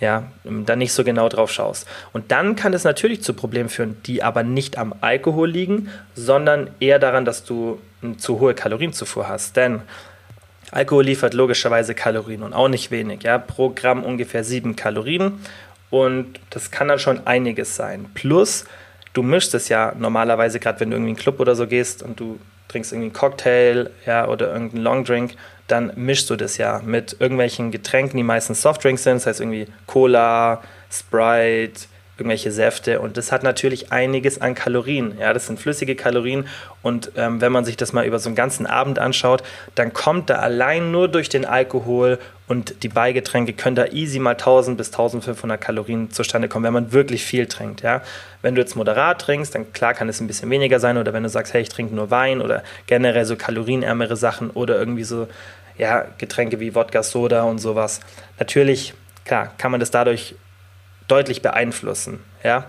ja, 0.00 0.30
da 0.44 0.76
nicht 0.76 0.92
so 0.92 1.02
genau 1.02 1.28
drauf 1.28 1.50
schaust. 1.50 1.88
Und 2.12 2.30
dann 2.30 2.54
kann 2.54 2.72
es 2.72 2.84
natürlich 2.84 3.22
zu 3.22 3.34
Problemen 3.34 3.68
führen, 3.68 3.96
die 4.06 4.22
aber 4.22 4.44
nicht 4.44 4.78
am 4.78 4.94
Alkohol 5.00 5.50
liegen, 5.50 5.90
sondern 6.14 6.70
eher 6.78 7.00
daran, 7.00 7.24
dass 7.24 7.42
du 7.42 7.80
eine 8.00 8.16
zu 8.16 8.38
hohe 8.38 8.54
Kalorienzufuhr 8.54 9.28
hast. 9.28 9.56
Denn 9.56 9.82
Alkohol 10.70 11.04
liefert 11.04 11.34
logischerweise 11.34 11.94
Kalorien 11.94 12.42
und 12.42 12.52
auch 12.52 12.68
nicht 12.68 12.90
wenig. 12.90 13.22
Ja? 13.22 13.38
Pro 13.38 13.70
Gramm 13.70 14.04
ungefähr 14.04 14.44
sieben 14.44 14.76
Kalorien 14.76 15.40
und 15.90 16.38
das 16.50 16.70
kann 16.70 16.88
dann 16.88 16.98
schon 16.98 17.26
einiges 17.26 17.76
sein. 17.76 18.06
Plus, 18.14 18.64
du 19.14 19.22
mischst 19.22 19.54
es 19.54 19.68
ja 19.68 19.94
normalerweise, 19.98 20.60
gerade 20.60 20.80
wenn 20.80 20.90
du 20.90 20.96
irgendwie 20.96 21.12
in 21.12 21.16
einen 21.16 21.22
Club 21.22 21.40
oder 21.40 21.54
so 21.54 21.66
gehst 21.66 22.02
und 22.02 22.20
du 22.20 22.38
trinkst 22.68 22.92
irgendwie 22.92 23.06
einen 23.06 23.14
Cocktail 23.14 23.90
ja, 24.04 24.28
oder 24.28 24.52
irgendeinen 24.52 24.84
Longdrink, 24.84 25.34
dann 25.66 25.92
mischst 25.96 26.28
du 26.30 26.36
das 26.36 26.58
ja 26.58 26.80
mit 26.84 27.16
irgendwelchen 27.18 27.70
Getränken, 27.70 28.16
die 28.16 28.22
meistens 28.22 28.62
Softdrinks 28.62 29.04
sind, 29.04 29.16
das 29.16 29.26
heißt 29.26 29.40
irgendwie 29.40 29.66
Cola, 29.86 30.62
Sprite, 30.90 31.82
irgendwelche 32.18 32.50
Säfte 32.50 33.00
und 33.00 33.16
das 33.16 33.30
hat 33.30 33.42
natürlich 33.42 33.92
einiges 33.92 34.40
an 34.40 34.54
Kalorien. 34.54 35.16
Ja, 35.20 35.32
das 35.32 35.46
sind 35.46 35.60
flüssige 35.60 35.94
Kalorien 35.94 36.46
und 36.82 37.12
ähm, 37.16 37.40
wenn 37.40 37.52
man 37.52 37.64
sich 37.64 37.76
das 37.76 37.92
mal 37.92 38.04
über 38.04 38.18
so 38.18 38.28
einen 38.28 38.36
ganzen 38.36 38.66
Abend 38.66 38.98
anschaut, 38.98 39.42
dann 39.74 39.92
kommt 39.92 40.28
da 40.28 40.36
allein 40.36 40.90
nur 40.90 41.08
durch 41.08 41.28
den 41.28 41.44
Alkohol 41.44 42.18
und 42.48 42.82
die 42.82 42.88
Beigetränke 42.88 43.52
können 43.52 43.76
da 43.76 43.86
easy 43.86 44.18
mal 44.18 44.32
1000 44.32 44.76
bis 44.76 44.88
1500 44.88 45.60
Kalorien 45.60 46.10
zustande 46.10 46.48
kommen, 46.48 46.64
wenn 46.64 46.72
man 46.72 46.92
wirklich 46.92 47.24
viel 47.24 47.46
trinkt. 47.46 47.82
Ja, 47.82 48.02
wenn 48.42 48.54
du 48.54 48.60
jetzt 48.60 48.74
moderat 48.74 49.20
trinkst, 49.20 49.54
dann 49.54 49.72
klar 49.72 49.94
kann 49.94 50.08
es 50.08 50.20
ein 50.20 50.26
bisschen 50.26 50.50
weniger 50.50 50.80
sein 50.80 50.98
oder 50.98 51.12
wenn 51.12 51.22
du 51.22 51.28
sagst, 51.28 51.54
hey, 51.54 51.62
ich 51.62 51.68
trinke 51.68 51.94
nur 51.94 52.10
Wein 52.10 52.40
oder 52.40 52.62
generell 52.86 53.26
so 53.26 53.36
kalorienärmere 53.36 54.16
Sachen 54.16 54.50
oder 54.50 54.78
irgendwie 54.78 55.04
so 55.04 55.28
ja, 55.76 56.06
Getränke 56.18 56.58
wie 56.58 56.74
Wodka, 56.74 57.02
Soda 57.02 57.42
und 57.44 57.58
sowas. 57.58 58.00
Natürlich, 58.38 58.94
klar, 59.24 59.52
kann 59.58 59.70
man 59.70 59.80
das 59.80 59.90
dadurch 59.90 60.34
deutlich 61.08 61.42
beeinflussen. 61.42 62.20
Ja? 62.44 62.66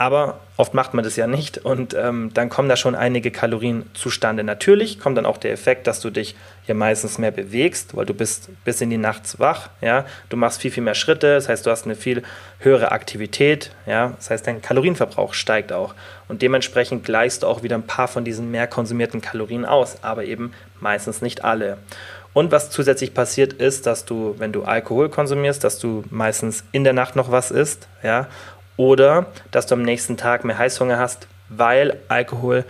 Aber 0.00 0.38
oft 0.56 0.74
macht 0.74 0.94
man 0.94 1.02
das 1.02 1.16
ja 1.16 1.26
nicht 1.26 1.58
und 1.58 1.92
ähm, 1.94 2.30
dann 2.32 2.50
kommen 2.50 2.68
da 2.68 2.76
schon 2.76 2.94
einige 2.94 3.32
Kalorien 3.32 3.84
zustande. 3.94 4.44
Natürlich 4.44 5.00
kommt 5.00 5.18
dann 5.18 5.26
auch 5.26 5.38
der 5.38 5.50
Effekt, 5.50 5.88
dass 5.88 5.98
du 5.98 6.10
dich 6.10 6.36
hier 6.66 6.76
meistens 6.76 7.18
mehr 7.18 7.32
bewegst, 7.32 7.96
weil 7.96 8.06
du 8.06 8.14
bist 8.14 8.48
bis 8.64 8.80
in 8.80 8.90
die 8.90 8.96
Nacht 8.96 9.40
wach. 9.40 9.70
Ja? 9.80 10.06
Du 10.28 10.36
machst 10.36 10.60
viel, 10.60 10.70
viel 10.70 10.84
mehr 10.84 10.94
Schritte, 10.94 11.34
das 11.34 11.48
heißt, 11.48 11.66
du 11.66 11.70
hast 11.72 11.84
eine 11.84 11.96
viel 11.96 12.22
höhere 12.60 12.92
Aktivität. 12.92 13.72
Ja? 13.86 14.12
Das 14.16 14.30
heißt, 14.30 14.46
dein 14.46 14.62
Kalorienverbrauch 14.62 15.34
steigt 15.34 15.72
auch 15.72 15.96
und 16.28 16.42
dementsprechend 16.42 17.04
gleichst 17.04 17.42
du 17.42 17.48
auch 17.48 17.64
wieder 17.64 17.76
ein 17.76 17.86
paar 17.86 18.06
von 18.06 18.24
diesen 18.24 18.52
mehr 18.52 18.68
konsumierten 18.68 19.20
Kalorien 19.20 19.64
aus, 19.64 19.96
aber 20.02 20.24
eben 20.24 20.52
meistens 20.78 21.22
nicht 21.22 21.44
alle. 21.44 21.78
Und 22.38 22.52
was 22.52 22.70
zusätzlich 22.70 23.14
passiert 23.14 23.52
ist, 23.54 23.84
dass 23.86 24.04
du, 24.04 24.36
wenn 24.38 24.52
du 24.52 24.62
Alkohol 24.62 25.08
konsumierst, 25.08 25.64
dass 25.64 25.80
du 25.80 26.04
meistens 26.08 26.62
in 26.70 26.84
der 26.84 26.92
Nacht 26.92 27.16
noch 27.16 27.32
was 27.32 27.50
isst, 27.50 27.88
ja, 28.04 28.28
oder 28.76 29.26
dass 29.50 29.66
du 29.66 29.74
am 29.74 29.82
nächsten 29.82 30.16
Tag 30.16 30.44
mehr 30.44 30.56
Heißhunger 30.56 31.00
hast, 31.00 31.26
weil 31.48 31.96
Alkohol 32.06 32.64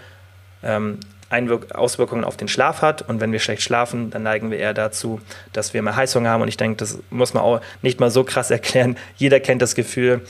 ähm, 0.63 1.01
Einwirk 1.29 1.75
Auswirkungen 1.75 2.25
auf 2.25 2.39
den 2.39 2.49
Schlaf 2.49 2.81
hat. 2.81 3.03
Und 3.03 3.21
wenn 3.21 3.31
wir 3.31 3.41
schlecht 3.41 3.61
schlafen, 3.61 4.09
dann 4.09 4.23
neigen 4.23 4.51
wir 4.51 4.57
eher 4.57 4.73
dazu, 4.73 5.21
dass 5.53 5.75
wir 5.75 5.83
mehr 5.83 5.97
Heißhunger 5.97 6.31
haben. 6.31 6.41
Und 6.41 6.49
ich 6.49 6.57
denke, 6.57 6.79
das 6.79 7.01
muss 7.11 7.35
man 7.35 7.43
auch 7.43 7.61
nicht 7.83 8.01
mal 8.01 8.11
so 8.11 8.25
krass 8.25 8.51
erklären. 8.59 8.97
Jeder 9.19 9.39
kennt 9.39 9.61
das 9.61 9.75
Gefühl, 9.75 10.23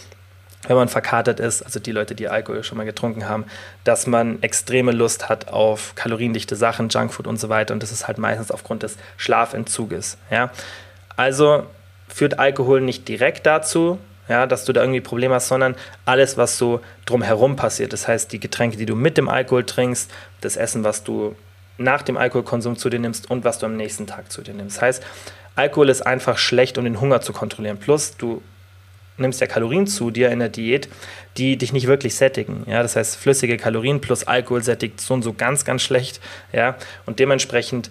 wenn 0.67 0.77
man 0.77 0.89
verkatert 0.89 1.41
ist, 1.41 1.63
also 1.63 1.79
die 1.79 1.93
Leute, 1.93 2.15
die 2.15 2.29
Alkohol 2.29 2.65
schon 2.65 2.79
mal 2.79 2.85
getrunken 2.85 3.29
haben, 3.29 3.45
dass 3.85 4.07
man 4.07 4.43
extreme 4.43 4.93
Lust 4.93 5.29
hat 5.29 5.49
auf 5.49 5.95
kaloriendichte 5.95 6.57
Sachen, 6.57 6.89
Junkfood 6.89 7.27
und 7.27 7.39
so 7.39 7.49
weiter. 7.49 7.73
Und 7.75 7.83
das 7.83 7.93
ist 7.93 8.09
halt 8.09 8.19
meistens 8.19 8.51
aufgrund 8.51 8.83
des 8.83 8.97
Schlafentzuges. 9.17 10.19
Ja? 10.31 10.51
Also 11.17 11.65
führt 12.09 12.39
Alkohol 12.39 12.81
nicht 12.81 13.07
direkt 13.07 13.47
dazu, 13.47 13.99
ja, 14.29 14.47
dass 14.47 14.65
du 14.65 14.73
da 14.73 14.83
irgendwie 14.83 15.01
Probleme 15.01 15.35
hast, 15.35 15.49
sondern 15.49 15.75
alles, 16.05 16.37
was 16.37 16.59
so 16.59 16.81
drumherum 17.07 17.57
passiert. 17.57 17.93
Das 17.93 18.09
heißt, 18.09 18.31
die 18.33 18.41
Getränke, 18.41 18.77
die 18.77 18.85
du 18.85 18.95
mit 18.95 19.17
dem 19.17 19.29
Alkohol 19.29 19.65
trinkst, 19.65 20.11
das 20.41 20.57
Essen, 20.57 20.85
was 20.85 21.03
du 21.03 21.35
nach 21.79 22.03
dem 22.03 22.17
Alkoholkonsum 22.17 22.77
zu 22.77 22.91
dir 22.91 22.99
nimmst 22.99 23.31
und 23.31 23.45
was 23.45 23.59
du 23.59 23.67
am 23.67 23.77
nächsten 23.77 24.07
Tag 24.07 24.31
zu 24.31 24.43
dir 24.43 24.53
nimmst. 24.53 24.77
Das 24.77 24.83
heißt, 24.83 25.07
Alkohol 25.55 25.89
ist 25.89 26.03
einfach 26.03 26.37
schlecht, 26.37 26.77
um 26.77 26.85
den 26.85 27.01
Hunger 27.01 27.21
zu 27.21 27.33
kontrollieren. 27.33 27.79
Plus, 27.79 28.17
du 28.17 28.43
nimmst 29.19 29.41
ja 29.41 29.47
Kalorien 29.47 29.87
zu 29.87 30.11
dir 30.11 30.31
in 30.31 30.39
der 30.39 30.49
Diät, 30.49 30.89
die 31.37 31.57
dich 31.57 31.73
nicht 31.73 31.87
wirklich 31.87 32.15
sättigen. 32.15 32.65
Ja, 32.67 32.83
das 32.83 32.97
heißt, 32.97 33.17
flüssige 33.17 33.57
Kalorien 33.57 34.01
plus 34.01 34.25
Alkohol 34.25 34.63
sättigt 34.63 35.01
so 35.01 35.15
und 35.15 35.23
so 35.23 35.33
ganz, 35.33 35.65
ganz 35.65 35.83
schlecht. 35.83 36.21
Ja, 36.53 36.77
und 37.07 37.19
dementsprechend 37.19 37.91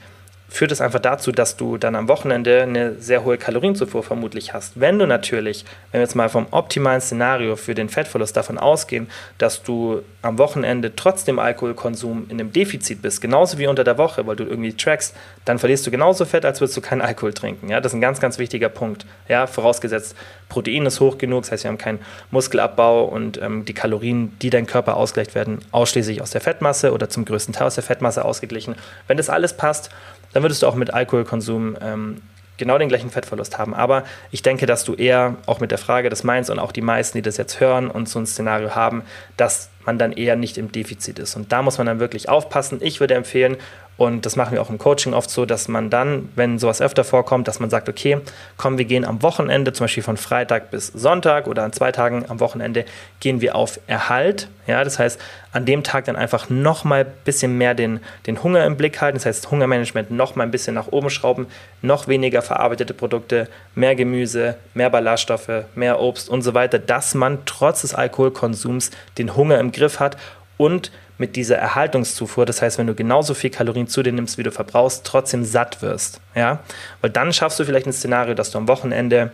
führt 0.49 0.71
es 0.71 0.81
einfach 0.81 0.99
dazu, 0.99 1.31
dass 1.31 1.57
du 1.57 1.77
dann 1.77 1.95
am 1.95 2.07
Wochenende 2.07 2.63
eine 2.63 2.95
sehr 2.99 3.23
hohe 3.23 3.37
Kalorienzufuhr 3.37 4.03
vermutlich 4.03 4.53
hast. 4.53 4.79
Wenn 4.79 4.97
du 4.97 5.05
natürlich, 5.05 5.65
wenn 5.91 5.99
wir 5.99 6.05
jetzt 6.05 6.15
mal 6.15 6.29
vom 6.29 6.47
optimalen 6.51 7.01
Szenario 7.01 7.55
für 7.55 7.75
den 7.75 7.89
Fettverlust 7.89 8.35
davon 8.37 8.57
ausgehen, 8.57 9.07
dass 9.37 9.61
du 9.63 10.01
am 10.21 10.37
Wochenende 10.37 10.95
trotz 10.95 11.25
dem 11.25 11.39
Alkoholkonsum 11.39 12.25
in 12.29 12.39
einem 12.39 12.51
Defizit 12.51 13.01
bist, 13.01 13.21
genauso 13.21 13.57
wie 13.57 13.67
unter 13.67 13.83
der 13.83 13.97
Woche, 13.97 14.25
weil 14.25 14.35
du 14.35 14.45
irgendwie 14.45 14.73
trackst, 14.73 15.15
dann 15.45 15.59
verlierst 15.59 15.85
du 15.85 15.91
genauso 15.91 16.25
Fett, 16.25 16.45
als 16.45 16.61
würdest 16.61 16.77
du 16.77 16.81
keinen 16.81 17.01
Alkohol 17.01 17.33
trinken. 17.33 17.69
Ja, 17.69 17.81
das 17.81 17.91
ist 17.91 17.97
ein 17.97 18.01
ganz, 18.01 18.19
ganz 18.19 18.37
wichtiger 18.37 18.69
Punkt. 18.69 19.05
Ja, 19.27 19.47
vorausgesetzt, 19.47 20.15
Protein 20.49 20.85
ist 20.85 20.99
hoch 20.99 21.17
genug, 21.17 21.43
das 21.43 21.51
heißt, 21.51 21.63
wir 21.65 21.69
haben 21.69 21.77
keinen 21.77 21.99
Muskelabbau 22.31 23.03
und 23.03 23.41
ähm, 23.41 23.65
die 23.65 23.73
Kalorien, 23.73 24.37
die 24.41 24.49
dein 24.49 24.65
Körper 24.65 24.95
ausgleicht, 24.95 25.35
werden 25.35 25.59
ausschließlich 25.71 26.21
aus 26.21 26.31
der 26.31 26.41
Fettmasse 26.41 26.93
oder 26.93 27.09
zum 27.09 27.25
größten 27.25 27.53
Teil 27.53 27.67
aus 27.67 27.75
der 27.75 27.83
Fettmasse 27.83 28.23
ausgeglichen. 28.23 28.75
Wenn 29.07 29.17
das 29.17 29.29
alles 29.29 29.53
passt, 29.53 29.89
dann 30.37 30.43
würdest 30.43 30.61
du 30.61 30.67
auch 30.67 30.75
mit 30.75 30.93
Alkoholkonsum 30.93 31.77
ähm, 31.81 32.21
genau 32.57 32.77
den 32.77 32.89
gleichen 32.89 33.09
Fettverlust 33.09 33.57
haben. 33.57 33.73
Aber 33.73 34.03
ich 34.29 34.43
denke, 34.43 34.67
dass 34.67 34.83
du 34.83 34.93
eher 34.93 35.35
auch 35.47 35.59
mit 35.59 35.71
der 35.71 35.79
Frage 35.79 36.11
des 36.11 36.23
meinst 36.23 36.51
und 36.51 36.59
auch 36.59 36.71
die 36.71 36.81
meisten, 36.81 37.17
die 37.17 37.23
das 37.23 37.37
jetzt 37.37 37.59
hören 37.59 37.89
und 37.89 38.07
so 38.07 38.19
ein 38.19 38.27
Szenario 38.27 38.75
haben, 38.75 39.01
dass 39.35 39.71
man 39.87 39.97
dann 39.97 40.11
eher 40.11 40.35
nicht 40.35 40.59
im 40.59 40.71
Defizit 40.71 41.17
ist. 41.17 41.35
Und 41.35 41.51
da 41.51 41.63
muss 41.63 41.79
man 41.79 41.87
dann 41.87 41.99
wirklich 41.99 42.29
aufpassen. 42.29 42.77
Ich 42.83 42.99
würde 42.99 43.15
empfehlen, 43.15 43.57
und 43.97 44.27
das 44.27 44.35
machen 44.35 44.53
wir 44.53 44.61
auch 44.61 44.69
im 44.69 44.77
Coaching 44.77 45.13
oft 45.13 45.29
so, 45.29 45.47
dass 45.47 45.67
man 45.67 45.89
dann, 45.89 46.29
wenn 46.35 46.59
sowas 46.59 46.81
öfter 46.81 47.03
vorkommt, 47.03 47.47
dass 47.47 47.59
man 47.59 47.71
sagt, 47.71 47.89
okay, 47.89 48.19
komm, 48.55 48.77
wir 48.77 48.85
gehen 48.85 49.03
am 49.03 49.23
Wochenende, 49.23 49.73
zum 49.73 49.85
Beispiel 49.85 50.03
von 50.03 50.17
Freitag 50.17 50.69
bis 50.69 50.87
Sonntag 50.87 51.47
oder 51.47 51.63
an 51.63 51.73
zwei 51.73 51.91
Tagen 51.91 52.25
am 52.27 52.39
Wochenende, 52.39 52.85
gehen 53.19 53.41
wir 53.41 53.55
auf 53.55 53.79
Erhalt. 53.87 54.49
Ja, 54.67 54.83
das 54.83 54.99
heißt, 54.99 55.19
an 55.51 55.65
dem 55.65 55.81
Tag 55.81 56.05
dann 56.05 56.15
einfach 56.15 56.49
nochmal 56.49 57.05
ein 57.05 57.11
bisschen 57.25 57.57
mehr 57.57 57.73
den, 57.73 57.99
den 58.27 58.43
Hunger 58.43 58.65
im 58.65 58.77
Blick 58.77 59.01
halten. 59.01 59.17
Das 59.17 59.25
heißt, 59.25 59.49
Hungermanagement 59.49 60.11
nochmal 60.11 60.45
ein 60.45 60.51
bisschen 60.51 60.75
nach 60.75 60.89
oben 60.91 61.09
schrauben, 61.09 61.47
noch 61.81 62.07
weniger 62.07 62.43
verarbeitete 62.43 62.93
Produkte, 62.93 63.47
mehr 63.73 63.95
Gemüse, 63.95 64.57
mehr 64.75 64.91
Ballaststoffe, 64.91 65.65
mehr 65.73 65.99
Obst 65.99 66.29
und 66.29 66.43
so 66.43 66.53
weiter, 66.53 66.77
dass 66.77 67.15
man 67.15 67.39
trotz 67.45 67.81
des 67.81 67.95
Alkoholkonsums 67.95 68.91
den 69.17 69.35
Hunger 69.35 69.59
im 69.59 69.71
Griff 69.71 69.99
hat 69.99 70.17
und 70.57 70.91
mit 71.17 71.35
dieser 71.35 71.57
Erhaltungszufuhr, 71.57 72.45
das 72.45 72.61
heißt, 72.61 72.77
wenn 72.77 72.87
du 72.87 72.93
genauso 72.93 73.33
viel 73.33 73.49
Kalorien 73.49 73.87
zu 73.87 74.03
dir 74.03 74.11
nimmst, 74.13 74.37
wie 74.37 74.43
du 74.43 74.51
verbrauchst, 74.51 75.05
trotzdem 75.05 75.43
satt 75.43 75.81
wirst. 75.81 76.21
Ja? 76.35 76.59
Weil 77.01 77.09
dann 77.09 77.33
schaffst 77.33 77.59
du 77.59 77.65
vielleicht 77.65 77.87
ein 77.87 77.93
Szenario, 77.93 78.33
dass 78.35 78.51
du 78.51 78.57
am 78.57 78.67
Wochenende 78.67 79.31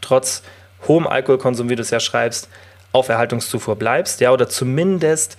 trotz 0.00 0.42
hohem 0.86 1.06
Alkoholkonsum, 1.06 1.68
wie 1.68 1.76
du 1.76 1.82
es 1.82 1.90
ja 1.90 2.00
schreibst, 2.00 2.48
auf 2.92 3.08
Erhaltungszufuhr 3.08 3.76
bleibst, 3.76 4.20
ja, 4.20 4.32
oder 4.32 4.48
zumindest 4.48 5.36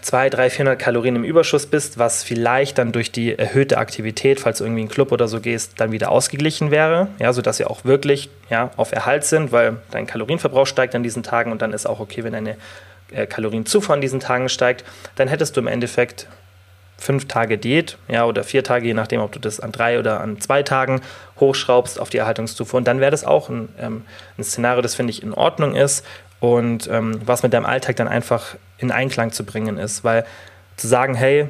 200, 0.00 0.34
300, 0.34 0.52
400 0.52 0.78
Kalorien 0.78 1.16
im 1.16 1.24
Überschuss 1.24 1.66
bist, 1.66 1.98
was 1.98 2.24
vielleicht 2.24 2.78
dann 2.78 2.90
durch 2.92 3.12
die 3.12 3.38
erhöhte 3.38 3.78
Aktivität, 3.78 4.40
falls 4.40 4.58
du 4.58 4.64
irgendwie 4.64 4.80
in 4.80 4.86
einen 4.86 4.92
Club 4.92 5.12
oder 5.12 5.28
so 5.28 5.40
gehst, 5.40 5.74
dann 5.76 5.92
wieder 5.92 6.10
ausgeglichen 6.10 6.70
wäre, 6.70 7.08
ja, 7.18 7.32
sodass 7.32 7.58
sie 7.58 7.66
auch 7.66 7.84
wirklich 7.84 8.30
ja, 8.50 8.70
auf 8.76 8.92
Erhalt 8.92 9.24
sind, 9.24 9.52
weil 9.52 9.76
dein 9.90 10.06
Kalorienverbrauch 10.06 10.66
steigt 10.66 10.94
an 10.94 11.02
diesen 11.02 11.22
Tagen 11.22 11.52
und 11.52 11.60
dann 11.60 11.72
ist 11.72 11.86
auch 11.86 12.00
okay, 12.00 12.24
wenn 12.24 12.32
deine 12.32 12.56
Kalorienzufuhr 13.12 13.94
an 13.94 14.00
diesen 14.00 14.20
Tagen 14.20 14.48
steigt, 14.48 14.84
dann 15.16 15.28
hättest 15.28 15.56
du 15.56 15.60
im 15.60 15.66
Endeffekt 15.66 16.28
fünf 16.98 17.28
Tage 17.28 17.58
Diät, 17.58 17.96
ja, 18.08 18.24
oder 18.24 18.42
vier 18.42 18.64
Tage, 18.64 18.86
je 18.86 18.94
nachdem, 18.94 19.20
ob 19.20 19.32
du 19.32 19.38
das 19.38 19.60
an 19.60 19.72
drei 19.72 19.98
oder 19.98 20.20
an 20.20 20.40
zwei 20.40 20.62
Tagen 20.62 21.00
hochschraubst 21.38 22.00
auf 22.00 22.10
die 22.10 22.18
Erhaltungszufuhr. 22.18 22.78
Und 22.78 22.88
dann 22.88 23.00
wäre 23.00 23.12
das 23.12 23.24
auch 23.24 23.48
ein, 23.48 23.68
ähm, 23.78 24.02
ein 24.36 24.44
Szenario, 24.44 24.82
das 24.82 24.96
finde 24.96 25.12
ich 25.12 25.22
in 25.22 25.32
Ordnung 25.32 25.74
ist 25.74 26.04
und 26.40 26.88
ähm, 26.88 27.20
was 27.24 27.42
mit 27.42 27.52
deinem 27.52 27.66
Alltag 27.66 27.96
dann 27.96 28.08
einfach 28.08 28.56
in 28.78 28.90
Einklang 28.90 29.32
zu 29.32 29.44
bringen 29.44 29.78
ist. 29.78 30.02
Weil 30.02 30.26
zu 30.76 30.88
sagen, 30.88 31.14
hey, 31.14 31.48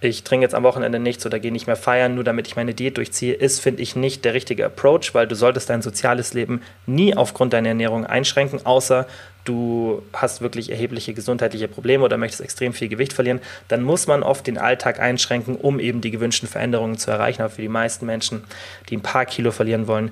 ich 0.00 0.24
trinke 0.24 0.44
jetzt 0.44 0.54
am 0.54 0.64
Wochenende 0.64 0.98
nichts 0.98 1.24
oder 1.24 1.38
gehe 1.38 1.52
nicht 1.52 1.66
mehr 1.66 1.76
feiern, 1.76 2.14
nur 2.14 2.24
damit 2.24 2.46
ich 2.46 2.56
meine 2.56 2.74
Diät 2.74 2.96
durchziehe, 2.96 3.34
ist, 3.34 3.60
finde 3.60 3.82
ich, 3.82 3.96
nicht 3.96 4.24
der 4.24 4.34
richtige 4.34 4.66
Approach, 4.66 5.14
weil 5.14 5.26
du 5.26 5.34
solltest 5.34 5.70
dein 5.70 5.80
soziales 5.80 6.34
Leben 6.34 6.60
nie 6.86 7.16
aufgrund 7.16 7.52
deiner 7.52 7.68
Ernährung 7.68 8.04
einschränken, 8.04 8.64
außer 8.66 9.06
du 9.46 10.02
hast 10.12 10.40
wirklich 10.40 10.70
erhebliche 10.70 11.14
gesundheitliche 11.14 11.68
Probleme 11.68 12.04
oder 12.04 12.18
möchtest 12.18 12.42
extrem 12.42 12.72
viel 12.72 12.88
Gewicht 12.88 13.12
verlieren, 13.12 13.40
dann 13.68 13.82
muss 13.82 14.06
man 14.06 14.22
oft 14.22 14.46
den 14.46 14.58
Alltag 14.58 15.00
einschränken, 15.00 15.56
um 15.56 15.80
eben 15.80 16.00
die 16.00 16.10
gewünschten 16.10 16.48
Veränderungen 16.48 16.98
zu 16.98 17.10
erreichen. 17.10 17.42
Aber 17.42 17.50
für 17.50 17.62
die 17.62 17.68
meisten 17.68 18.06
Menschen, 18.06 18.44
die 18.88 18.96
ein 18.96 19.02
paar 19.02 19.24
Kilo 19.24 19.50
verlieren 19.50 19.86
wollen, 19.86 20.10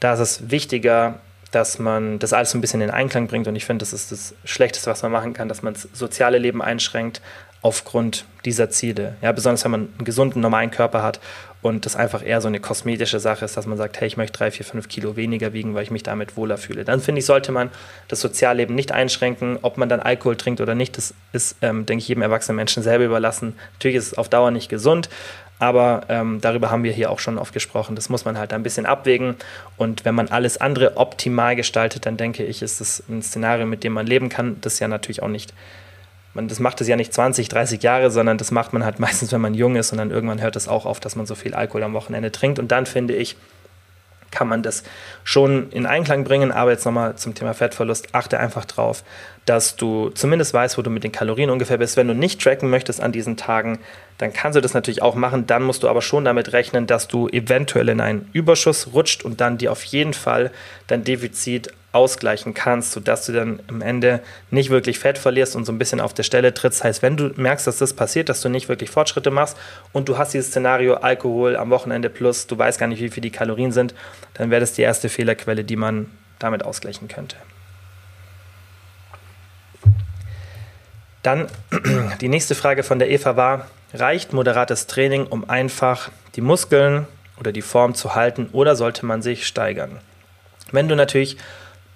da 0.00 0.12
ist 0.12 0.20
es 0.20 0.50
wichtiger, 0.50 1.20
dass 1.52 1.78
man 1.78 2.18
das 2.18 2.32
alles 2.32 2.54
ein 2.54 2.60
bisschen 2.60 2.82
in 2.82 2.90
Einklang 2.90 3.28
bringt. 3.28 3.48
Und 3.48 3.56
ich 3.56 3.64
finde, 3.64 3.82
das 3.82 3.92
ist 3.92 4.12
das 4.12 4.34
Schlechteste, 4.44 4.90
was 4.90 5.02
man 5.02 5.12
machen 5.12 5.32
kann, 5.32 5.48
dass 5.48 5.62
man 5.62 5.74
das 5.74 5.88
soziale 5.92 6.38
Leben 6.38 6.60
einschränkt 6.60 7.22
aufgrund 7.62 8.26
dieser 8.44 8.70
Ziele. 8.70 9.16
Ja, 9.22 9.32
besonders 9.32 9.64
wenn 9.64 9.70
man 9.70 9.88
einen 9.96 10.04
gesunden, 10.04 10.40
normalen 10.40 10.70
Körper 10.70 11.02
hat 11.02 11.20
und 11.62 11.84
das 11.84 11.96
einfach 11.96 12.24
eher 12.24 12.40
so 12.40 12.48
eine 12.48 12.60
kosmetische 12.60 13.18
Sache 13.18 13.44
ist, 13.44 13.56
dass 13.56 13.66
man 13.66 13.78
sagt, 13.78 14.00
hey, 14.00 14.06
ich 14.06 14.16
möchte 14.16 14.38
drei, 14.38 14.50
vier, 14.50 14.64
fünf 14.64 14.88
Kilo 14.88 15.16
weniger 15.16 15.52
wiegen, 15.52 15.74
weil 15.74 15.82
ich 15.82 15.90
mich 15.90 16.02
damit 16.02 16.36
wohler 16.36 16.58
fühle. 16.58 16.84
Dann 16.84 17.00
finde 17.00 17.20
ich, 17.20 17.26
sollte 17.26 17.50
man 17.50 17.70
das 18.08 18.20
Sozialleben 18.20 18.74
nicht 18.74 18.92
einschränken. 18.92 19.58
Ob 19.62 19.78
man 19.78 19.88
dann 19.88 20.00
Alkohol 20.00 20.36
trinkt 20.36 20.60
oder 20.60 20.74
nicht, 20.74 20.96
das 20.96 21.14
ist, 21.32 21.56
ähm, 21.62 21.86
denke 21.86 22.02
ich, 22.02 22.08
jedem 22.08 22.22
erwachsenen 22.22 22.56
Menschen 22.56 22.82
selber 22.82 23.04
überlassen. 23.04 23.54
Natürlich 23.74 23.96
ist 23.96 24.06
es 24.08 24.14
auf 24.18 24.28
Dauer 24.28 24.50
nicht 24.50 24.68
gesund, 24.68 25.08
aber 25.58 26.02
ähm, 26.08 26.40
darüber 26.40 26.70
haben 26.70 26.84
wir 26.84 26.92
hier 26.92 27.10
auch 27.10 27.18
schon 27.18 27.38
oft 27.38 27.52
gesprochen. 27.52 27.96
Das 27.96 28.10
muss 28.10 28.24
man 28.24 28.38
halt 28.38 28.52
ein 28.52 28.62
bisschen 28.62 28.86
abwägen. 28.86 29.36
Und 29.76 30.04
wenn 30.04 30.14
man 30.14 30.28
alles 30.28 30.58
andere 30.58 30.98
optimal 30.98 31.56
gestaltet, 31.56 32.06
dann 32.06 32.16
denke 32.16 32.44
ich, 32.44 32.62
ist 32.62 32.80
es 32.80 33.02
ein 33.08 33.22
Szenario, 33.22 33.66
mit 33.66 33.82
dem 33.82 33.94
man 33.94 34.06
leben 34.06 34.28
kann. 34.28 34.60
Das 34.60 34.78
ja 34.78 34.88
natürlich 34.88 35.22
auch 35.22 35.28
nicht 35.28 35.54
man, 36.36 36.46
das 36.48 36.60
macht 36.60 36.80
es 36.80 36.86
ja 36.86 36.94
nicht 36.94 37.12
20, 37.12 37.48
30 37.48 37.82
Jahre, 37.82 38.10
sondern 38.10 38.38
das 38.38 38.52
macht 38.52 38.72
man 38.72 38.84
halt 38.84 39.00
meistens, 39.00 39.32
wenn 39.32 39.40
man 39.40 39.54
jung 39.54 39.74
ist 39.74 39.90
und 39.90 39.98
dann 39.98 40.12
irgendwann 40.12 40.40
hört 40.40 40.54
es 40.54 40.68
auch 40.68 40.86
auf, 40.86 41.00
dass 41.00 41.16
man 41.16 41.26
so 41.26 41.34
viel 41.34 41.54
Alkohol 41.54 41.82
am 41.82 41.94
Wochenende 41.94 42.30
trinkt. 42.30 42.60
Und 42.60 42.70
dann 42.70 42.86
finde 42.86 43.14
ich, 43.14 43.36
kann 44.30 44.48
man 44.48 44.62
das 44.62 44.82
schon 45.24 45.70
in 45.70 45.86
Einklang 45.86 46.24
bringen. 46.24 46.52
Aber 46.52 46.70
jetzt 46.70 46.84
nochmal 46.84 47.16
zum 47.16 47.34
Thema 47.34 47.54
Fettverlust. 47.54 48.14
Achte 48.14 48.38
einfach 48.38 48.64
drauf, 48.64 49.02
dass 49.46 49.76
du 49.76 50.10
zumindest 50.10 50.52
weißt, 50.52 50.76
wo 50.76 50.82
du 50.82 50.90
mit 50.90 51.04
den 51.04 51.12
Kalorien 51.12 51.50
ungefähr 51.50 51.78
bist. 51.78 51.96
Wenn 51.96 52.08
du 52.08 52.14
nicht 52.14 52.42
tracken 52.42 52.68
möchtest 52.68 53.00
an 53.00 53.12
diesen 53.12 53.36
Tagen, 53.36 53.78
dann 54.18 54.32
kannst 54.32 54.56
du 54.56 54.60
das 54.60 54.74
natürlich 54.74 55.02
auch 55.02 55.14
machen. 55.14 55.46
Dann 55.46 55.62
musst 55.62 55.84
du 55.84 55.88
aber 55.88 56.02
schon 56.02 56.24
damit 56.24 56.52
rechnen, 56.52 56.86
dass 56.86 57.06
du 57.06 57.28
eventuell 57.28 57.88
in 57.88 58.00
einen 58.00 58.28
Überschuss 58.32 58.92
rutscht 58.92 59.24
und 59.24 59.40
dann 59.40 59.56
dir 59.56 59.70
auf 59.70 59.84
jeden 59.84 60.14
Fall 60.14 60.50
dein 60.88 61.04
Defizit 61.04 61.72
ausgleichen 61.92 62.54
kannst, 62.54 62.92
sodass 62.92 63.24
du 63.24 63.32
dann 63.32 63.60
am 63.68 63.80
Ende 63.80 64.20
nicht 64.50 64.68
wirklich 64.68 64.98
Fett 64.98 65.16
verlierst 65.16 65.56
und 65.56 65.64
so 65.64 65.72
ein 65.72 65.78
bisschen 65.78 66.00
auf 66.00 66.12
der 66.12 66.24
Stelle 66.24 66.52
trittst. 66.52 66.82
Heißt, 66.84 67.00
wenn 67.02 67.16
du 67.16 67.32
merkst, 67.36 67.66
dass 67.66 67.78
das 67.78 67.94
passiert, 67.94 68.28
dass 68.28 68.42
du 68.42 68.48
nicht 68.48 68.68
wirklich 68.68 68.90
Fortschritte 68.90 69.30
machst 69.30 69.56
und 69.92 70.08
du 70.08 70.18
hast 70.18 70.34
dieses 70.34 70.48
Szenario 70.48 70.94
Alkohol 70.94 71.56
am 71.56 71.70
Wochenende 71.70 72.10
plus, 72.10 72.48
du 72.48 72.58
weißt 72.58 72.78
gar 72.78 72.88
nicht, 72.88 73.00
wie 73.00 73.08
viel 73.08 73.22
die 73.22 73.30
Kalorien 73.30 73.72
sind, 73.72 73.94
dann 74.34 74.50
wäre 74.50 74.60
das 74.60 74.74
die 74.74 74.82
erste 74.82 75.08
Fehlerquelle, 75.08 75.64
die 75.64 75.76
man 75.76 76.10
damit 76.38 76.64
ausgleichen 76.64 77.08
könnte. 77.08 77.36
Dann 81.26 81.48
die 82.20 82.28
nächste 82.28 82.54
Frage 82.54 82.84
von 82.84 83.00
der 83.00 83.10
Eva 83.10 83.36
war, 83.36 83.66
reicht 83.92 84.32
moderates 84.32 84.86
Training, 84.86 85.26
um 85.26 85.50
einfach 85.50 86.10
die 86.36 86.40
Muskeln 86.40 87.08
oder 87.40 87.50
die 87.50 87.62
Form 87.62 87.96
zu 87.96 88.14
halten 88.14 88.48
oder 88.52 88.76
sollte 88.76 89.04
man 89.04 89.22
sich 89.22 89.44
steigern? 89.44 89.98
Wenn 90.70 90.86
du 90.86 90.94
natürlich 90.94 91.36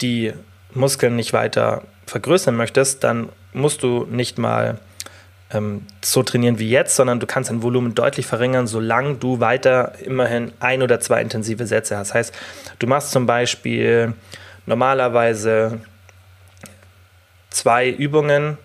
die 0.00 0.32
Muskeln 0.74 1.14
nicht 1.14 1.32
weiter 1.32 1.82
vergrößern 2.06 2.56
möchtest, 2.56 3.04
dann 3.04 3.28
musst 3.52 3.84
du 3.84 4.04
nicht 4.10 4.36
mal 4.36 4.78
ähm, 5.52 5.86
so 6.02 6.24
trainieren 6.24 6.58
wie 6.58 6.68
jetzt, 6.68 6.96
sondern 6.96 7.20
du 7.20 7.26
kannst 7.28 7.50
dein 7.50 7.62
Volumen 7.62 7.94
deutlich 7.94 8.26
verringern, 8.26 8.66
solange 8.66 9.14
du 9.14 9.38
weiter 9.38 9.92
immerhin 10.04 10.50
ein 10.58 10.82
oder 10.82 10.98
zwei 10.98 11.22
intensive 11.22 11.68
Sätze 11.68 11.96
hast. 11.96 12.08
Das 12.08 12.14
heißt, 12.14 12.34
du 12.80 12.86
machst 12.88 13.12
zum 13.12 13.26
Beispiel 13.26 14.12
normalerweise 14.66 15.78
zwei 17.50 17.88
Übungen 17.88 18.58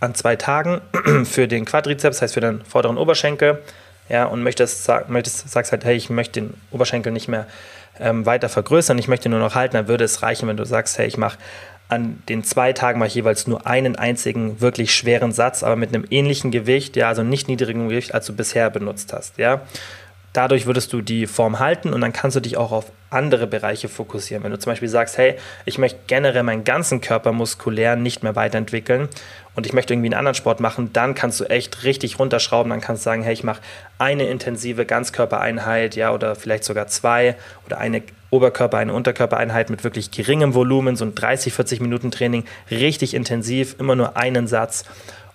an 0.00 0.14
zwei 0.14 0.36
Tagen 0.36 0.80
für 1.24 1.48
den 1.48 1.64
Quadrizeps, 1.64 2.16
das 2.16 2.22
heißt 2.22 2.34
für 2.34 2.40
den 2.40 2.64
vorderen 2.64 2.98
Oberschenkel. 2.98 3.62
ja, 4.08 4.24
und 4.24 4.42
möchtest, 4.42 4.88
möchtest, 5.08 5.48
sagst 5.50 5.72
halt, 5.72 5.84
hey, 5.84 5.96
ich 5.96 6.10
möchte 6.10 6.40
den 6.40 6.54
Oberschenkel 6.70 7.12
nicht 7.12 7.28
mehr 7.28 7.46
ähm, 8.00 8.26
weiter 8.26 8.48
vergrößern, 8.48 8.98
ich 8.98 9.08
möchte 9.08 9.28
nur 9.28 9.40
noch 9.40 9.54
halten, 9.54 9.74
dann 9.74 9.88
würde 9.88 10.04
es 10.04 10.22
reichen, 10.22 10.48
wenn 10.48 10.56
du 10.56 10.64
sagst, 10.64 10.98
hey, 10.98 11.06
ich 11.06 11.16
mache 11.16 11.38
an 11.88 12.22
den 12.28 12.44
zwei 12.44 12.74
Tagen 12.74 12.98
mache 12.98 13.08
ich 13.08 13.14
jeweils 13.14 13.46
nur 13.46 13.66
einen 13.66 13.96
einzigen 13.96 14.60
wirklich 14.60 14.94
schweren 14.94 15.32
Satz, 15.32 15.62
aber 15.62 15.74
mit 15.74 15.88
einem 15.88 16.04
ähnlichen 16.10 16.50
Gewicht, 16.50 16.96
ja, 16.96 17.08
also 17.08 17.22
nicht 17.22 17.48
niedrigem 17.48 17.88
Gewicht, 17.88 18.14
als 18.14 18.26
du 18.26 18.36
bisher 18.36 18.70
benutzt 18.70 19.12
hast, 19.12 19.38
ja. 19.38 19.62
Dadurch 20.34 20.66
würdest 20.66 20.92
du 20.92 21.00
die 21.00 21.26
Form 21.26 21.58
halten 21.58 21.94
und 21.94 22.02
dann 22.02 22.12
kannst 22.12 22.36
du 22.36 22.40
dich 22.40 22.58
auch 22.58 22.70
auf 22.70 22.92
andere 23.10 23.46
Bereiche 23.46 23.88
fokussieren. 23.88 24.44
Wenn 24.44 24.50
du 24.50 24.58
zum 24.58 24.72
Beispiel 24.72 24.88
sagst, 24.88 25.18
hey, 25.18 25.36
ich 25.64 25.78
möchte 25.78 25.98
generell 26.06 26.42
meinen 26.42 26.64
ganzen 26.64 27.00
Körper 27.00 27.32
muskulär 27.32 27.96
nicht 27.96 28.22
mehr 28.22 28.36
weiterentwickeln 28.36 29.08
und 29.54 29.66
ich 29.66 29.72
möchte 29.72 29.94
irgendwie 29.94 30.08
einen 30.08 30.18
anderen 30.18 30.34
Sport 30.34 30.60
machen, 30.60 30.92
dann 30.92 31.14
kannst 31.14 31.40
du 31.40 31.44
echt 31.44 31.84
richtig 31.84 32.18
runterschrauben. 32.18 32.70
Dann 32.70 32.80
kannst 32.80 33.02
du 33.02 33.04
sagen, 33.04 33.22
hey, 33.22 33.32
ich 33.32 33.44
mache 33.44 33.62
eine 33.98 34.28
intensive 34.28 34.84
Ganzkörpereinheit, 34.84 35.96
ja, 35.96 36.12
oder 36.12 36.36
vielleicht 36.36 36.64
sogar 36.64 36.86
zwei 36.86 37.36
oder 37.66 37.78
eine 37.78 38.02
Oberkörper, 38.30 38.76
eine 38.76 38.92
Unterkörpereinheit 38.92 39.70
mit 39.70 39.84
wirklich 39.84 40.10
geringem 40.10 40.54
Volumen, 40.54 40.96
so 40.96 41.04
ein 41.04 41.14
30, 41.14 41.52
40 41.52 41.80
Minuten 41.80 42.10
Training, 42.10 42.44
richtig 42.70 43.14
intensiv, 43.14 43.76
immer 43.78 43.96
nur 43.96 44.16
einen 44.16 44.46
Satz. 44.46 44.84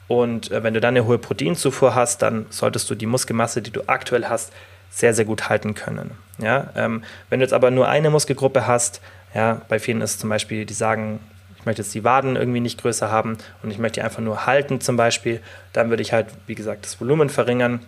Und 0.07 0.51
äh, 0.51 0.63
wenn 0.63 0.73
du 0.73 0.79
dann 0.79 0.95
eine 0.95 1.05
hohe 1.05 1.17
Proteinzufuhr 1.17 1.95
hast, 1.95 2.21
dann 2.21 2.45
solltest 2.49 2.89
du 2.89 2.95
die 2.95 3.07
Muskelmasse, 3.07 3.61
die 3.61 3.71
du 3.71 3.81
aktuell 3.87 4.25
hast, 4.25 4.53
sehr, 4.93 5.13
sehr 5.13 5.25
gut 5.25 5.49
halten 5.49 5.73
können. 5.73 6.11
Ja, 6.37 6.69
ähm, 6.75 7.03
wenn 7.29 7.39
du 7.39 7.45
jetzt 7.45 7.53
aber 7.53 7.71
nur 7.71 7.87
eine 7.87 8.09
Muskelgruppe 8.09 8.67
hast, 8.67 9.01
ja, 9.33 9.61
bei 9.67 9.79
vielen 9.79 10.01
ist 10.01 10.19
zum 10.19 10.29
Beispiel, 10.29 10.65
die 10.65 10.73
sagen, 10.73 11.19
ich 11.57 11.65
möchte 11.65 11.81
jetzt 11.81 11.93
die 11.93 12.03
Waden 12.03 12.35
irgendwie 12.35 12.59
nicht 12.59 12.81
größer 12.81 13.09
haben 13.09 13.37
und 13.63 13.71
ich 13.71 13.79
möchte 13.79 13.99
die 13.99 14.03
einfach 14.03 14.21
nur 14.21 14.45
halten 14.45 14.81
zum 14.81 14.97
Beispiel, 14.97 15.41
dann 15.71 15.89
würde 15.89 16.03
ich 16.03 16.13
halt, 16.13 16.27
wie 16.45 16.55
gesagt, 16.55 16.85
das 16.85 16.99
Volumen 16.99 17.29
verringern 17.29 17.79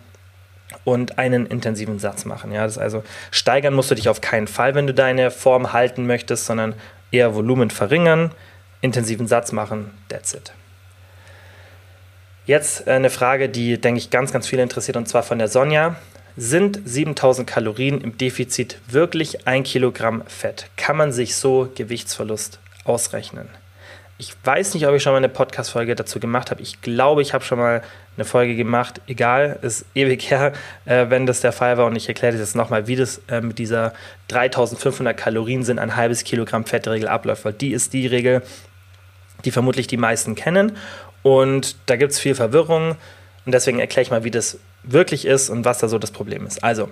und 0.84 1.18
einen 1.18 1.46
intensiven 1.46 1.98
Satz 1.98 2.24
machen. 2.24 2.52
Ja, 2.52 2.64
das 2.64 2.78
also 2.78 3.04
steigern 3.30 3.74
musst 3.74 3.90
du 3.90 3.94
dich 3.94 4.08
auf 4.08 4.20
keinen 4.20 4.48
Fall, 4.48 4.74
wenn 4.74 4.86
du 4.86 4.94
deine 4.94 5.30
Form 5.30 5.72
halten 5.72 6.06
möchtest, 6.06 6.46
sondern 6.46 6.74
eher 7.12 7.34
Volumen 7.34 7.70
verringern, 7.70 8.32
intensiven 8.80 9.28
Satz 9.28 9.52
machen, 9.52 9.90
that's 10.08 10.34
it. 10.34 10.52
Jetzt 12.46 12.88
eine 12.88 13.10
Frage, 13.10 13.48
die, 13.48 13.80
denke 13.80 13.98
ich, 13.98 14.10
ganz, 14.10 14.32
ganz 14.32 14.46
viele 14.46 14.62
interessiert, 14.62 14.96
und 14.96 15.08
zwar 15.08 15.22
von 15.22 15.38
der 15.38 15.48
Sonja. 15.48 15.96
Sind 16.38 16.78
7000 16.84 17.48
Kalorien 17.48 18.02
im 18.02 18.18
Defizit 18.18 18.78
wirklich 18.88 19.46
ein 19.46 19.62
Kilogramm 19.62 20.22
Fett? 20.26 20.66
Kann 20.76 20.98
man 20.98 21.10
sich 21.10 21.34
so 21.34 21.72
Gewichtsverlust 21.74 22.58
ausrechnen? 22.84 23.48
Ich 24.18 24.34
weiß 24.44 24.74
nicht, 24.74 24.86
ob 24.86 24.94
ich 24.94 25.02
schon 25.02 25.12
mal 25.12 25.18
eine 25.18 25.30
Podcast-Folge 25.30 25.94
dazu 25.94 26.20
gemacht 26.20 26.50
habe. 26.50 26.60
Ich 26.60 26.82
glaube, 26.82 27.22
ich 27.22 27.32
habe 27.32 27.42
schon 27.42 27.58
mal 27.58 27.82
eine 28.18 28.26
Folge 28.26 28.54
gemacht. 28.54 29.00
Egal, 29.06 29.58
ist 29.62 29.86
ewig 29.94 30.30
her, 30.30 30.52
äh, 30.84 31.06
wenn 31.08 31.24
das 31.24 31.40
der 31.40 31.52
Fall 31.52 31.78
war. 31.78 31.86
Und 31.86 31.96
ich 31.96 32.06
erkläre 32.06 32.36
jetzt 32.36 32.54
nochmal, 32.54 32.86
wie 32.86 32.96
das 32.96 33.22
äh, 33.28 33.40
mit 33.40 33.58
dieser 33.58 33.94
3500 34.28 35.16
Kalorien 35.16 35.62
sind, 35.62 35.78
ein 35.78 35.96
halbes 35.96 36.22
Kilogramm 36.22 36.66
Fettregel 36.66 37.08
abläuft. 37.08 37.46
Weil 37.46 37.54
die 37.54 37.72
ist 37.72 37.94
die 37.94 38.06
Regel, 38.06 38.42
die 39.46 39.52
vermutlich 39.52 39.86
die 39.86 39.96
meisten 39.96 40.34
kennen. 40.34 40.76
Und 41.22 41.76
da 41.86 41.96
gibt 41.96 42.12
es 42.12 42.20
viel 42.20 42.34
Verwirrung. 42.34 42.96
Und 43.46 43.52
deswegen 43.52 43.78
erkläre 43.78 44.02
ich 44.02 44.10
mal, 44.10 44.24
wie 44.24 44.30
das 44.30 44.58
wirklich 44.86 45.26
ist 45.26 45.50
und 45.50 45.64
was 45.64 45.78
da 45.78 45.88
so 45.88 45.98
das 45.98 46.10
Problem 46.10 46.46
ist. 46.46 46.64
Also, 46.64 46.88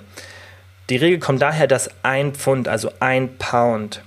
die 0.90 0.96
Regel 0.96 1.18
kommt 1.18 1.40
daher, 1.40 1.66
dass 1.66 1.90
ein 2.02 2.34
Pfund, 2.34 2.68
also 2.68 2.90
ein 3.00 3.36
Pound, 3.38 4.02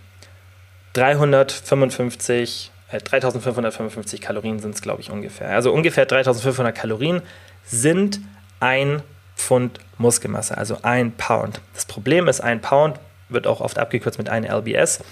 355, 0.93 2.71
äh, 2.91 2.99
3555 2.99 4.21
Kalorien 4.21 4.59
sind 4.59 4.75
es, 4.75 4.81
glaube 4.81 5.01
ich, 5.01 5.09
ungefähr. 5.09 5.49
Also 5.49 5.71
ungefähr 5.71 6.05
3500 6.05 6.75
Kalorien 6.75 7.21
sind 7.63 8.19
ein 8.59 9.01
Pfund 9.35 9.79
Muskelmasse, 9.97 10.57
also 10.57 10.79
ein 10.83 11.11
Pound. 11.13 11.61
Das 11.73 11.85
Problem 11.85 12.27
ist, 12.27 12.41
ein 12.41 12.61
Pound 12.61 12.99
wird 13.29 13.47
auch 13.47 13.61
oft 13.61 13.77
abgekürzt 13.79 14.17
mit 14.17 14.29
einem 14.29 14.49
LBS, 14.49 15.03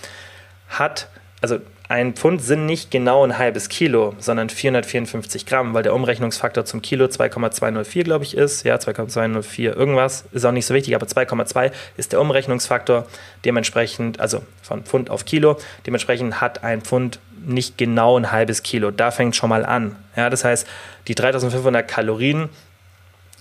hat, 0.70 1.10
also 1.42 1.60
ein 1.88 2.14
Pfund 2.14 2.42
sind 2.42 2.66
nicht 2.66 2.90
genau 2.90 3.24
ein 3.24 3.38
halbes 3.38 3.70
Kilo, 3.70 4.16
sondern 4.20 4.50
454 4.50 5.46
Gramm, 5.46 5.74
weil 5.74 5.84
der 5.84 5.94
Umrechnungsfaktor 5.94 6.66
zum 6.66 6.82
Kilo 6.82 7.08
2,204, 7.08 8.04
glaube 8.04 8.24
ich, 8.24 8.36
ist. 8.36 8.64
Ja, 8.64 8.80
2,204 8.80 9.76
irgendwas, 9.76 10.26
ist 10.32 10.46
auch 10.46 10.52
nicht 10.52 10.66
so 10.66 10.74
wichtig, 10.74 10.96
aber 10.96 11.06
2,2 11.06 11.72
ist 11.98 12.12
der 12.12 12.22
Umrechnungsfaktor. 12.22 13.06
Dementsprechend, 13.44 14.20
also 14.20 14.42
von 14.64 14.84
Pfund 14.84 15.10
auf 15.10 15.26
Kilo, 15.26 15.58
dementsprechend 15.86 16.42
hat 16.42 16.64
ein 16.64 16.82
Pfund 16.82 17.20
nicht 17.46 17.78
genau 17.78 18.18
ein 18.18 18.32
halbes 18.32 18.64
Kilo. 18.64 18.90
Da 18.90 19.12
fängt 19.12 19.36
schon 19.36 19.50
mal 19.50 19.66
an. 19.66 19.96
Ja, 20.16 20.32
das 20.32 20.44
heißt, 20.44 20.68
die 21.08 21.14
3500 21.14 21.88
Kalorien 21.88 22.50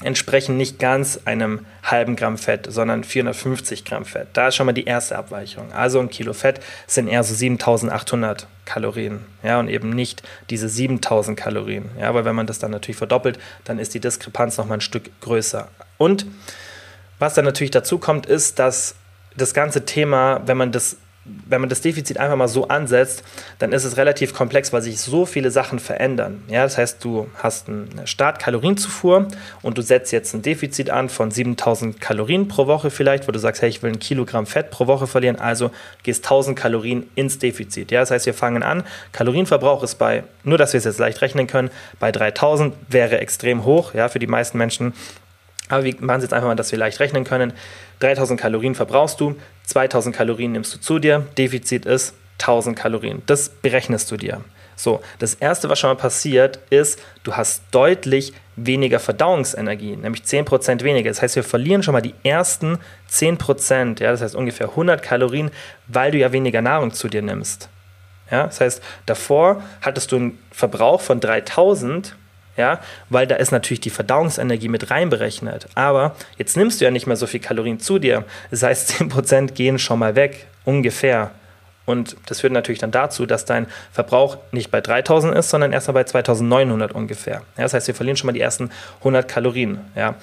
entsprechen 0.02 0.56
nicht 0.56 0.78
ganz 0.78 1.20
einem 1.24 1.64
halben 1.82 2.16
Gramm 2.16 2.36
Fett, 2.36 2.66
sondern 2.68 3.04
450 3.04 3.84
Gramm 3.84 4.04
Fett. 4.04 4.28
Da 4.32 4.48
ist 4.48 4.56
schon 4.56 4.66
mal 4.66 4.72
die 4.72 4.84
erste 4.84 5.16
Abweichung. 5.16 5.72
Also 5.72 6.00
ein 6.00 6.10
Kilo 6.10 6.32
Fett 6.32 6.60
sind 6.86 7.08
eher 7.08 7.22
so 7.22 7.34
7800 7.34 8.48
Kalorien, 8.64 9.20
ja, 9.42 9.60
und 9.60 9.68
eben 9.68 9.90
nicht 9.90 10.22
diese 10.50 10.68
7000 10.68 11.38
Kalorien, 11.38 11.90
ja, 11.98 12.12
weil 12.14 12.24
wenn 12.24 12.34
man 12.34 12.46
das 12.46 12.58
dann 12.58 12.70
natürlich 12.70 12.96
verdoppelt, 12.96 13.38
dann 13.64 13.78
ist 13.78 13.94
die 13.94 14.00
Diskrepanz 14.00 14.56
noch 14.56 14.66
mal 14.66 14.74
ein 14.74 14.80
Stück 14.80 15.10
größer. 15.20 15.68
Und 15.98 16.26
was 17.18 17.34
dann 17.34 17.44
natürlich 17.44 17.70
dazu 17.70 17.98
kommt, 17.98 18.26
ist, 18.26 18.58
dass 18.58 18.96
das 19.36 19.54
ganze 19.54 19.84
Thema, 19.84 20.40
wenn 20.46 20.56
man 20.56 20.72
das 20.72 20.96
wenn 21.24 21.60
man 21.60 21.70
das 21.70 21.80
Defizit 21.80 22.18
einfach 22.18 22.36
mal 22.36 22.48
so 22.48 22.68
ansetzt, 22.68 23.24
dann 23.58 23.72
ist 23.72 23.84
es 23.84 23.96
relativ 23.96 24.34
komplex, 24.34 24.72
weil 24.72 24.82
sich 24.82 25.00
so 25.00 25.24
viele 25.24 25.50
Sachen 25.50 25.78
verändern. 25.78 26.42
Ja, 26.48 26.64
das 26.64 26.76
heißt, 26.76 27.02
du 27.02 27.28
hast 27.42 27.68
eine 27.68 28.06
Startkalorienzufuhr 28.06 29.28
und 29.62 29.78
du 29.78 29.82
setzt 29.82 30.12
jetzt 30.12 30.34
ein 30.34 30.42
Defizit 30.42 30.90
an 30.90 31.08
von 31.08 31.30
7000 31.30 32.00
Kalorien 32.00 32.48
pro 32.48 32.66
Woche 32.66 32.90
vielleicht, 32.90 33.26
wo 33.26 33.32
du 33.32 33.38
sagst, 33.38 33.62
hey, 33.62 33.70
ich 33.70 33.82
will 33.82 33.92
ein 33.92 33.98
Kilogramm 33.98 34.46
Fett 34.46 34.70
pro 34.70 34.86
Woche 34.86 35.06
verlieren, 35.06 35.36
also 35.36 35.70
gehst 36.02 36.24
1000 36.24 36.58
Kalorien 36.58 37.06
ins 37.14 37.38
Defizit. 37.38 37.90
Ja, 37.90 38.00
das 38.00 38.10
heißt, 38.10 38.26
wir 38.26 38.34
fangen 38.34 38.62
an, 38.62 38.84
Kalorienverbrauch 39.12 39.82
ist 39.82 39.94
bei, 39.94 40.24
nur 40.42 40.58
dass 40.58 40.74
wir 40.74 40.78
es 40.78 40.84
jetzt 40.84 40.98
leicht 40.98 41.22
rechnen 41.22 41.46
können, 41.46 41.70
bei 42.00 42.12
3000 42.12 42.74
wäre 42.88 43.18
extrem 43.18 43.64
hoch, 43.64 43.94
ja, 43.94 44.08
für 44.08 44.18
die 44.18 44.26
meisten 44.26 44.58
Menschen. 44.58 44.92
Aber 45.68 45.84
wir 45.84 45.94
machen 46.00 46.18
es 46.18 46.24
jetzt 46.24 46.34
einfach 46.34 46.48
mal, 46.48 46.56
dass 46.56 46.72
wir 46.72 46.78
leicht 46.78 47.00
rechnen 47.00 47.24
können. 47.24 47.54
3000 48.00 48.38
Kalorien 48.38 48.74
verbrauchst 48.74 49.18
du, 49.20 49.36
2000 49.64 50.14
Kalorien 50.14 50.52
nimmst 50.52 50.74
du 50.74 50.78
zu 50.78 50.98
dir, 50.98 51.26
Defizit 51.36 51.86
ist 51.86 52.14
1000 52.38 52.76
Kalorien. 52.78 53.22
Das 53.26 53.48
berechnest 53.48 54.10
du 54.10 54.16
dir. 54.16 54.42
So, 54.76 55.00
das 55.18 55.34
erste, 55.34 55.68
was 55.68 55.78
schon 55.78 55.90
mal 55.90 55.94
passiert, 55.94 56.58
ist, 56.70 57.00
du 57.22 57.34
hast 57.34 57.62
deutlich 57.70 58.32
weniger 58.56 58.98
Verdauungsenergie, 58.98 59.96
nämlich 59.96 60.22
10% 60.22 60.82
weniger. 60.82 61.10
Das 61.10 61.22
heißt, 61.22 61.36
wir 61.36 61.44
verlieren 61.44 61.82
schon 61.82 61.92
mal 61.92 62.00
die 62.00 62.14
ersten 62.24 62.78
10%, 63.10 64.02
ja, 64.02 64.10
das 64.10 64.20
heißt 64.20 64.34
ungefähr 64.34 64.70
100 64.70 65.02
Kalorien, 65.02 65.50
weil 65.86 66.10
du 66.10 66.18
ja 66.18 66.32
weniger 66.32 66.60
Nahrung 66.60 66.92
zu 66.92 67.08
dir 67.08 67.22
nimmst. 67.22 67.68
Ja, 68.30 68.44
das 68.44 68.60
heißt, 68.60 68.82
davor 69.06 69.62
hattest 69.80 70.10
du 70.10 70.16
einen 70.16 70.38
Verbrauch 70.50 71.00
von 71.00 71.20
3000 71.20 72.16
ja, 72.56 72.80
weil 73.08 73.26
da 73.26 73.36
ist 73.36 73.52
natürlich 73.52 73.80
die 73.80 73.90
Verdauungsenergie 73.90 74.68
mit 74.68 74.90
reinberechnet. 74.90 75.66
Aber 75.74 76.14
jetzt 76.38 76.56
nimmst 76.56 76.80
du 76.80 76.84
ja 76.84 76.90
nicht 76.90 77.06
mehr 77.06 77.16
so 77.16 77.26
viel 77.26 77.40
Kalorien 77.40 77.80
zu 77.80 77.98
dir. 77.98 78.24
Das 78.50 78.62
heißt, 78.62 78.90
10% 79.00 79.52
gehen 79.52 79.78
schon 79.78 79.98
mal 79.98 80.14
weg, 80.16 80.46
ungefähr. 80.64 81.30
Und 81.86 82.16
das 82.26 82.40
führt 82.40 82.52
natürlich 82.52 82.78
dann 82.78 82.92
dazu, 82.92 83.26
dass 83.26 83.44
dein 83.44 83.66
Verbrauch 83.92 84.38
nicht 84.52 84.70
bei 84.70 84.80
3000 84.80 85.34
ist, 85.36 85.50
sondern 85.50 85.72
erst 85.72 85.88
mal 85.88 85.92
bei 85.92 86.04
2900 86.04 86.92
ungefähr. 86.92 87.42
Ja, 87.56 87.64
das 87.64 87.74
heißt, 87.74 87.88
wir 87.88 87.94
verlieren 87.94 88.16
schon 88.16 88.26
mal 88.26 88.32
die 88.32 88.40
ersten 88.40 88.70
100 89.00 89.28
Kalorien. 89.28 89.80
Ja, 89.94 90.14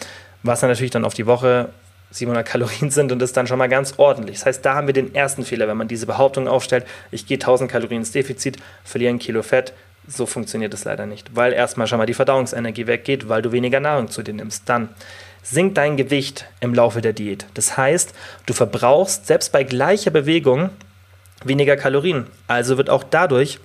was 0.41 0.61
dann 0.61 0.69
natürlich 0.69 0.91
dann 0.91 1.05
auf 1.05 1.13
die 1.13 1.27
Woche 1.27 1.69
700 2.11 2.45
Kalorien 2.45 2.89
sind 2.89 3.11
und 3.11 3.19
das 3.19 3.29
ist 3.29 3.38
dann 3.38 3.47
schon 3.47 3.57
mal 3.57 3.69
ganz 3.69 3.93
ordentlich. 3.97 4.38
Das 4.38 4.45
heißt, 4.45 4.65
da 4.65 4.75
haben 4.75 4.88
wir 4.88 4.93
den 4.93 5.13
ersten 5.15 5.45
Fehler, 5.45 5.67
wenn 5.67 5.77
man 5.77 5.88
diese 5.88 6.05
Behauptung 6.05 6.47
aufstellt, 6.47 6.86
ich 7.11 7.25
gehe 7.25 7.38
1000 7.38 7.71
Kalorien 7.71 8.01
ins 8.01 8.11
Defizit, 8.11 8.57
verliere 8.84 9.13
ein 9.13 9.19
Kilo 9.19 9.43
Fett, 9.43 9.73
so 10.07 10.25
funktioniert 10.25 10.73
es 10.73 10.83
leider 10.83 11.05
nicht, 11.05 11.35
weil 11.35 11.53
erstmal 11.53 11.87
schon 11.87 11.97
mal 11.97 12.05
die 12.05 12.13
Verdauungsenergie 12.13 12.87
weggeht, 12.87 13.29
weil 13.29 13.41
du 13.41 13.51
weniger 13.51 13.79
Nahrung 13.79 14.09
zu 14.09 14.23
dir 14.23 14.33
nimmst. 14.33 14.67
Dann 14.67 14.89
sinkt 15.43 15.77
dein 15.77 15.97
Gewicht 15.97 16.45
im 16.59 16.73
Laufe 16.73 17.01
der 17.01 17.13
Diät. 17.13 17.45
Das 17.53 17.77
heißt, 17.77 18.13
du 18.45 18.53
verbrauchst 18.53 19.27
selbst 19.27 19.51
bei 19.51 19.63
gleicher 19.63 20.11
Bewegung 20.11 20.69
weniger 21.43 21.77
Kalorien. 21.77 22.27
Also 22.47 22.77
wird 22.77 22.89
auch 22.89 23.03
dadurch 23.03 23.59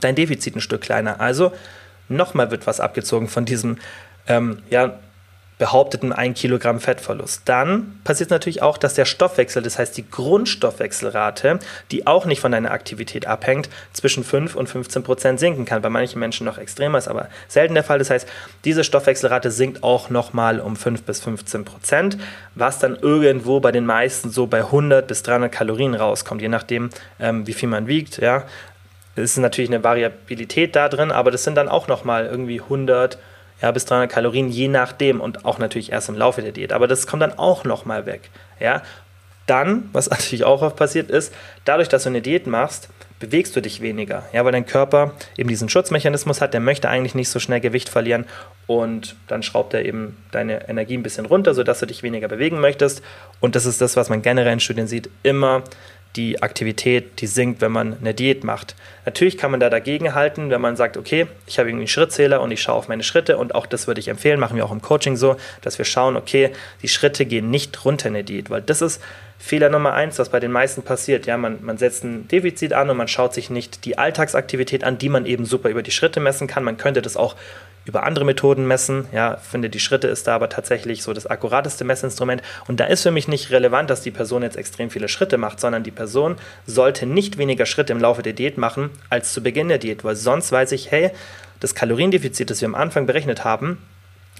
dein 0.00 0.14
Defizit 0.14 0.56
ein 0.56 0.60
Stück 0.60 0.82
kleiner. 0.82 1.20
Also 1.20 1.52
nochmal 2.08 2.50
wird 2.50 2.66
was 2.66 2.80
abgezogen 2.80 3.28
von 3.28 3.44
diesem 3.44 3.78
ähm, 4.26 4.62
ja, 4.70 4.98
behaupteten 5.64 6.12
1 6.12 6.38
Kilogramm 6.38 6.78
Fettverlust. 6.78 7.40
Dann 7.46 7.98
passiert 8.04 8.28
natürlich 8.28 8.60
auch, 8.60 8.76
dass 8.76 8.92
der 8.92 9.06
Stoffwechsel, 9.06 9.62
das 9.62 9.78
heißt 9.78 9.96
die 9.96 10.04
Grundstoffwechselrate, 10.10 11.58
die 11.90 12.06
auch 12.06 12.26
nicht 12.26 12.42
von 12.42 12.52
deiner 12.52 12.70
Aktivität 12.70 13.26
abhängt, 13.26 13.70
zwischen 13.94 14.24
5 14.24 14.56
und 14.56 14.68
15 14.68 15.02
Prozent 15.02 15.40
sinken 15.40 15.64
kann. 15.64 15.80
Bei 15.80 15.88
manchen 15.88 16.20
Menschen 16.20 16.44
noch 16.44 16.58
extremer 16.58 16.98
ist, 16.98 17.08
aber 17.08 17.30
selten 17.48 17.72
der 17.72 17.82
Fall. 17.82 17.98
Das 17.98 18.10
heißt, 18.10 18.28
diese 18.66 18.84
Stoffwechselrate 18.84 19.50
sinkt 19.50 19.82
auch 19.82 20.10
nochmal 20.10 20.60
um 20.60 20.76
5 20.76 21.02
bis 21.04 21.22
15 21.22 21.64
Prozent, 21.64 22.18
was 22.54 22.78
dann 22.78 22.96
irgendwo 22.96 23.60
bei 23.60 23.72
den 23.72 23.86
meisten 23.86 24.28
so 24.28 24.46
bei 24.46 24.58
100 24.58 25.06
bis 25.06 25.22
300 25.22 25.50
Kalorien 25.50 25.94
rauskommt, 25.94 26.42
je 26.42 26.48
nachdem, 26.48 26.90
ähm, 27.18 27.46
wie 27.46 27.54
viel 27.54 27.70
man 27.70 27.86
wiegt. 27.86 28.18
Ja. 28.18 28.44
Es 29.16 29.30
ist 29.30 29.38
natürlich 29.38 29.70
eine 29.70 29.82
Variabilität 29.82 30.76
da 30.76 30.90
drin, 30.90 31.10
aber 31.10 31.30
das 31.30 31.42
sind 31.42 31.54
dann 31.54 31.70
auch 31.70 31.88
nochmal 31.88 32.26
irgendwie 32.26 32.60
100 32.60 33.16
ja, 33.64 33.70
bis 33.70 33.86
300 33.86 34.12
Kalorien, 34.12 34.50
je 34.50 34.68
nachdem 34.68 35.22
und 35.22 35.46
auch 35.46 35.56
natürlich 35.56 35.90
erst 35.90 36.10
im 36.10 36.16
Laufe 36.16 36.42
der 36.42 36.52
Diät. 36.52 36.70
Aber 36.70 36.86
das 36.86 37.06
kommt 37.06 37.22
dann 37.22 37.38
auch 37.38 37.64
nochmal 37.64 38.04
weg. 38.04 38.28
Ja? 38.60 38.82
Dann, 39.46 39.88
was 39.94 40.10
natürlich 40.10 40.44
auch 40.44 40.60
oft 40.60 40.76
passiert 40.76 41.10
ist, 41.10 41.32
dadurch, 41.64 41.88
dass 41.88 42.02
du 42.02 42.10
eine 42.10 42.20
Diät 42.20 42.46
machst, 42.46 42.90
bewegst 43.20 43.56
du 43.56 43.62
dich 43.62 43.80
weniger. 43.80 44.24
Ja, 44.34 44.44
weil 44.44 44.52
dein 44.52 44.66
Körper 44.66 45.14
eben 45.38 45.48
diesen 45.48 45.70
Schutzmechanismus 45.70 46.42
hat, 46.42 46.52
der 46.52 46.60
möchte 46.60 46.90
eigentlich 46.90 47.14
nicht 47.14 47.30
so 47.30 47.38
schnell 47.38 47.60
Gewicht 47.60 47.88
verlieren 47.88 48.26
und 48.66 49.16
dann 49.28 49.42
schraubt 49.42 49.72
er 49.72 49.86
eben 49.86 50.18
deine 50.30 50.68
Energie 50.68 50.98
ein 50.98 51.02
bisschen 51.02 51.24
runter, 51.24 51.54
sodass 51.54 51.80
du 51.80 51.86
dich 51.86 52.02
weniger 52.02 52.28
bewegen 52.28 52.60
möchtest. 52.60 53.02
Und 53.40 53.56
das 53.56 53.64
ist 53.64 53.80
das, 53.80 53.96
was 53.96 54.10
man 54.10 54.20
generell 54.20 54.52
in 54.52 54.60
Studien 54.60 54.88
sieht, 54.88 55.08
immer 55.22 55.62
die 56.16 56.42
Aktivität, 56.42 57.20
die 57.20 57.26
sinkt, 57.26 57.60
wenn 57.60 57.72
man 57.72 57.98
eine 57.98 58.14
Diät 58.14 58.44
macht. 58.44 58.76
Natürlich 59.04 59.36
kann 59.36 59.50
man 59.50 59.60
da 59.60 59.68
dagegen 59.68 60.14
halten, 60.14 60.50
wenn 60.50 60.60
man 60.60 60.76
sagt, 60.76 60.96
okay, 60.96 61.26
ich 61.46 61.58
habe 61.58 61.68
irgendwie 61.68 61.82
einen 61.82 61.88
Schrittzähler 61.88 62.40
und 62.40 62.50
ich 62.50 62.62
schaue 62.62 62.76
auf 62.76 62.88
meine 62.88 63.02
Schritte 63.02 63.36
und 63.36 63.54
auch 63.54 63.66
das 63.66 63.86
würde 63.86 64.00
ich 64.00 64.08
empfehlen, 64.08 64.38
machen 64.38 64.56
wir 64.56 64.64
auch 64.64 64.72
im 64.72 64.80
Coaching 64.80 65.16
so, 65.16 65.36
dass 65.62 65.78
wir 65.78 65.84
schauen, 65.84 66.16
okay, 66.16 66.50
die 66.82 66.88
Schritte 66.88 67.26
gehen 67.26 67.50
nicht 67.50 67.84
runter 67.84 68.08
in 68.08 68.14
der 68.14 68.22
Diät, 68.22 68.50
weil 68.50 68.62
das 68.62 68.80
ist 68.80 69.02
Fehler 69.38 69.68
Nummer 69.68 69.92
eins, 69.92 70.18
was 70.18 70.30
bei 70.30 70.40
den 70.40 70.52
meisten 70.52 70.82
passiert. 70.82 71.26
Ja, 71.26 71.36
man, 71.36 71.58
man 71.62 71.76
setzt 71.76 72.04
ein 72.04 72.28
Defizit 72.28 72.72
an 72.72 72.88
und 72.88 72.96
man 72.96 73.08
schaut 73.08 73.34
sich 73.34 73.50
nicht 73.50 73.84
die 73.84 73.98
Alltagsaktivität 73.98 74.84
an, 74.84 74.96
die 74.96 75.08
man 75.08 75.26
eben 75.26 75.44
super 75.44 75.68
über 75.68 75.82
die 75.82 75.90
Schritte 75.90 76.20
messen 76.20 76.46
kann. 76.46 76.64
Man 76.64 76.78
könnte 76.78 77.02
das 77.02 77.16
auch 77.16 77.34
über 77.84 78.04
andere 78.04 78.24
Methoden 78.24 78.66
messen. 78.66 79.06
Ja, 79.12 79.36
finde 79.36 79.70
die 79.70 79.80
Schritte 79.80 80.08
ist 80.08 80.26
da 80.26 80.34
aber 80.34 80.48
tatsächlich 80.48 81.02
so 81.02 81.12
das 81.12 81.26
akkurateste 81.26 81.84
Messinstrument. 81.84 82.42
Und 82.66 82.80
da 82.80 82.86
ist 82.86 83.02
für 83.02 83.10
mich 83.10 83.28
nicht 83.28 83.50
relevant, 83.50 83.90
dass 83.90 84.02
die 84.02 84.10
Person 84.10 84.42
jetzt 84.42 84.56
extrem 84.56 84.90
viele 84.90 85.08
Schritte 85.08 85.38
macht, 85.38 85.60
sondern 85.60 85.82
die 85.82 85.90
Person 85.90 86.36
sollte 86.66 87.06
nicht 87.06 87.38
weniger 87.38 87.66
Schritte 87.66 87.92
im 87.92 88.00
Laufe 88.00 88.22
der 88.22 88.32
Diät 88.32 88.58
machen 88.58 88.90
als 89.10 89.32
zu 89.32 89.42
Beginn 89.42 89.68
der 89.68 89.78
Diät, 89.78 90.04
weil 90.04 90.16
sonst 90.16 90.50
weiß 90.52 90.72
ich, 90.72 90.90
hey, 90.90 91.10
das 91.60 91.74
Kaloriendefizit, 91.74 92.50
das 92.50 92.60
wir 92.60 92.68
am 92.68 92.74
Anfang 92.74 93.06
berechnet 93.06 93.44
haben, 93.44 93.78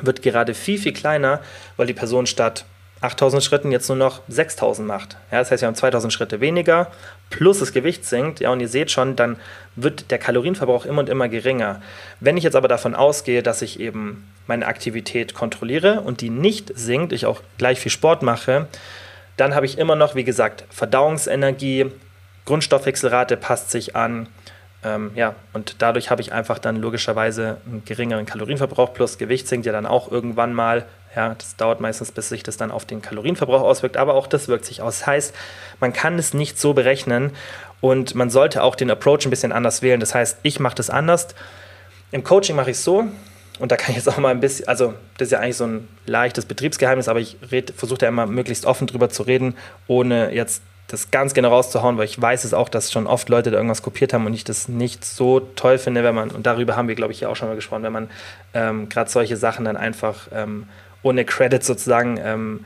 wird 0.03 0.23
gerade 0.23 0.55
viel, 0.55 0.79
viel 0.79 0.93
kleiner, 0.93 1.41
weil 1.77 1.87
die 1.87 1.95
Person 1.95 2.27
statt 2.27 2.65
8000 3.05 3.45
Schritten 3.45 3.71
jetzt 3.71 3.89
nur 3.89 3.99
noch 3.99 4.23
6000 4.29 4.87
macht. 4.89 5.17
Ja, 5.31 5.39
das 5.39 5.51
heißt, 5.51 5.63
wir 5.63 5.67
haben 5.67 5.75
2000 5.75 6.13
Schritte 6.13 6.41
weniger, 6.41 6.91
plus 7.29 7.59
das 7.59 7.73
Gewicht 7.73 8.05
sinkt. 8.05 8.41
Ja, 8.41 8.51
und 8.51 8.61
ihr 8.61 8.69
seht 8.69 8.91
schon, 8.91 9.15
dann 9.15 9.37
wird 9.77 10.11
der 10.11 10.19
Kalorienverbrauch 10.19 10.87
immer 10.87 11.01
und 11.01 11.09
immer 11.09 11.29
geringer. 11.29 11.83
Wenn 12.21 12.37
ich 12.37 12.45
jetzt 12.45 12.57
aber 12.57 12.69
davon 12.69 12.95
ausgehe, 12.95 13.43
dass 13.43 13.63
ich 13.63 13.79
eben 13.79 14.27
meine 14.47 14.67
Aktivität 14.67 15.35
kontrolliere 15.35 16.01
und 16.01 16.23
die 16.23 16.31
nicht 16.31 16.73
sinkt, 16.75 17.13
ich 17.13 17.27
auch 17.27 17.43
gleich 17.59 17.79
viel 17.79 17.93
Sport 17.93 18.23
mache, 18.23 18.69
dann 19.37 19.55
habe 19.55 19.67
ich 19.67 19.79
immer 19.79 19.97
noch, 19.97 20.15
wie 20.15 20.25
gesagt, 20.25 20.65
Verdauungsenergie, 20.71 21.91
Grundstoffwechselrate 22.47 23.37
passt 23.37 23.71
sich 23.71 23.97
an. 23.97 24.29
Ähm, 24.85 25.13
ja, 25.15 25.35
und 25.53 25.77
dadurch 25.79 26.11
habe 26.11 26.21
ich 26.21 26.33
einfach 26.33 26.59
dann 26.59 26.77
logischerweise 26.77 27.59
einen 27.67 27.85
geringeren 27.85 28.27
Kalorienverbrauch 28.27 28.93
plus 28.93 29.19
Gewicht 29.19 29.49
sinkt 29.49 29.67
ja 29.67 29.73
dann 29.73 29.87
auch 29.87 30.11
irgendwann 30.11 30.53
mal 30.53 30.85
ja, 31.17 31.35
das 31.35 31.57
dauert 31.57 31.81
meistens, 31.81 32.13
bis 32.13 32.29
sich 32.29 32.43
das 32.43 32.57
dann 32.57 32.71
auf 32.71 32.85
den 32.85 33.01
Kalorienverbrauch 33.01 33.63
auswirkt, 33.63 33.97
aber 33.97 34.15
auch 34.15 34.27
das 34.27 34.49
wirkt 34.49 34.65
sich 34.65 34.83
aus. 34.83 34.99
Das 34.99 35.07
heißt, 35.07 35.35
man 35.81 35.93
kann 35.93 36.19
es 36.19 36.35
nicht 36.35 36.59
so 36.59 36.75
berechnen 36.75 37.31
und 37.81 38.15
man 38.15 38.31
sollte 38.31 38.63
auch 38.63 38.75
den 38.75 38.91
Approach 38.91 39.25
ein 39.25 39.31
bisschen 39.31 39.53
anders 39.53 39.83
wählen. 39.83 40.01
Das 40.01 40.15
heißt, 40.15 40.39
ich 40.43 40.61
mache 40.61 40.75
das 40.75 40.91
anders. 40.91 41.29
Im 42.11 42.25
Coaching 42.25 42.57
mache 42.57 42.71
ich 42.71 42.79
es 42.79 42.85
so, 42.85 43.09
und 43.61 43.71
da 43.71 43.77
kann 43.77 43.91
ich 43.91 43.97
jetzt 43.97 44.09
auch 44.09 44.19
mal 44.19 44.31
ein 44.31 44.41
bisschen, 44.41 44.67
also 44.67 44.95
das 45.17 45.27
ist 45.27 45.33
ja 45.33 45.39
eigentlich 45.39 45.57
so 45.57 45.67
ein 45.67 45.89
leichtes 46.07 46.45
Betriebsgeheimnis, 46.45 47.09
aber 47.09 47.21
ich 47.21 47.37
versuche 47.77 47.99
da 47.99 48.09
immer 48.09 48.27
möglichst 48.27 48.67
offen 48.67 48.87
drüber 48.89 49.11
zu 49.11 49.23
reden, 49.23 49.57
ohne 49.87 50.35
jetzt 50.35 50.63
das 50.95 51.11
ganz 51.11 51.35
genau 51.35 51.49
rauszuhauen, 51.51 51.99
weil 51.99 52.07
ich 52.07 52.21
weiß 52.21 52.45
es 52.45 52.55
auch, 52.55 52.69
dass 52.69 52.93
schon 52.93 53.07
oft 53.07 53.29
Leute 53.29 53.51
da 53.51 53.57
irgendwas 53.57 53.83
kopiert 53.83 54.13
haben 54.13 54.27
und 54.27 54.35
ich 54.35 54.45
das 54.45 54.69
nicht 54.69 55.05
so 55.05 55.41
toll 55.41 55.79
finde, 55.79 56.05
wenn 56.05 56.15
man, 56.15 56.31
und 56.31 56.47
darüber 56.47 56.77
haben 56.77 56.89
wir, 56.89 56.95
glaube 56.95 57.13
ich, 57.13 57.21
ja 57.21 57.29
auch 57.29 57.37
schon 57.37 57.49
mal 57.49 57.55
gesprochen, 57.55 57.83
wenn 57.83 57.93
man 57.93 58.11
ähm, 58.55 58.89
gerade 58.89 59.11
solche 59.11 59.37
Sachen 59.37 59.65
dann 59.65 59.77
einfach 59.77 60.29
ähm, 60.33 60.67
ohne 61.03 61.25
Credit 61.25 61.63
sozusagen 61.63 62.19
ähm, 62.23 62.65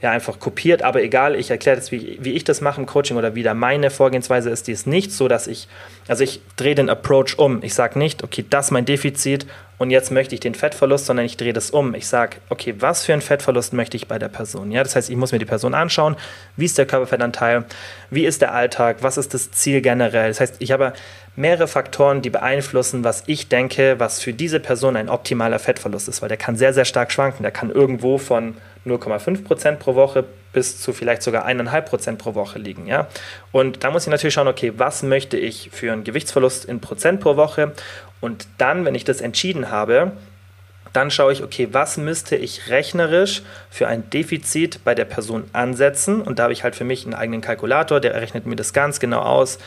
ja, 0.00 0.12
einfach 0.12 0.38
kopiert. 0.38 0.82
Aber 0.82 1.02
egal, 1.02 1.34
ich 1.34 1.50
erkläre 1.50 1.76
jetzt, 1.76 1.90
wie, 1.90 2.18
wie 2.20 2.32
ich 2.32 2.44
das 2.44 2.60
mache 2.60 2.80
im 2.80 2.86
Coaching 2.86 3.16
oder 3.16 3.34
wie 3.34 3.42
da 3.42 3.54
meine 3.54 3.90
Vorgehensweise 3.90 4.50
ist. 4.50 4.68
Die 4.68 4.72
ist 4.72 4.86
nicht 4.86 5.10
so, 5.10 5.26
dass 5.26 5.46
ich, 5.46 5.68
also 6.06 6.22
ich 6.22 6.40
drehe 6.56 6.74
den 6.74 6.88
Approach 6.88 7.38
um. 7.38 7.62
Ich 7.62 7.74
sage 7.74 7.98
nicht, 7.98 8.22
okay, 8.22 8.44
das 8.48 8.66
ist 8.66 8.70
mein 8.70 8.84
Defizit 8.84 9.46
und 9.78 9.90
jetzt 9.90 10.10
möchte 10.10 10.34
ich 10.34 10.40
den 10.40 10.54
Fettverlust, 10.54 11.06
sondern 11.06 11.26
ich 11.26 11.36
drehe 11.36 11.52
das 11.52 11.70
um. 11.70 11.94
Ich 11.94 12.06
sage, 12.06 12.36
okay, 12.48 12.74
was 12.78 13.04
für 13.04 13.12
einen 13.12 13.22
Fettverlust 13.22 13.72
möchte 13.72 13.96
ich 13.96 14.08
bei 14.08 14.18
der 14.18 14.28
Person? 14.28 14.70
Ja, 14.70 14.82
das 14.82 14.94
heißt, 14.94 15.10
ich 15.10 15.16
muss 15.16 15.32
mir 15.32 15.38
die 15.38 15.44
Person 15.44 15.74
anschauen, 15.74 16.16
wie 16.56 16.64
ist 16.64 16.78
der 16.78 16.86
Körperfettanteil, 16.86 17.64
wie 18.10 18.24
ist 18.24 18.40
der 18.40 18.54
Alltag, 18.54 18.98
was 19.00 19.18
ist 19.18 19.34
das 19.34 19.50
Ziel 19.52 19.80
generell. 19.80 20.28
Das 20.28 20.40
heißt, 20.40 20.56
ich 20.58 20.72
habe 20.72 20.92
mehrere 21.38 21.68
Faktoren, 21.68 22.20
die 22.20 22.30
beeinflussen, 22.30 23.04
was 23.04 23.22
ich 23.26 23.48
denke, 23.48 23.94
was 23.98 24.20
für 24.20 24.32
diese 24.32 24.58
Person 24.58 24.96
ein 24.96 25.08
optimaler 25.08 25.60
Fettverlust 25.60 26.08
ist, 26.08 26.20
weil 26.20 26.28
der 26.28 26.36
kann 26.36 26.56
sehr, 26.56 26.74
sehr 26.74 26.84
stark 26.84 27.12
schwanken. 27.12 27.44
Der 27.44 27.52
kann 27.52 27.70
irgendwo 27.70 28.18
von 28.18 28.56
0,5 28.84 29.44
Prozent 29.44 29.78
pro 29.78 29.94
Woche 29.94 30.24
bis 30.52 30.80
zu 30.80 30.92
vielleicht 30.92 31.22
sogar 31.22 31.46
1,5 31.46 31.80
Prozent 31.82 32.18
pro 32.18 32.34
Woche 32.34 32.58
liegen. 32.58 32.86
Ja? 32.86 33.06
Und 33.52 33.84
da 33.84 33.90
muss 33.90 34.02
ich 34.02 34.10
natürlich 34.10 34.34
schauen, 34.34 34.48
okay, 34.48 34.72
was 34.76 35.04
möchte 35.04 35.36
ich 35.36 35.70
für 35.72 35.92
einen 35.92 36.02
Gewichtsverlust 36.02 36.64
in 36.64 36.80
Prozent 36.80 37.20
pro 37.20 37.36
Woche? 37.36 37.72
Und 38.20 38.48
dann, 38.58 38.84
wenn 38.84 38.96
ich 38.96 39.04
das 39.04 39.20
entschieden 39.20 39.70
habe, 39.70 40.12
dann 40.92 41.10
schaue 41.12 41.32
ich, 41.32 41.44
okay, 41.44 41.68
was 41.70 41.98
müsste 41.98 42.34
ich 42.34 42.68
rechnerisch 42.70 43.42
für 43.70 43.86
ein 43.86 44.10
Defizit 44.10 44.80
bei 44.84 44.96
der 44.96 45.04
Person 45.04 45.44
ansetzen? 45.52 46.20
Und 46.20 46.40
da 46.40 46.44
habe 46.44 46.52
ich 46.52 46.64
halt 46.64 46.74
für 46.74 46.84
mich 46.84 47.04
einen 47.04 47.14
eigenen 47.14 47.42
Kalkulator, 47.42 48.00
der 48.00 48.14
rechnet 48.14 48.46
mir 48.46 48.56
das 48.56 48.72
ganz 48.72 48.98
genau 48.98 49.20
aus 49.20 49.58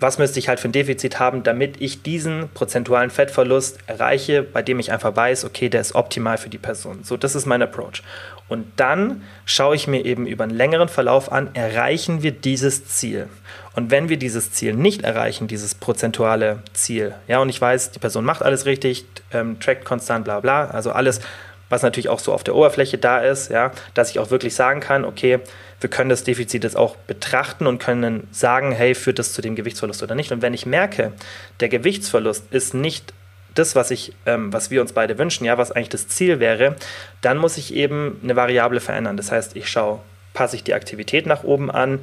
was 0.00 0.18
müsste 0.18 0.38
ich 0.38 0.48
halt 0.48 0.58
für 0.60 0.68
ein 0.68 0.72
Defizit 0.72 1.20
haben, 1.20 1.42
damit 1.42 1.80
ich 1.80 2.02
diesen 2.02 2.48
prozentualen 2.54 3.10
Fettverlust 3.10 3.78
erreiche, 3.86 4.42
bei 4.42 4.62
dem 4.62 4.78
ich 4.80 4.92
einfach 4.92 5.14
weiß, 5.14 5.44
okay, 5.44 5.68
der 5.68 5.80
ist 5.80 5.94
optimal 5.94 6.38
für 6.38 6.48
die 6.48 6.58
Person. 6.58 7.04
So, 7.04 7.16
das 7.16 7.34
ist 7.34 7.46
mein 7.46 7.62
Approach. 7.62 8.02
Und 8.48 8.66
dann 8.76 9.22
schaue 9.44 9.76
ich 9.76 9.86
mir 9.86 10.04
eben 10.04 10.26
über 10.26 10.44
einen 10.44 10.56
längeren 10.56 10.88
Verlauf 10.88 11.30
an, 11.30 11.54
erreichen 11.54 12.22
wir 12.22 12.32
dieses 12.32 12.86
Ziel. 12.86 13.28
Und 13.76 13.90
wenn 13.90 14.08
wir 14.08 14.16
dieses 14.16 14.50
Ziel 14.50 14.74
nicht 14.74 15.02
erreichen, 15.02 15.46
dieses 15.46 15.74
prozentuale 15.74 16.58
Ziel, 16.72 17.14
ja, 17.28 17.38
und 17.38 17.48
ich 17.48 17.60
weiß, 17.60 17.92
die 17.92 18.00
Person 18.00 18.24
macht 18.24 18.42
alles 18.42 18.66
richtig, 18.66 19.04
ähm, 19.32 19.60
trackt 19.60 19.84
konstant, 19.84 20.24
bla 20.24 20.40
bla, 20.40 20.64
also 20.64 20.90
alles, 20.90 21.20
was 21.70 21.82
natürlich 21.82 22.10
auch 22.10 22.18
so 22.18 22.34
auf 22.34 22.44
der 22.44 22.54
Oberfläche 22.54 22.98
da 22.98 23.20
ist, 23.20 23.50
ja, 23.50 23.70
dass 23.94 24.10
ich 24.10 24.18
auch 24.18 24.30
wirklich 24.30 24.54
sagen 24.54 24.80
kann, 24.80 25.04
okay, 25.04 25.38
wir 25.80 25.88
können 25.88 26.10
das 26.10 26.24
Defizit 26.24 26.64
jetzt 26.64 26.76
auch 26.76 26.96
betrachten 26.96 27.66
und 27.66 27.78
können 27.78 28.28
sagen, 28.32 28.72
hey, 28.72 28.94
führt 28.94 29.18
das 29.18 29.32
zu 29.32 29.40
dem 29.40 29.56
Gewichtsverlust 29.56 30.02
oder 30.02 30.14
nicht. 30.14 30.32
Und 30.32 30.42
wenn 30.42 30.52
ich 30.52 30.66
merke, 30.66 31.12
der 31.60 31.70
Gewichtsverlust 31.70 32.52
ist 32.52 32.74
nicht 32.74 33.14
das, 33.54 33.74
was 33.74 33.90
ich, 33.90 34.12
ähm, 34.26 34.52
was 34.52 34.70
wir 34.70 34.80
uns 34.80 34.92
beide 34.92 35.16
wünschen, 35.16 35.44
ja, 35.44 35.58
was 35.58 35.72
eigentlich 35.72 35.88
das 35.88 36.08
Ziel 36.08 36.40
wäre, 36.40 36.76
dann 37.22 37.38
muss 37.38 37.56
ich 37.56 37.74
eben 37.74 38.20
eine 38.22 38.36
Variable 38.36 38.80
verändern. 38.80 39.16
Das 39.16 39.32
heißt, 39.32 39.56
ich 39.56 39.68
schaue, 39.68 40.00
passe 40.34 40.56
ich 40.56 40.64
die 40.64 40.74
Aktivität 40.74 41.26
nach 41.26 41.44
oben 41.44 41.70
an, 41.70 42.00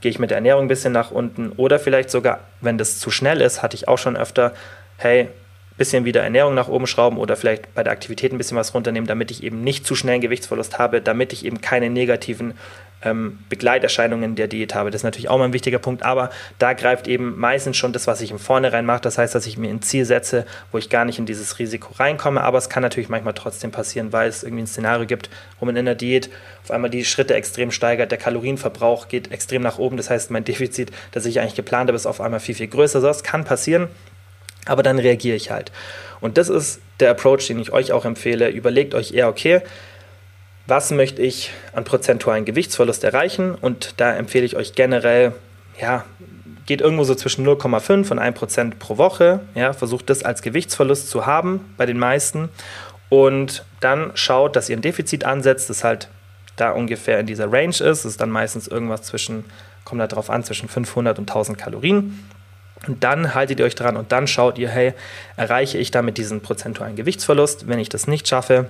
gehe 0.00 0.10
ich 0.10 0.18
mit 0.18 0.30
der 0.30 0.38
Ernährung 0.38 0.64
ein 0.64 0.68
bisschen 0.68 0.92
nach 0.92 1.10
unten 1.10 1.52
oder 1.52 1.78
vielleicht 1.78 2.10
sogar, 2.10 2.40
wenn 2.60 2.78
das 2.78 2.98
zu 2.98 3.10
schnell 3.10 3.40
ist, 3.40 3.62
hatte 3.62 3.76
ich 3.76 3.88
auch 3.88 3.98
schon 3.98 4.16
öfter, 4.16 4.52
hey, 4.96 5.28
bisschen 5.76 6.04
wieder 6.04 6.22
Ernährung 6.22 6.54
nach 6.54 6.68
oben 6.68 6.86
schrauben 6.86 7.18
oder 7.18 7.36
vielleicht 7.36 7.74
bei 7.74 7.82
der 7.82 7.92
Aktivität 7.92 8.32
ein 8.32 8.38
bisschen 8.38 8.56
was 8.56 8.74
runternehmen, 8.74 9.06
damit 9.06 9.30
ich 9.30 9.42
eben 9.42 9.62
nicht 9.62 9.86
zu 9.86 9.94
schnell 9.94 10.14
einen 10.14 10.22
Gewichtsverlust 10.22 10.78
habe, 10.78 11.00
damit 11.00 11.32
ich 11.32 11.44
eben 11.44 11.60
keine 11.60 11.90
negativen 11.90 12.54
ähm, 13.02 13.38
Begleiterscheinungen 13.48 14.36
der 14.36 14.48
Diät 14.48 14.74
habe. 14.74 14.90
Das 14.90 15.00
ist 15.00 15.04
natürlich 15.04 15.28
auch 15.28 15.38
mal 15.38 15.44
ein 15.44 15.52
wichtiger 15.52 15.78
Punkt, 15.78 16.02
aber 16.02 16.30
da 16.58 16.72
greift 16.72 17.08
eben 17.08 17.38
meistens 17.38 17.76
schon 17.76 17.92
das, 17.92 18.06
was 18.06 18.20
ich 18.20 18.30
im 18.30 18.38
Vornherein 18.38 18.86
mache. 18.86 19.02
Das 19.02 19.18
heißt, 19.18 19.34
dass 19.34 19.46
ich 19.46 19.58
mir 19.58 19.68
ein 19.68 19.82
Ziel 19.82 20.04
setze, 20.04 20.46
wo 20.72 20.78
ich 20.78 20.88
gar 20.88 21.04
nicht 21.04 21.18
in 21.18 21.26
dieses 21.26 21.58
Risiko 21.58 21.92
reinkomme, 21.94 22.40
aber 22.40 22.58
es 22.58 22.68
kann 22.68 22.82
natürlich 22.82 23.08
manchmal 23.08 23.34
trotzdem 23.34 23.70
passieren, 23.70 24.12
weil 24.12 24.28
es 24.28 24.42
irgendwie 24.42 24.62
ein 24.62 24.66
Szenario 24.66 25.06
gibt, 25.06 25.28
wo 25.60 25.66
man 25.66 25.76
in 25.76 25.84
der 25.84 25.94
Diät 25.94 26.30
auf 26.64 26.70
einmal 26.70 26.90
die 26.90 27.04
Schritte 27.04 27.34
extrem 27.34 27.70
steigert, 27.70 28.10
der 28.10 28.18
Kalorienverbrauch 28.18 29.08
geht 29.08 29.30
extrem 29.30 29.62
nach 29.62 29.78
oben. 29.78 29.96
Das 29.96 30.10
heißt, 30.10 30.30
mein 30.30 30.44
Defizit, 30.46 30.90
das 31.12 31.26
ich 31.26 31.40
eigentlich 31.40 31.54
geplant 31.54 31.88
habe, 31.88 31.96
ist 31.96 32.06
auf 32.06 32.20
einmal 32.20 32.40
viel, 32.40 32.54
viel 32.54 32.68
größer. 32.68 33.00
Das 33.00 33.22
kann 33.22 33.44
passieren. 33.44 33.88
Aber 34.66 34.82
dann 34.82 34.98
reagiere 34.98 35.36
ich 35.36 35.50
halt. 35.50 35.72
Und 36.20 36.38
das 36.38 36.48
ist 36.48 36.80
der 37.00 37.10
Approach, 37.10 37.46
den 37.46 37.58
ich 37.58 37.72
euch 37.72 37.92
auch 37.92 38.04
empfehle. 38.04 38.48
Überlegt 38.48 38.94
euch 38.94 39.12
eher, 39.12 39.28
okay, 39.28 39.62
was 40.66 40.90
möchte 40.90 41.22
ich 41.22 41.52
an 41.72 41.84
prozentualen 41.84 42.44
Gewichtsverlust 42.44 43.04
erreichen? 43.04 43.54
Und 43.54 43.94
da 43.98 44.14
empfehle 44.14 44.44
ich 44.44 44.56
euch 44.56 44.74
generell, 44.74 45.32
ja, 45.80 46.04
geht 46.66 46.80
irgendwo 46.80 47.04
so 47.04 47.14
zwischen 47.14 47.46
0,5 47.46 48.10
und 48.10 48.18
1% 48.18 48.74
pro 48.78 48.98
Woche. 48.98 49.40
Ja, 49.54 49.72
versucht 49.72 50.10
das 50.10 50.24
als 50.24 50.42
Gewichtsverlust 50.42 51.08
zu 51.08 51.26
haben 51.26 51.72
bei 51.76 51.86
den 51.86 51.98
meisten. 51.98 52.48
Und 53.08 53.64
dann 53.80 54.10
schaut, 54.14 54.56
dass 54.56 54.68
ihr 54.68 54.76
ein 54.76 54.82
Defizit 54.82 55.24
ansetzt, 55.24 55.70
das 55.70 55.84
halt 55.84 56.08
da 56.56 56.70
ungefähr 56.72 57.20
in 57.20 57.26
dieser 57.26 57.52
Range 57.52 57.68
ist. 57.68 57.80
Das 57.80 58.04
ist 58.04 58.20
dann 58.20 58.30
meistens 58.30 58.66
irgendwas 58.66 59.02
zwischen, 59.02 59.44
kommt 59.84 60.00
da 60.00 60.08
drauf 60.08 60.30
an, 60.30 60.42
zwischen 60.42 60.68
500 60.68 61.18
und 61.18 61.30
1000 61.30 61.56
Kalorien. 61.56 62.28
Und 62.86 63.02
dann 63.02 63.34
haltet 63.34 63.58
ihr 63.58 63.66
euch 63.66 63.74
dran 63.74 63.96
und 63.96 64.12
dann 64.12 64.26
schaut 64.26 64.58
ihr, 64.58 64.68
hey, 64.68 64.92
erreiche 65.36 65.78
ich 65.78 65.90
damit 65.90 66.18
diesen 66.18 66.40
prozentualen 66.40 66.96
Gewichtsverlust? 66.96 67.68
Wenn 67.68 67.78
ich 67.78 67.88
das 67.88 68.06
nicht 68.06 68.28
schaffe, 68.28 68.66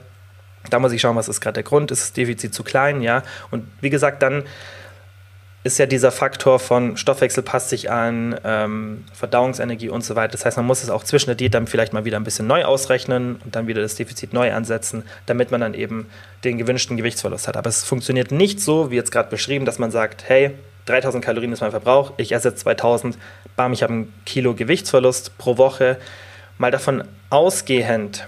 da 0.71 0.79
muss 0.79 0.93
ich 0.93 1.01
schauen, 1.01 1.17
was 1.17 1.29
ist 1.29 1.41
gerade 1.41 1.55
der 1.55 1.63
Grund, 1.65 1.91
ist 1.91 2.03
das 2.03 2.13
Defizit 2.13 2.55
zu 2.55 2.63
klein, 2.63 3.03
ja? 3.03 3.23
Und 3.51 3.67
wie 3.81 3.91
gesagt, 3.91 4.23
dann 4.23 4.45
ist 5.67 5.79
ja 5.79 5.87
dieser 5.87 6.13
Faktor 6.13 6.61
von 6.61 6.97
Stoffwechsel 6.97 7.43
passt 7.43 7.71
sich 7.71 7.91
an, 7.91 8.39
ähm, 8.45 9.05
Verdauungsenergie 9.13 9.89
und 9.89 10.05
so 10.05 10.15
weiter. 10.15 10.33
Das 10.33 10.45
heißt, 10.45 10.57
man 10.57 10.67
muss 10.67 10.85
es 10.85 10.91
auch 10.91 11.03
zwischen 11.03 11.27
der 11.27 11.35
Diät 11.35 11.55
dann 11.55 11.67
vielleicht 11.67 11.93
mal 11.93 12.05
wieder 12.05 12.17
ein 12.19 12.25
bisschen 12.25 12.47
neu 12.47 12.65
ausrechnen 12.65 13.41
und 13.45 13.57
dann 13.57 13.67
wieder 13.67 13.83
das 13.83 13.97
Defizit 13.97 14.33
neu 14.33 14.53
ansetzen, 14.53 15.03
damit 15.27 15.51
man 15.51 15.61
dann 15.61 15.75
eben 15.75 16.07
den 16.45 16.57
gewünschten 16.57 16.97
Gewichtsverlust 16.97 17.49
hat. 17.49 17.57
Aber 17.57 17.69
es 17.69 17.83
funktioniert 17.83 18.31
nicht 18.31 18.61
so, 18.61 18.93
wie 18.93 18.95
jetzt 18.95 19.11
gerade 19.11 19.29
beschrieben, 19.29 19.65
dass 19.65 19.81
man 19.81 19.91
sagt, 19.91 20.29
hey, 20.29 20.53
3000 20.87 21.25
Kalorien 21.25 21.53
ist 21.53 21.61
mein 21.61 21.71
Verbrauch, 21.71 22.13
ich 22.17 22.33
esse 22.33 22.49
jetzt 22.49 22.61
2000, 22.61 23.19
bam, 23.57 23.73
ich 23.73 23.83
habe 23.83 23.93
ein 23.93 24.13
Kilo 24.25 24.55
Gewichtsverlust 24.55 25.37
pro 25.37 25.59
Woche. 25.59 25.99
Mal 26.59 26.71
davon 26.71 27.05
ausgehend, 27.29 28.27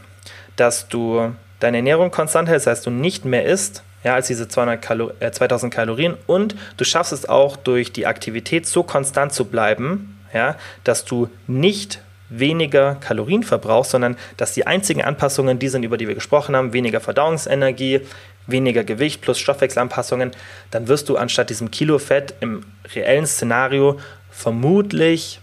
dass 0.57 0.89
du 0.89 1.33
deine 1.61 1.79
Ernährung 1.79 2.11
konstant 2.11 2.49
hältst, 2.49 2.67
das 2.67 2.79
heißt, 2.79 2.87
du 2.87 2.91
nicht 2.91 3.25
mehr 3.25 3.45
isst, 3.45 3.83
ja, 4.05 4.15
als 4.15 4.27
diese 4.27 4.49
200 4.49 4.81
Kalo 4.81 5.13
äh, 5.21 5.31
2000 5.31 5.73
Kalorien. 5.73 6.17
Und 6.27 6.55
du 6.77 6.85
schaffst 6.85 7.13
es 7.13 7.29
auch 7.29 7.57
durch 7.57 7.93
die 7.93 8.07
Aktivität 8.07 8.67
so 8.67 8.83
konstant 8.83 9.33
zu 9.33 9.45
bleiben, 9.47 10.19
ja, 10.33 10.57
dass 10.85 11.05
du 11.05 11.29
nicht 11.47 12.01
weniger 12.29 12.97
Kalorien 12.97 13.43
verbrauchst, 13.43 13.93
sondern 13.93 14.17
dass 14.37 14.53
die 14.53 14.67
einzigen 14.67 15.03
Anpassungen 15.03 15.59
die 15.59 15.69
sind, 15.69 15.83
über 15.83 15.97
die 15.97 16.07
wir 16.07 16.15
gesprochen 16.15 16.55
haben, 16.55 16.73
weniger 16.73 17.01
Verdauungsenergie, 17.01 18.03
weniger 18.49 18.83
Gewicht 18.83 19.21
plus 19.21 19.39
Stoffwechselanpassungen, 19.39 20.33
dann 20.71 20.89
wirst 20.89 21.09
du 21.09 21.17
anstatt 21.17 21.51
diesem 21.51 21.71
Kilo 21.71 21.99
Fett 21.99 22.35
im 22.41 22.65
reellen 22.95 23.27
Szenario 23.27 24.01
vermutlich 24.31 25.41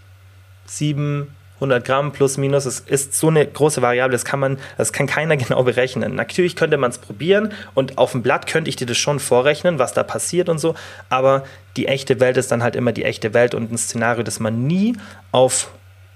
sieben 0.66 1.28
100 1.56 1.84
Gramm 1.84 2.12
plus 2.12 2.36
minus, 2.36 2.66
es 2.66 2.80
ist 2.80 3.14
so 3.14 3.28
eine 3.28 3.46
große 3.46 3.80
Variable, 3.80 4.12
das 4.12 4.26
kann 4.26 4.40
man, 4.40 4.58
das 4.76 4.92
kann 4.92 5.06
keiner 5.06 5.36
genau 5.38 5.62
berechnen. 5.62 6.14
Natürlich 6.14 6.54
könnte 6.54 6.76
man 6.76 6.90
es 6.90 6.98
probieren 6.98 7.52
und 7.74 7.96
auf 7.96 8.12
dem 8.12 8.22
Blatt 8.22 8.46
könnte 8.46 8.68
ich 8.68 8.76
dir 8.76 8.86
das 8.86 8.98
schon 8.98 9.20
vorrechnen, 9.20 9.78
was 9.78 9.94
da 9.94 10.02
passiert 10.02 10.48
und 10.48 10.58
so, 10.58 10.74
aber 11.08 11.44
die 11.76 11.88
echte 11.88 12.20
Welt 12.20 12.36
ist 12.36 12.52
dann 12.52 12.62
halt 12.62 12.76
immer 12.76 12.92
die 12.92 13.04
echte 13.04 13.32
Welt 13.32 13.54
und 13.54 13.72
ein 13.72 13.78
Szenario, 13.78 14.22
das 14.22 14.40
man 14.40 14.66
nie 14.66 14.96
auf 15.32 15.70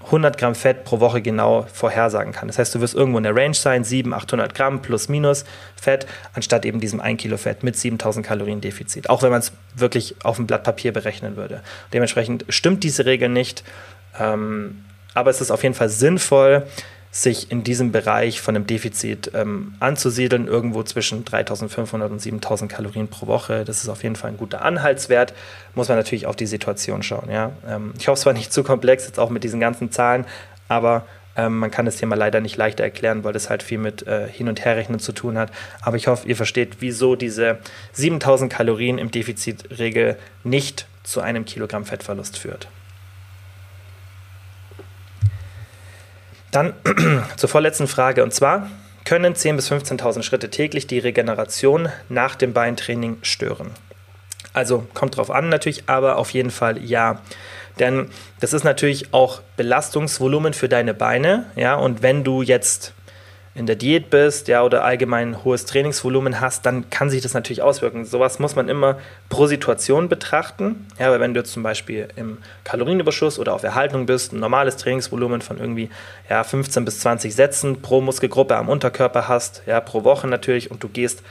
100 0.07 0.38
Gramm 0.38 0.55
Fett 0.55 0.84
pro 0.84 1.01
Woche 1.01 1.20
genau 1.20 1.66
vorhersagen 1.72 2.32
kann. 2.32 2.48
Das 2.48 2.59
heißt, 2.59 2.74
du 2.74 2.80
wirst 2.80 2.94
irgendwo 2.94 3.18
in 3.18 3.24
der 3.24 3.36
Range 3.36 3.55
sein, 3.55 3.84
700, 3.84 4.22
800 4.22 4.55
Gramm 4.55 4.82
plus 4.82 5.09
minus 5.09 5.44
Fett, 5.76 6.07
anstatt 6.34 6.64
eben 6.64 6.80
diesem 6.80 7.01
1 7.01 7.20
Kilo 7.20 7.36
Fett 7.36 7.62
mit 7.62 7.76
7000 7.76 8.24
Kalorien 8.24 8.61
Defizit. 8.61 9.11
Auch 9.11 9.22
wenn 9.22 9.30
man 9.30 9.40
es 9.40 9.53
wirklich 9.74 10.16
auf 10.24 10.36
dem 10.36 10.46
Blatt 10.46 10.64
Papier 10.64 10.92
berechnen 10.92 11.36
würde. 11.36 11.62
Dementsprechend 11.92 12.44
stimmt 12.48 12.82
diese 12.82 13.05
Regel 13.05 13.28
nicht. 13.28 13.62
Ähm, 14.18 14.84
aber 15.14 15.30
es 15.30 15.40
ist 15.40 15.51
auf 15.51 15.62
jeden 15.62 15.74
Fall 15.74 15.88
sinnvoll, 15.88 16.66
sich 17.12 17.50
in 17.50 17.64
diesem 17.64 17.90
Bereich 17.90 18.40
von 18.40 18.54
einem 18.54 18.66
Defizit 18.66 19.32
ähm, 19.34 19.74
anzusiedeln, 19.80 20.46
irgendwo 20.46 20.82
zwischen 20.84 21.24
3500 21.24 22.11
und 22.11 22.20
7000 22.20 22.70
Kalorien 22.70 23.08
pro 23.08 23.26
Woche. 23.26 23.64
Das 23.64 23.82
ist 23.82 23.88
auf 23.88 24.04
jeden 24.04 24.14
Fall 24.14 24.30
ein 24.30 24.36
guter 24.36 24.62
Anhaltswert. 24.62 25.34
Muss 25.74 25.88
man 25.88 25.96
natürlich 25.96 26.26
auf 26.26 26.36
die 26.36 26.46
Situation 26.46 27.02
schauen. 27.02 27.28
Ja? 27.30 27.52
Ähm, 27.68 27.94
ich 27.98 28.06
hoffe, 28.06 28.18
es 28.18 28.26
war 28.26 28.32
nicht 28.32 28.52
zu 28.52 28.62
komplex, 28.62 29.06
jetzt 29.06 29.18
auch 29.18 29.30
mit 29.30 29.42
diesen 29.42 29.58
ganzen 29.58 29.90
Zahlen, 29.90 30.24
aber 30.68 31.04
ähm, 31.36 31.58
man 31.58 31.72
kann 31.72 31.84
das 31.84 31.96
Thema 31.96 32.14
leider 32.14 32.40
nicht 32.40 32.56
leichter 32.56 32.84
erklären, 32.84 33.24
weil 33.24 33.32
das 33.32 33.50
halt 33.50 33.64
viel 33.64 33.78
mit 33.78 34.06
äh, 34.06 34.28
Hin- 34.28 34.48
und 34.48 34.64
Herrechnen 34.64 35.00
zu 35.00 35.12
tun 35.12 35.36
hat. 35.36 35.50
Aber 35.82 35.96
ich 35.96 36.06
hoffe, 36.06 36.28
ihr 36.28 36.36
versteht, 36.36 36.76
wieso 36.78 37.16
diese 37.16 37.58
7000 37.92 38.52
Kalorien 38.52 38.98
im 38.98 39.11
Defizitregel 39.11 40.16
nicht 40.44 40.86
zu 41.02 41.20
einem 41.20 41.44
Kilogramm 41.44 41.84
Fettverlust 41.84 42.38
führt. 42.38 42.68
Dann 46.51 46.74
zur 47.36 47.48
vorletzten 47.48 47.86
Frage 47.86 48.22
und 48.22 48.32
zwar, 48.34 48.68
können 49.05 49.34
10.000 49.34 49.57
bis 49.57 49.72
15.000 49.72 50.22
Schritte 50.22 50.51
täglich 50.51 50.86
die 50.86 50.98
Regeneration 50.98 51.88
nach 52.09 52.34
dem 52.34 52.53
Beintraining 52.53 53.18
stören? 53.22 53.70
Also 54.53 54.86
kommt 54.94 55.16
drauf 55.16 55.30
an 55.30 55.48
natürlich, 55.48 55.88
aber 55.88 56.16
auf 56.16 56.30
jeden 56.30 56.51
Fall 56.51 56.82
ja. 56.82 57.20
Denn 57.78 58.11
das 58.40 58.53
ist 58.53 58.64
natürlich 58.64 59.14
auch 59.14 59.40
Belastungsvolumen 59.57 60.53
für 60.53 60.68
deine 60.68 60.92
Beine, 60.92 61.46
ja, 61.57 61.76
und 61.76 62.03
wenn 62.03 62.24
du 62.24 62.42
jetzt 62.42 62.92
in 63.53 63.66
der 63.66 63.74
Diät 63.74 64.11
bist, 64.11 64.46
ja, 64.46 64.62
oder 64.62 64.84
allgemein 64.84 65.42
hohes 65.44 65.64
Trainingsvolumen 65.66 66.40
hast, 66.40 66.66
dann 66.66 66.88
kann 66.88 67.11
sich 67.11 67.20
das 67.20 67.34
natürlich 67.34 67.62
auswirken. 67.62 68.05
Sowas 68.05 68.38
muss 68.38 68.55
man 68.55 68.68
immer 68.68 68.98
pro 69.28 69.46
Situation 69.46 70.09
betrachten. 70.09 70.86
Ja, 71.01 71.11
weil 71.11 71.18
wenn 71.18 71.34
du 71.34 71.42
zum 71.42 71.64
Beispiel 71.64 72.09
im 72.14 72.38
Kalorienüberschuss 72.62 73.40
oder 73.40 73.53
auf 73.53 73.64
Erhaltung 73.64 74.07
bist, 74.07 74.32
ein 74.32 74.38
normales 74.38 74.76
Trainingsvolumen 74.76 75.40
von 75.40 75.59
irgendwie 75.59 75.90
ja, 76.28 76.44
15 76.44 76.84
bis 76.84 77.01
20 77.01 77.34
Sätzen 77.34 77.82
pro 77.82 78.01
Muskelgruppe 78.01 78.57
am 78.57 78.68
Unterkörper 78.68 79.26
hast, 79.26 79.62
ja, 79.66 79.80
pro 79.80 80.05
Woche 80.05 80.28
natürlich, 80.28 80.70
und 80.70 80.84
du 80.84 80.88
gehst 80.88 81.24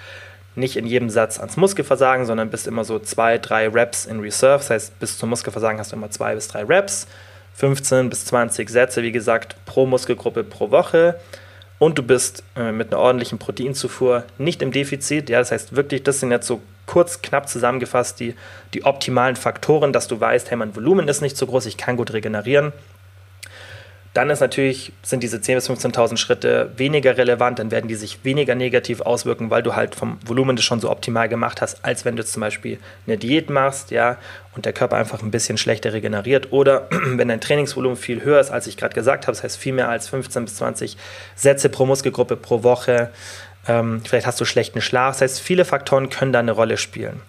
nicht 0.55 0.76
in 0.76 0.86
jedem 0.86 1.09
Satz 1.09 1.39
ans 1.39 1.55
Muskelversagen, 1.55 2.26
sondern 2.26 2.49
bist 2.49 2.67
immer 2.67 2.84
so 2.84 2.99
zwei, 2.99 3.38
drei 3.38 3.70
Reps 3.70 4.05
in 4.05 4.20
Reserve. 4.20 4.57
Das 4.57 4.70
heißt, 4.70 4.99
bis 4.99 5.17
zum 5.17 5.30
Muskelversagen 5.30 5.80
hast 5.80 5.93
du 5.93 5.95
immer 5.95 6.11
zwei 6.11 6.36
bis 6.36 6.49
drei 6.49 6.65
Reps, 6.65 7.07
15 7.55 8.09
bis 8.09 8.26
20 8.26 8.70
Sätze, 8.70 9.03
wie 9.03 9.13
gesagt, 9.13 9.55
pro 9.65 9.86
Muskelgruppe 9.86 10.43
pro 10.43 10.70
Woche 10.72 11.15
und 11.80 11.97
du 11.97 12.03
bist 12.03 12.43
äh, 12.55 12.71
mit 12.71 12.93
einer 12.93 13.01
ordentlichen 13.01 13.39
Proteinzufuhr 13.39 14.25
nicht 14.38 14.61
im 14.61 14.71
Defizit. 14.71 15.30
Ja, 15.30 15.39
das 15.39 15.51
heißt 15.51 15.75
wirklich, 15.75 16.03
das 16.03 16.19
sind 16.19 16.32
jetzt 16.32 16.45
so 16.45 16.61
kurz, 16.86 17.21
knapp 17.21 17.47
zusammengefasst 17.47 18.19
die, 18.19 18.36
die 18.73 18.84
optimalen 18.84 19.36
Faktoren, 19.36 19.93
dass 19.93 20.07
du 20.07 20.19
weißt, 20.19 20.51
hey, 20.51 20.57
mein 20.57 20.75
Volumen 20.75 21.07
ist 21.07 21.21
nicht 21.21 21.38
so 21.38 21.47
groß, 21.47 21.65
ich 21.65 21.77
kann 21.77 21.97
gut 21.97 22.13
regenerieren. 22.13 22.73
Dann 24.14 24.32
ist 24.32 24.39
natürlich, 24.39 24.91
sind 25.03 25.22
diese 25.22 25.38
10.000 25.38 25.55
bis 25.55 25.70
15.000 25.70 26.18
Schritte 26.18 26.72
weniger 26.78 27.18
relevant, 27.18 27.60
dann 27.60 27.70
werden 27.70 27.88
die 27.88 27.95
sich 27.95 28.26
weniger 28.26 28.55
negativ 28.55 29.01
auswirken, 29.01 29.51
weil 29.51 29.62
du 29.62 29.76
halt 29.76 29.93
vom 29.93 30.18
Volumen 30.26 30.55
das 30.55 30.66
schon 30.66 30.80
so 30.80 30.89
optimal 30.89 31.30
gemacht 31.30 31.62
hast, 31.62 31.86
als 31.86 32.05
wenn 32.05 32.16
du 32.16 32.26
zum 32.26 32.41
Beispiel 32.41 32.80
eine 33.05 33.18
Diät 33.18 33.51
machst, 33.51 33.91
ja, 33.91 34.18
und 34.55 34.66
der 34.66 34.74
Körper 34.74 34.97
einfach 34.97 35.22
ein 35.22 35.30
bisschen 35.30 35.57
schlechter 35.57 35.93
regeneriert. 35.93 36.51
Oder 36.51 36.88
wenn 37.05 37.28
dein 37.28 37.39
Trainingsvolumen 37.39 37.97
viel 37.97 38.24
höher 38.24 38.39
ist, 38.39 38.49
als 38.49 38.66
ich 38.66 38.78
gerade 38.78 38.95
gesagt 38.95 39.28
habe, 39.28 39.36
das 39.36 39.43
heißt 39.43 39.57
viel 39.57 39.74
mehr 39.74 39.89
als 39.89 40.10
15 40.10 40.45
bis 40.45 40.55
20 40.55 40.97
Sätze 41.36 41.70
pro 41.70 41.86
Muskelgruppe 41.86 42.36
pro 42.36 42.64
Woche. 42.64 43.12
Ähm, 43.68 44.01
vielleicht 44.03 44.26
hast 44.26 44.41
du 44.41 44.45
schlechten 44.45 44.82
Schlaf. 44.82 45.16
Das 45.16 45.22
heißt, 45.22 45.41
viele 45.41 45.66
Faktoren 45.66 46.10
können 46.10 46.34
da 46.34 46.39
eine 46.39 46.51
Rolle 46.51 46.78
spielen. 46.78 47.22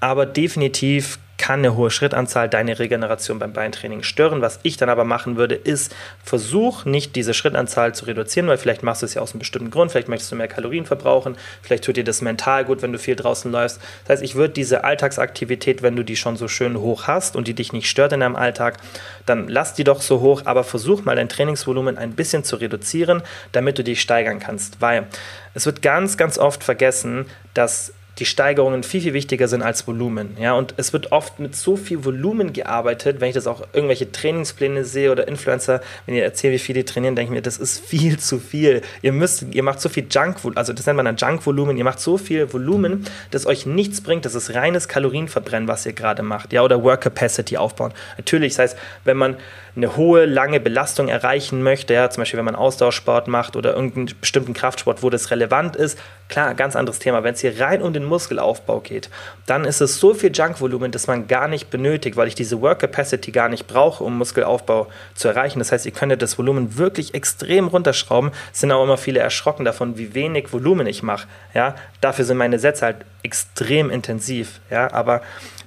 Aber 0.00 0.26
definitiv 0.26 1.18
kann 1.38 1.60
eine 1.60 1.76
hohe 1.76 1.90
Schrittanzahl 1.90 2.48
deine 2.48 2.78
Regeneration 2.78 3.38
beim 3.38 3.52
Beintraining 3.52 4.02
stören. 4.02 4.40
Was 4.40 4.60
ich 4.62 4.76
dann 4.76 4.88
aber 4.88 5.04
machen 5.04 5.36
würde, 5.36 5.54
ist, 5.54 5.94
versuch 6.22 6.84
nicht 6.84 7.16
diese 7.16 7.34
Schrittanzahl 7.34 7.94
zu 7.94 8.06
reduzieren, 8.06 8.48
weil 8.48 8.58
vielleicht 8.58 8.82
machst 8.82 9.02
du 9.02 9.06
es 9.06 9.14
ja 9.14 9.22
aus 9.22 9.32
einem 9.32 9.40
bestimmten 9.40 9.70
Grund, 9.70 9.90
vielleicht 9.90 10.08
möchtest 10.08 10.30
du 10.32 10.36
mehr 10.36 10.48
Kalorien 10.48 10.86
verbrauchen, 10.86 11.36
vielleicht 11.62 11.84
tut 11.84 11.96
dir 11.96 12.04
das 12.04 12.22
mental 12.22 12.64
gut, 12.64 12.82
wenn 12.82 12.92
du 12.92 12.98
viel 12.98 13.16
draußen 13.16 13.50
läufst. 13.50 13.80
Das 14.04 14.14
heißt, 14.14 14.22
ich 14.22 14.34
würde 14.34 14.54
diese 14.54 14.84
Alltagsaktivität, 14.84 15.82
wenn 15.82 15.96
du 15.96 16.04
die 16.04 16.16
schon 16.16 16.36
so 16.36 16.48
schön 16.48 16.78
hoch 16.78 17.06
hast 17.06 17.36
und 17.36 17.48
die 17.48 17.54
dich 17.54 17.72
nicht 17.72 17.90
stört 17.90 18.12
in 18.12 18.20
deinem 18.20 18.36
Alltag, 18.36 18.78
dann 19.26 19.48
lass 19.48 19.74
die 19.74 19.84
doch 19.84 20.02
so 20.02 20.20
hoch, 20.20 20.42
aber 20.44 20.64
versuch 20.64 21.04
mal 21.04 21.16
dein 21.16 21.28
Trainingsvolumen 21.28 21.98
ein 21.98 22.12
bisschen 22.12 22.44
zu 22.44 22.56
reduzieren, 22.56 23.22
damit 23.52 23.78
du 23.78 23.84
dich 23.84 24.00
steigern 24.00 24.38
kannst, 24.38 24.80
weil 24.80 25.08
es 25.54 25.66
wird 25.66 25.82
ganz, 25.82 26.16
ganz 26.16 26.38
oft 26.38 26.64
vergessen, 26.64 27.26
dass 27.54 27.92
die 28.18 28.24
Steigerungen 28.24 28.82
viel, 28.82 29.00
viel 29.00 29.12
wichtiger 29.12 29.48
sind 29.48 29.62
als 29.62 29.86
Volumen. 29.86 30.36
Ja? 30.38 30.54
Und 30.54 30.74
es 30.76 30.92
wird 30.92 31.12
oft 31.12 31.40
mit 31.40 31.56
so 31.56 31.76
viel 31.76 32.04
Volumen 32.04 32.52
gearbeitet, 32.52 33.20
wenn 33.20 33.28
ich 33.28 33.34
das 33.34 33.46
auch 33.46 33.62
irgendwelche 33.72 34.10
Trainingspläne 34.12 34.84
sehe 34.84 35.10
oder 35.10 35.26
Influencer, 35.26 35.80
wenn 36.06 36.14
ihr 36.14 36.24
erzählt, 36.24 36.54
wie 36.54 36.58
viel 36.58 36.74
die 36.74 36.84
trainieren, 36.84 37.16
denke 37.16 37.32
ich 37.32 37.36
mir, 37.36 37.42
das 37.42 37.58
ist 37.58 37.84
viel 37.84 38.18
zu 38.18 38.38
viel. 38.38 38.82
Ihr 39.02 39.12
müsst, 39.12 39.46
ihr 39.50 39.62
macht 39.62 39.80
so 39.80 39.88
viel 39.88 40.06
Junk, 40.08 40.36
also 40.54 40.72
das 40.72 40.86
nennt 40.86 40.96
man 40.96 41.06
dann 41.06 41.16
Junk-Volumen, 41.16 41.76
ihr 41.76 41.84
macht 41.84 42.00
so 42.00 42.18
viel 42.18 42.52
Volumen, 42.52 43.04
dass 43.30 43.46
euch 43.46 43.66
nichts 43.66 44.00
bringt. 44.00 44.24
Das 44.24 44.34
ist 44.34 44.54
reines 44.54 44.88
Kalorienverbrennen, 44.88 45.68
was 45.68 45.84
ihr 45.86 45.92
gerade 45.92 46.22
macht. 46.22 46.52
Ja? 46.52 46.62
Oder 46.62 46.82
Work 46.84 47.02
Capacity 47.02 47.56
aufbauen. 47.56 47.92
Natürlich, 48.16 48.54
das 48.54 48.58
heißt, 48.60 48.78
wenn 49.04 49.16
man 49.16 49.36
eine 49.76 49.96
hohe, 49.96 50.24
lange 50.24 50.60
Belastung 50.60 51.08
erreichen 51.08 51.62
möchte, 51.62 51.94
ja, 51.94 52.08
zum 52.08 52.20
Beispiel 52.20 52.38
wenn 52.38 52.44
man 52.44 52.54
Ausdauersport 52.54 53.26
macht 53.26 53.56
oder 53.56 53.74
irgendeinen 53.74 54.10
bestimmten 54.20 54.54
Kraftsport, 54.54 55.02
wo 55.02 55.10
das 55.10 55.32
relevant 55.32 55.74
ist, 55.74 55.98
klar, 56.28 56.54
ganz 56.54 56.76
anderes 56.76 56.98
Thema. 56.98 57.22
Wenn 57.22 57.34
es 57.34 57.40
hier 57.40 57.60
rein 57.60 57.82
um 57.82 57.92
den 57.92 58.04
Muskelaufbau 58.04 58.80
geht, 58.80 59.10
dann 59.46 59.64
ist 59.64 59.80
es 59.80 59.98
so 59.98 60.14
viel 60.14 60.32
Junkvolumen, 60.32 60.90
dass 60.90 61.06
man 61.06 61.26
gar 61.26 61.48
nicht 61.48 61.70
benötigt, 61.70 62.16
weil 62.16 62.28
ich 62.28 62.34
diese 62.34 62.60
Work 62.60 62.80
Capacity 62.80 63.30
gar 63.30 63.48
nicht 63.48 63.66
brauche, 63.66 64.02
um 64.02 64.18
Muskelaufbau 64.18 64.88
zu 65.14 65.28
erreichen. 65.28 65.58
Das 65.58 65.72
heißt, 65.72 65.86
ihr 65.86 65.92
könntet 65.92 66.22
das 66.22 66.38
Volumen 66.38 66.76
wirklich 66.78 67.14
extrem 67.14 67.68
runterschrauben. 67.68 68.30
Es 68.52 68.60
sind 68.60 68.72
auch 68.72 68.82
immer 68.82 68.96
viele 68.96 69.20
erschrocken 69.20 69.64
davon, 69.64 69.98
wie 69.98 70.14
wenig 70.14 70.52
Volumen 70.52 70.86
ich 70.86 71.02
mache. 71.02 71.28
Ja, 71.54 71.74
dafür 72.00 72.24
sind 72.24 72.36
meine 72.36 72.58
Sätze 72.58 72.86
halt 72.86 72.96
extrem 73.22 73.90
intensiv. 73.90 74.60
Ja, 74.70 74.92
aber 74.92 75.22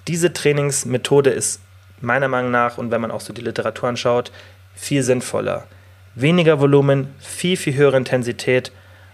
diese 0.08 0.34
Trainingsmethode 0.34 1.30
ist 1.30 1.62
meiner 2.02 2.28
Meinung 2.28 2.52
nach, 2.52 2.78
und 2.78 2.92
wenn 2.92 3.02
man 3.02 3.12
auch 3.12 3.22
so 3.22 3.34
die 3.34 3.42
Literatur 3.42 3.90
anschaut, 3.90 4.32
viel 4.76 5.04
sinnvoller. 5.04 5.66
Weniger 6.16 6.60
Volumen, 6.60 7.14
viel, 7.20 7.58
viel 7.58 7.76
höhere 7.76 7.98
Intensität, 7.98 8.72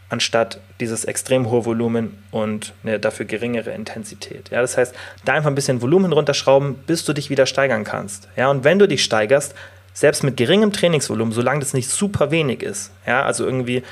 anstatt 0.09 0.59
dieses 0.83 1.05
extrem 1.05 1.49
hohe 1.49 1.63
Volumen 1.63 2.21
und 2.29 2.73
eine 2.83 2.99
dafür 2.99 3.25
geringere 3.25 3.71
Intensität. 3.71 4.49
Ja, 4.49 4.59
das 4.59 4.77
heißt, 4.77 4.93
da 5.23 5.33
einfach 5.33 5.49
ein 5.49 5.55
bisschen 5.55 5.81
Volumen 5.81 6.11
runterschrauben, 6.11 6.75
bis 6.85 7.05
du 7.05 7.13
dich 7.13 7.29
wieder 7.29 7.45
steigern 7.45 7.85
kannst. 7.85 8.27
Ja, 8.35 8.51
und 8.51 8.65
wenn 8.65 8.79
du 8.79 8.87
dich 8.87 9.01
steigerst, 9.01 9.55
selbst 9.93 10.23
mit 10.23 10.35
geringem 10.35 10.73
Trainingsvolumen, 10.73 11.33
solange 11.33 11.61
das 11.61 11.73
nicht 11.73 11.89
super 11.89 12.31
wenig 12.31 12.61
ist, 12.63 12.91
ja, 13.07 13.23
also 13.23 13.45
irgendwie, 13.45 13.83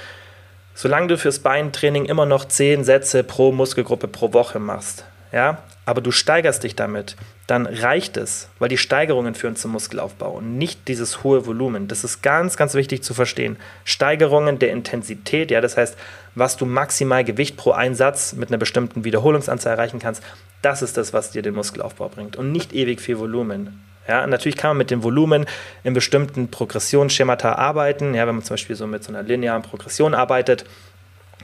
solange 0.75 1.07
du 1.07 1.17
fürs 1.17 1.39
Beintraining 1.39 2.05
immer 2.05 2.25
noch 2.25 2.43
zehn 2.45 2.83
Sätze 2.83 3.23
pro 3.23 3.53
Muskelgruppe 3.53 4.09
pro 4.09 4.33
Woche 4.33 4.59
machst, 4.59 5.05
ja, 5.31 5.59
aber 5.85 6.01
du 6.01 6.11
steigerst 6.11 6.63
dich 6.63 6.75
damit, 6.75 7.15
dann 7.51 7.65
reicht 7.65 8.15
es, 8.15 8.47
weil 8.59 8.69
die 8.69 8.77
Steigerungen 8.77 9.35
führen 9.35 9.57
zum 9.57 9.71
Muskelaufbau 9.71 10.31
und 10.31 10.57
nicht 10.57 10.87
dieses 10.87 11.25
hohe 11.25 11.45
Volumen. 11.45 11.89
Das 11.89 12.05
ist 12.05 12.21
ganz, 12.21 12.55
ganz 12.55 12.75
wichtig 12.75 13.03
zu 13.03 13.13
verstehen. 13.13 13.57
Steigerungen 13.83 14.57
der 14.57 14.71
Intensität, 14.71 15.51
ja, 15.51 15.59
das 15.59 15.75
heißt, 15.75 15.97
was 16.33 16.55
du 16.55 16.65
maximal 16.65 17.25
Gewicht 17.25 17.57
pro 17.57 17.71
Einsatz 17.71 18.31
mit 18.31 18.47
einer 18.47 18.57
bestimmten 18.57 19.03
Wiederholungsanzahl 19.03 19.73
erreichen 19.73 19.99
kannst, 19.99 20.23
das 20.61 20.81
ist 20.81 20.95
das, 20.95 21.11
was 21.11 21.31
dir 21.31 21.41
den 21.41 21.53
Muskelaufbau 21.53 22.07
bringt 22.07 22.37
und 22.37 22.53
nicht 22.53 22.71
ewig 22.71 23.01
viel 23.01 23.19
Volumen. 23.19 23.83
Ja, 24.07 24.25
natürlich 24.25 24.55
kann 24.55 24.69
man 24.69 24.77
mit 24.77 24.89
dem 24.89 25.03
Volumen 25.03 25.45
in 25.83 25.93
bestimmten 25.93 26.47
Progressionsschemata 26.47 27.55
arbeiten. 27.55 28.13
Ja, 28.13 28.27
wenn 28.27 28.35
man 28.35 28.45
zum 28.45 28.53
Beispiel 28.53 28.77
so 28.77 28.87
mit 28.87 29.03
so 29.03 29.11
einer 29.11 29.23
linearen 29.23 29.61
Progression 29.61 30.13
arbeitet, 30.13 30.63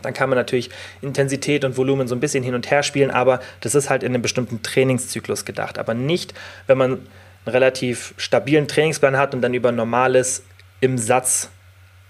dann 0.01 0.13
kann 0.13 0.29
man 0.29 0.37
natürlich 0.37 0.69
Intensität 1.01 1.63
und 1.65 1.77
Volumen 1.77 2.07
so 2.07 2.15
ein 2.15 2.19
bisschen 2.19 2.43
hin 2.43 2.55
und 2.55 2.69
her 2.69 2.83
spielen, 2.83 3.11
aber 3.11 3.39
das 3.61 3.75
ist 3.75 3.89
halt 3.89 4.03
in 4.03 4.13
einem 4.13 4.21
bestimmten 4.21 4.61
Trainingszyklus 4.61 5.45
gedacht. 5.45 5.77
Aber 5.79 5.93
nicht, 5.93 6.33
wenn 6.67 6.77
man 6.77 6.91
einen 6.91 7.07
relativ 7.47 8.13
stabilen 8.17 8.67
Trainingsplan 8.67 9.17
hat 9.17 9.33
und 9.33 9.41
dann 9.41 9.53
über 9.53 9.71
normales 9.71 10.43
im 10.79 10.97
Satz 10.97 11.49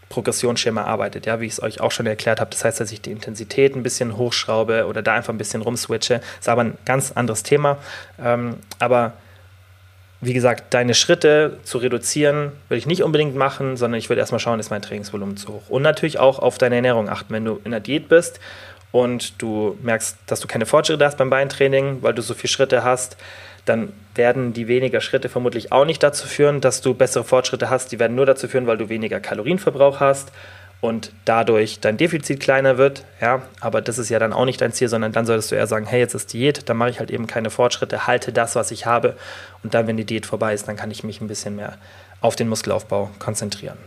Progressionsschema 0.10 0.84
arbeitet, 0.84 1.26
ja, 1.26 1.42
wie 1.42 1.46
ich 1.46 1.54
es 1.54 1.62
euch 1.62 1.82
auch 1.82 1.92
schon 1.92 2.06
erklärt 2.06 2.40
habe. 2.40 2.50
Das 2.50 2.64
heißt, 2.64 2.80
dass 2.80 2.92
ich 2.92 3.02
die 3.02 3.12
Intensität 3.12 3.76
ein 3.76 3.84
bisschen 3.84 4.16
hochschraube 4.16 4.86
oder 4.88 5.02
da 5.02 5.14
einfach 5.14 5.34
ein 5.34 5.38
bisschen 5.38 5.62
rumswitche. 5.62 6.22
Ist 6.40 6.48
aber 6.48 6.64
ein 6.64 6.78
ganz 6.86 7.12
anderes 7.12 7.44
Thema. 7.44 7.78
Ähm, 8.22 8.56
aber 8.80 9.14
wie 10.20 10.34
gesagt, 10.34 10.74
deine 10.74 10.96
Schritte 10.96 11.58
zu 11.64 11.78
reduzieren, 11.78 12.52
würde 12.70 12.80
ich 12.80 12.88
nicht 12.88 13.04
unbedingt 13.04 13.36
machen, 13.36 13.78
sondern 13.78 14.00
ich 14.00 14.10
würde 14.10 14.20
erstmal 14.20 14.40
schauen, 14.40 14.60
ist 14.60 14.72
mein 14.72 14.82
Trainingsvolumen 14.82 15.38
zu 15.38 15.50
hoch. 15.50 15.70
Und 15.70 15.84
natürlich 15.84 16.18
auch 16.18 16.40
auf 16.40 16.58
deine 16.58 16.76
Ernährung 16.76 17.08
achten. 17.08 17.34
Wenn 17.34 17.46
du 17.46 17.60
in 17.64 17.72
der 17.72 17.80
Diät 17.80 18.10
bist 18.10 18.40
und 18.92 19.40
du 19.42 19.78
merkst, 19.84 20.18
dass 20.26 20.40
du 20.40 20.48
keine 20.48 20.66
Fortschritte 20.66 21.06
hast 21.06 21.18
beim 21.18 21.30
Beintraining, 21.30 22.02
weil 22.02 22.16
du 22.16 22.24
so 22.24 22.34
viele 22.34 22.50
Schritte 22.50 22.84
hast, 22.84 23.18
dann 23.66 23.94
werden 24.16 24.54
die 24.54 24.68
weniger 24.68 25.02
Schritte 25.02 25.30
vermutlich 25.30 25.72
auch 25.72 25.86
nicht 25.86 26.02
dazu 26.02 26.28
führen, 26.28 26.62
dass 26.62 26.82
du 26.82 26.94
bessere 26.94 27.24
Fortschritte 27.24 27.70
hast. 27.70 27.92
Die 27.92 28.00
werden 28.00 28.16
nur 28.16 28.26
dazu 28.26 28.48
führen, 28.48 28.66
weil 28.66 28.78
du 28.78 28.90
weniger 28.90 29.20
Kalorienverbrauch 29.20 30.00
hast 30.00 30.32
und 30.80 31.12
dadurch 31.26 31.80
dein 31.80 31.98
Defizit 31.98 32.40
kleiner 32.40 32.78
wird. 32.78 33.04
Ja, 33.20 33.42
aber 33.60 33.82
das 33.82 33.98
ist 33.98 34.10
ja 34.10 34.20
dann 34.20 34.34
auch 34.34 34.46
nicht 34.46 34.62
dein 34.62 34.74
Ziel, 34.74 34.88
sondern 34.88 35.12
dann 35.12 35.26
solltest 35.26 35.52
du 35.52 35.56
eher 35.56 35.68
sagen, 35.68 35.86
hey, 35.88 36.00
jetzt 36.00 36.14
ist 36.14 36.34
Diät, 36.34 36.70
dann 36.70 36.78
mache 36.78 36.90
ich 36.90 37.00
halt 37.00 37.10
eben 37.10 37.28
keine 37.28 37.50
Fortschritte, 37.50 38.08
halte 38.08 38.32
das, 38.32 38.56
was 38.56 38.72
ich 38.72 38.86
habe 38.86 39.18
und 39.64 39.74
dann, 39.74 39.88
wenn 39.88 39.98
die 39.98 40.06
Diät 40.06 40.26
vorbei 40.26 40.54
ist, 40.54 40.68
dann 40.68 40.76
kann 40.76 40.92
ich 40.92 41.04
mich 41.04 41.22
ein 41.22 41.28
bisschen 41.28 41.56
mehr 41.56 41.78
auf 42.22 42.36
den 42.36 42.48
Muskelaufbau 42.50 43.12
konzentrieren. 43.20 43.78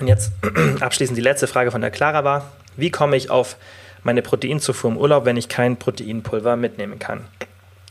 Und 0.00 0.08
jetzt 0.08 0.32
abschließend 0.80 1.16
die 1.16 1.22
letzte 1.22 1.46
Frage 1.46 1.70
von 1.70 1.80
der 1.80 1.90
Clara 1.90 2.24
war, 2.24 2.52
wie 2.76 2.90
komme 2.90 3.16
ich 3.16 3.30
auf 3.30 3.56
meine 4.04 4.22
Proteinzufuhr 4.22 4.90
im 4.90 4.96
Urlaub, 4.96 5.24
wenn 5.24 5.36
ich 5.36 5.48
kein 5.48 5.76
Proteinpulver 5.76 6.56
mitnehmen 6.56 6.98
kann? 6.98 7.24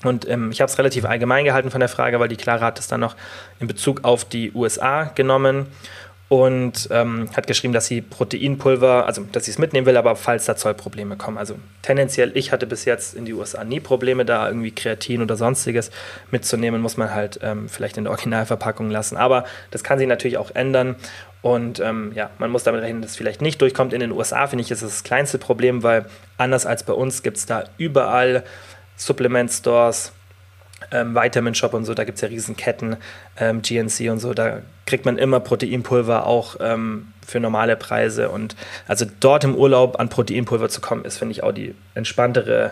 Und 0.04 0.28
ähm, 0.28 0.52
ich 0.52 0.62
habe 0.62 0.72
es 0.72 0.78
relativ 0.80 1.06
allgemein 1.06 1.46
gehalten 1.46 1.70
von 1.70 1.80
der 1.80 1.90
Frage, 1.90 2.20
weil 2.20 2.28
die 2.28 2.36
Clara 2.36 2.66
hat 2.66 2.80
es 2.80 2.88
dann 2.88 3.00
noch 3.00 3.16
in 3.60 3.68
Bezug 3.68 4.04
auf 4.04 4.26
die 4.26 4.52
USA 4.54 5.04
genommen 5.04 5.68
und 6.32 6.88
ähm, 6.92 7.30
hat 7.36 7.46
geschrieben, 7.46 7.74
dass 7.74 7.88
sie 7.88 8.00
Proteinpulver, 8.00 9.06
also 9.06 9.24
dass 9.34 9.44
sie 9.44 9.52
es 9.52 9.58
mitnehmen 9.58 9.86
will, 9.86 9.98
aber 9.98 10.16
falls 10.16 10.46
da 10.46 10.56
Zollprobleme 10.56 11.18
kommen. 11.18 11.38
Also 11.38 11.56
tendenziell, 11.82 12.32
ich 12.36 12.54
hatte 12.54 12.66
bis 12.68 12.86
jetzt 12.86 13.16
in 13.16 13.26
die 13.26 13.34
USA 13.34 13.66
nie 13.66 13.82
Probleme, 13.82 14.24
da 14.24 14.48
irgendwie 14.48 14.72
Kreatin 14.72 15.22
oder 15.22 15.36
sonstiges 15.36 15.92
mitzunehmen, 16.32 16.80
muss 16.80 16.96
man 16.96 17.14
halt 17.14 17.42
ähm, 17.44 17.68
vielleicht 17.68 17.98
in 17.98 18.06
der 18.06 18.12
Originalverpackung 18.12 18.90
lassen. 18.90 19.18
Aber 19.18 19.44
das 19.72 19.84
kann 19.84 20.00
sich 20.00 20.08
natürlich 20.08 20.38
auch 20.38 20.52
ändern. 20.56 20.96
Und 21.42 21.82
ähm, 21.82 22.14
ja, 22.16 22.30
man 22.38 22.50
muss 22.50 22.64
damit 22.64 22.82
rechnen, 22.82 23.02
dass 23.02 23.12
es 23.12 23.18
vielleicht 23.18 23.42
nicht 23.42 23.62
durchkommt. 23.62 23.92
In 23.92 24.00
den 24.00 24.14
USA 24.14 24.48
finde 24.48 24.64
ich, 24.64 24.72
ist 24.72 24.84
das, 24.84 24.90
das 24.90 25.04
kleinste 25.04 25.38
Problem, 25.38 25.84
weil 25.84 26.06
anders 26.38 26.66
als 26.66 26.84
bei 26.84 26.94
uns 26.94 27.24
gibt 27.24 27.36
es 27.36 27.46
da 27.46 27.66
überall 27.78 28.46
Supplement 28.96 29.52
Stores, 29.52 30.14
ähm, 30.92 31.16
Vitamin 31.16 31.56
Shop 31.56 31.74
und 31.74 31.86
so, 31.86 31.94
da 31.94 32.04
gibt 32.04 32.18
es 32.18 32.22
ja 32.22 32.28
Riesenketten, 32.28 32.98
ähm, 33.38 33.62
GNC 33.62 34.12
und 34.12 34.20
so, 34.20 34.34
da 34.34 34.62
kriegt 34.86 35.06
man 35.06 35.18
immer 35.18 35.40
Proteinpulver 35.40 36.28
auch 36.28 36.58
ähm, 36.60 37.14
für 37.26 37.40
normale 37.40 37.76
Preise. 37.76 38.30
Und 38.30 38.56
also 38.88 39.06
dort 39.20 39.44
im 39.44 39.56
Urlaub 39.56 40.00
an 40.00 40.10
Proteinpulver 40.10 40.70
zu 40.70 40.82
kommen, 40.82 41.06
ist, 41.06 41.18
finde 41.18 41.32
ich, 41.32 41.44
auch 41.44 41.52
die 41.52 41.76
entspanntere 41.96 42.72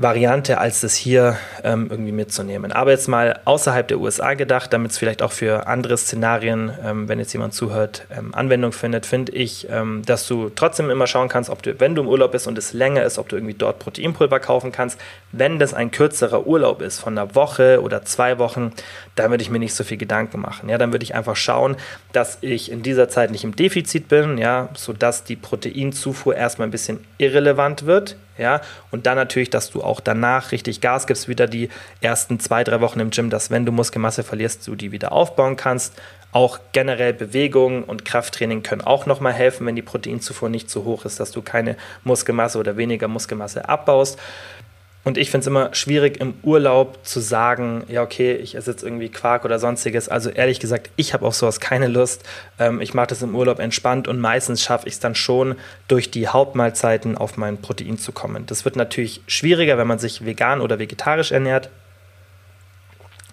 Variante, 0.00 0.58
als 0.58 0.80
das 0.80 0.94
hier 0.94 1.36
ähm, 1.64 1.88
irgendwie 1.90 2.12
mitzunehmen. 2.12 2.70
Aber 2.70 2.92
jetzt 2.92 3.08
mal 3.08 3.40
außerhalb 3.44 3.88
der 3.88 3.98
USA 3.98 4.34
gedacht, 4.34 4.72
damit 4.72 4.92
es 4.92 4.98
vielleicht 4.98 5.22
auch 5.22 5.32
für 5.32 5.66
andere 5.66 5.96
Szenarien, 5.98 6.72
ähm, 6.84 7.08
wenn 7.08 7.18
jetzt 7.18 7.32
jemand 7.32 7.52
zuhört, 7.52 8.06
ähm, 8.16 8.32
Anwendung 8.32 8.70
findet, 8.70 9.06
finde 9.06 9.32
ich, 9.32 9.66
ähm, 9.68 10.02
dass 10.06 10.28
du 10.28 10.50
trotzdem 10.50 10.88
immer 10.90 11.08
schauen 11.08 11.28
kannst, 11.28 11.50
ob 11.50 11.64
du, 11.64 11.80
wenn 11.80 11.96
du 11.96 12.02
im 12.02 12.08
Urlaub 12.08 12.30
bist 12.30 12.46
und 12.46 12.56
es 12.56 12.72
länger 12.72 13.02
ist, 13.02 13.18
ob 13.18 13.28
du 13.28 13.34
irgendwie 13.34 13.54
dort 13.54 13.80
Proteinpulver 13.80 14.38
kaufen 14.38 14.70
kannst. 14.70 15.00
Wenn 15.32 15.58
das 15.58 15.74
ein 15.74 15.90
kürzerer 15.90 16.46
Urlaub 16.46 16.80
ist, 16.80 17.00
von 17.00 17.18
einer 17.18 17.34
Woche 17.34 17.82
oder 17.82 18.04
zwei 18.04 18.38
Wochen, 18.38 18.72
dann 19.16 19.32
würde 19.32 19.42
ich 19.42 19.50
mir 19.50 19.58
nicht 19.58 19.74
so 19.74 19.82
viel 19.82 19.96
Gedanken 19.96 20.40
machen. 20.40 20.68
Ja, 20.68 20.78
dann 20.78 20.92
würde 20.92 21.02
ich 21.02 21.16
einfach 21.16 21.34
schauen, 21.34 21.76
dass 22.12 22.38
ich 22.40 22.70
in 22.70 22.84
dieser 22.84 23.08
Zeit 23.08 23.32
nicht 23.32 23.42
im 23.42 23.56
Defizit 23.56 24.06
bin, 24.06 24.38
ja, 24.38 24.68
sodass 24.74 25.24
die 25.24 25.34
Proteinzufuhr 25.34 26.36
erstmal 26.36 26.68
ein 26.68 26.70
bisschen 26.70 27.04
irrelevant 27.18 27.84
wird 27.84 28.14
ja, 28.38 28.60
und 28.90 29.06
dann 29.06 29.16
natürlich, 29.16 29.50
dass 29.50 29.70
du 29.70 29.82
auch 29.82 30.00
danach 30.00 30.52
richtig 30.52 30.80
Gas 30.80 31.06
gibst, 31.06 31.28
wieder 31.28 31.46
die 31.46 31.68
ersten 32.00 32.40
zwei, 32.40 32.64
drei 32.64 32.80
Wochen 32.80 33.00
im 33.00 33.10
Gym, 33.10 33.30
dass 33.30 33.50
wenn 33.50 33.66
du 33.66 33.72
Muskelmasse 33.72 34.22
verlierst, 34.22 34.66
du 34.66 34.76
die 34.76 34.92
wieder 34.92 35.12
aufbauen 35.12 35.56
kannst. 35.56 35.94
Auch 36.30 36.60
generell 36.72 37.14
Bewegung 37.14 37.84
und 37.84 38.04
Krafttraining 38.04 38.62
können 38.62 38.82
auch 38.82 39.06
nochmal 39.06 39.32
helfen, 39.32 39.66
wenn 39.66 39.76
die 39.76 39.82
Proteinzufuhr 39.82 40.50
nicht 40.50 40.68
zu 40.68 40.84
hoch 40.84 41.06
ist, 41.06 41.18
dass 41.20 41.30
du 41.30 41.40
keine 41.40 41.76
Muskelmasse 42.04 42.58
oder 42.58 42.76
weniger 42.76 43.08
Muskelmasse 43.08 43.68
abbaust. 43.68 44.18
Und 45.08 45.16
ich 45.16 45.30
finde 45.30 45.40
es 45.40 45.46
immer 45.46 45.74
schwierig 45.74 46.20
im 46.20 46.34
Urlaub 46.42 46.98
zu 47.02 47.20
sagen, 47.20 47.82
ja, 47.88 48.02
okay, 48.02 48.34
ich 48.34 48.54
esse 48.54 48.72
jetzt 48.72 48.82
irgendwie 48.82 49.08
Quark 49.08 49.46
oder 49.46 49.58
sonstiges. 49.58 50.10
Also 50.10 50.28
ehrlich 50.28 50.60
gesagt, 50.60 50.90
ich 50.96 51.14
habe 51.14 51.24
auf 51.24 51.34
sowas 51.34 51.60
keine 51.60 51.88
Lust. 51.88 52.24
Ähm, 52.58 52.82
ich 52.82 52.92
mache 52.92 53.06
das 53.06 53.22
im 53.22 53.34
Urlaub 53.34 53.58
entspannt 53.58 54.06
und 54.06 54.20
meistens 54.20 54.62
schaffe 54.62 54.86
ich 54.86 54.92
es 54.92 55.00
dann 55.00 55.14
schon, 55.14 55.54
durch 55.88 56.10
die 56.10 56.28
Hauptmahlzeiten 56.28 57.16
auf 57.16 57.38
mein 57.38 57.56
Protein 57.56 57.96
zu 57.96 58.12
kommen. 58.12 58.44
Das 58.44 58.66
wird 58.66 58.76
natürlich 58.76 59.22
schwieriger, 59.26 59.78
wenn 59.78 59.86
man 59.86 59.98
sich 59.98 60.26
vegan 60.26 60.60
oder 60.60 60.78
vegetarisch 60.78 61.32
ernährt. 61.32 61.70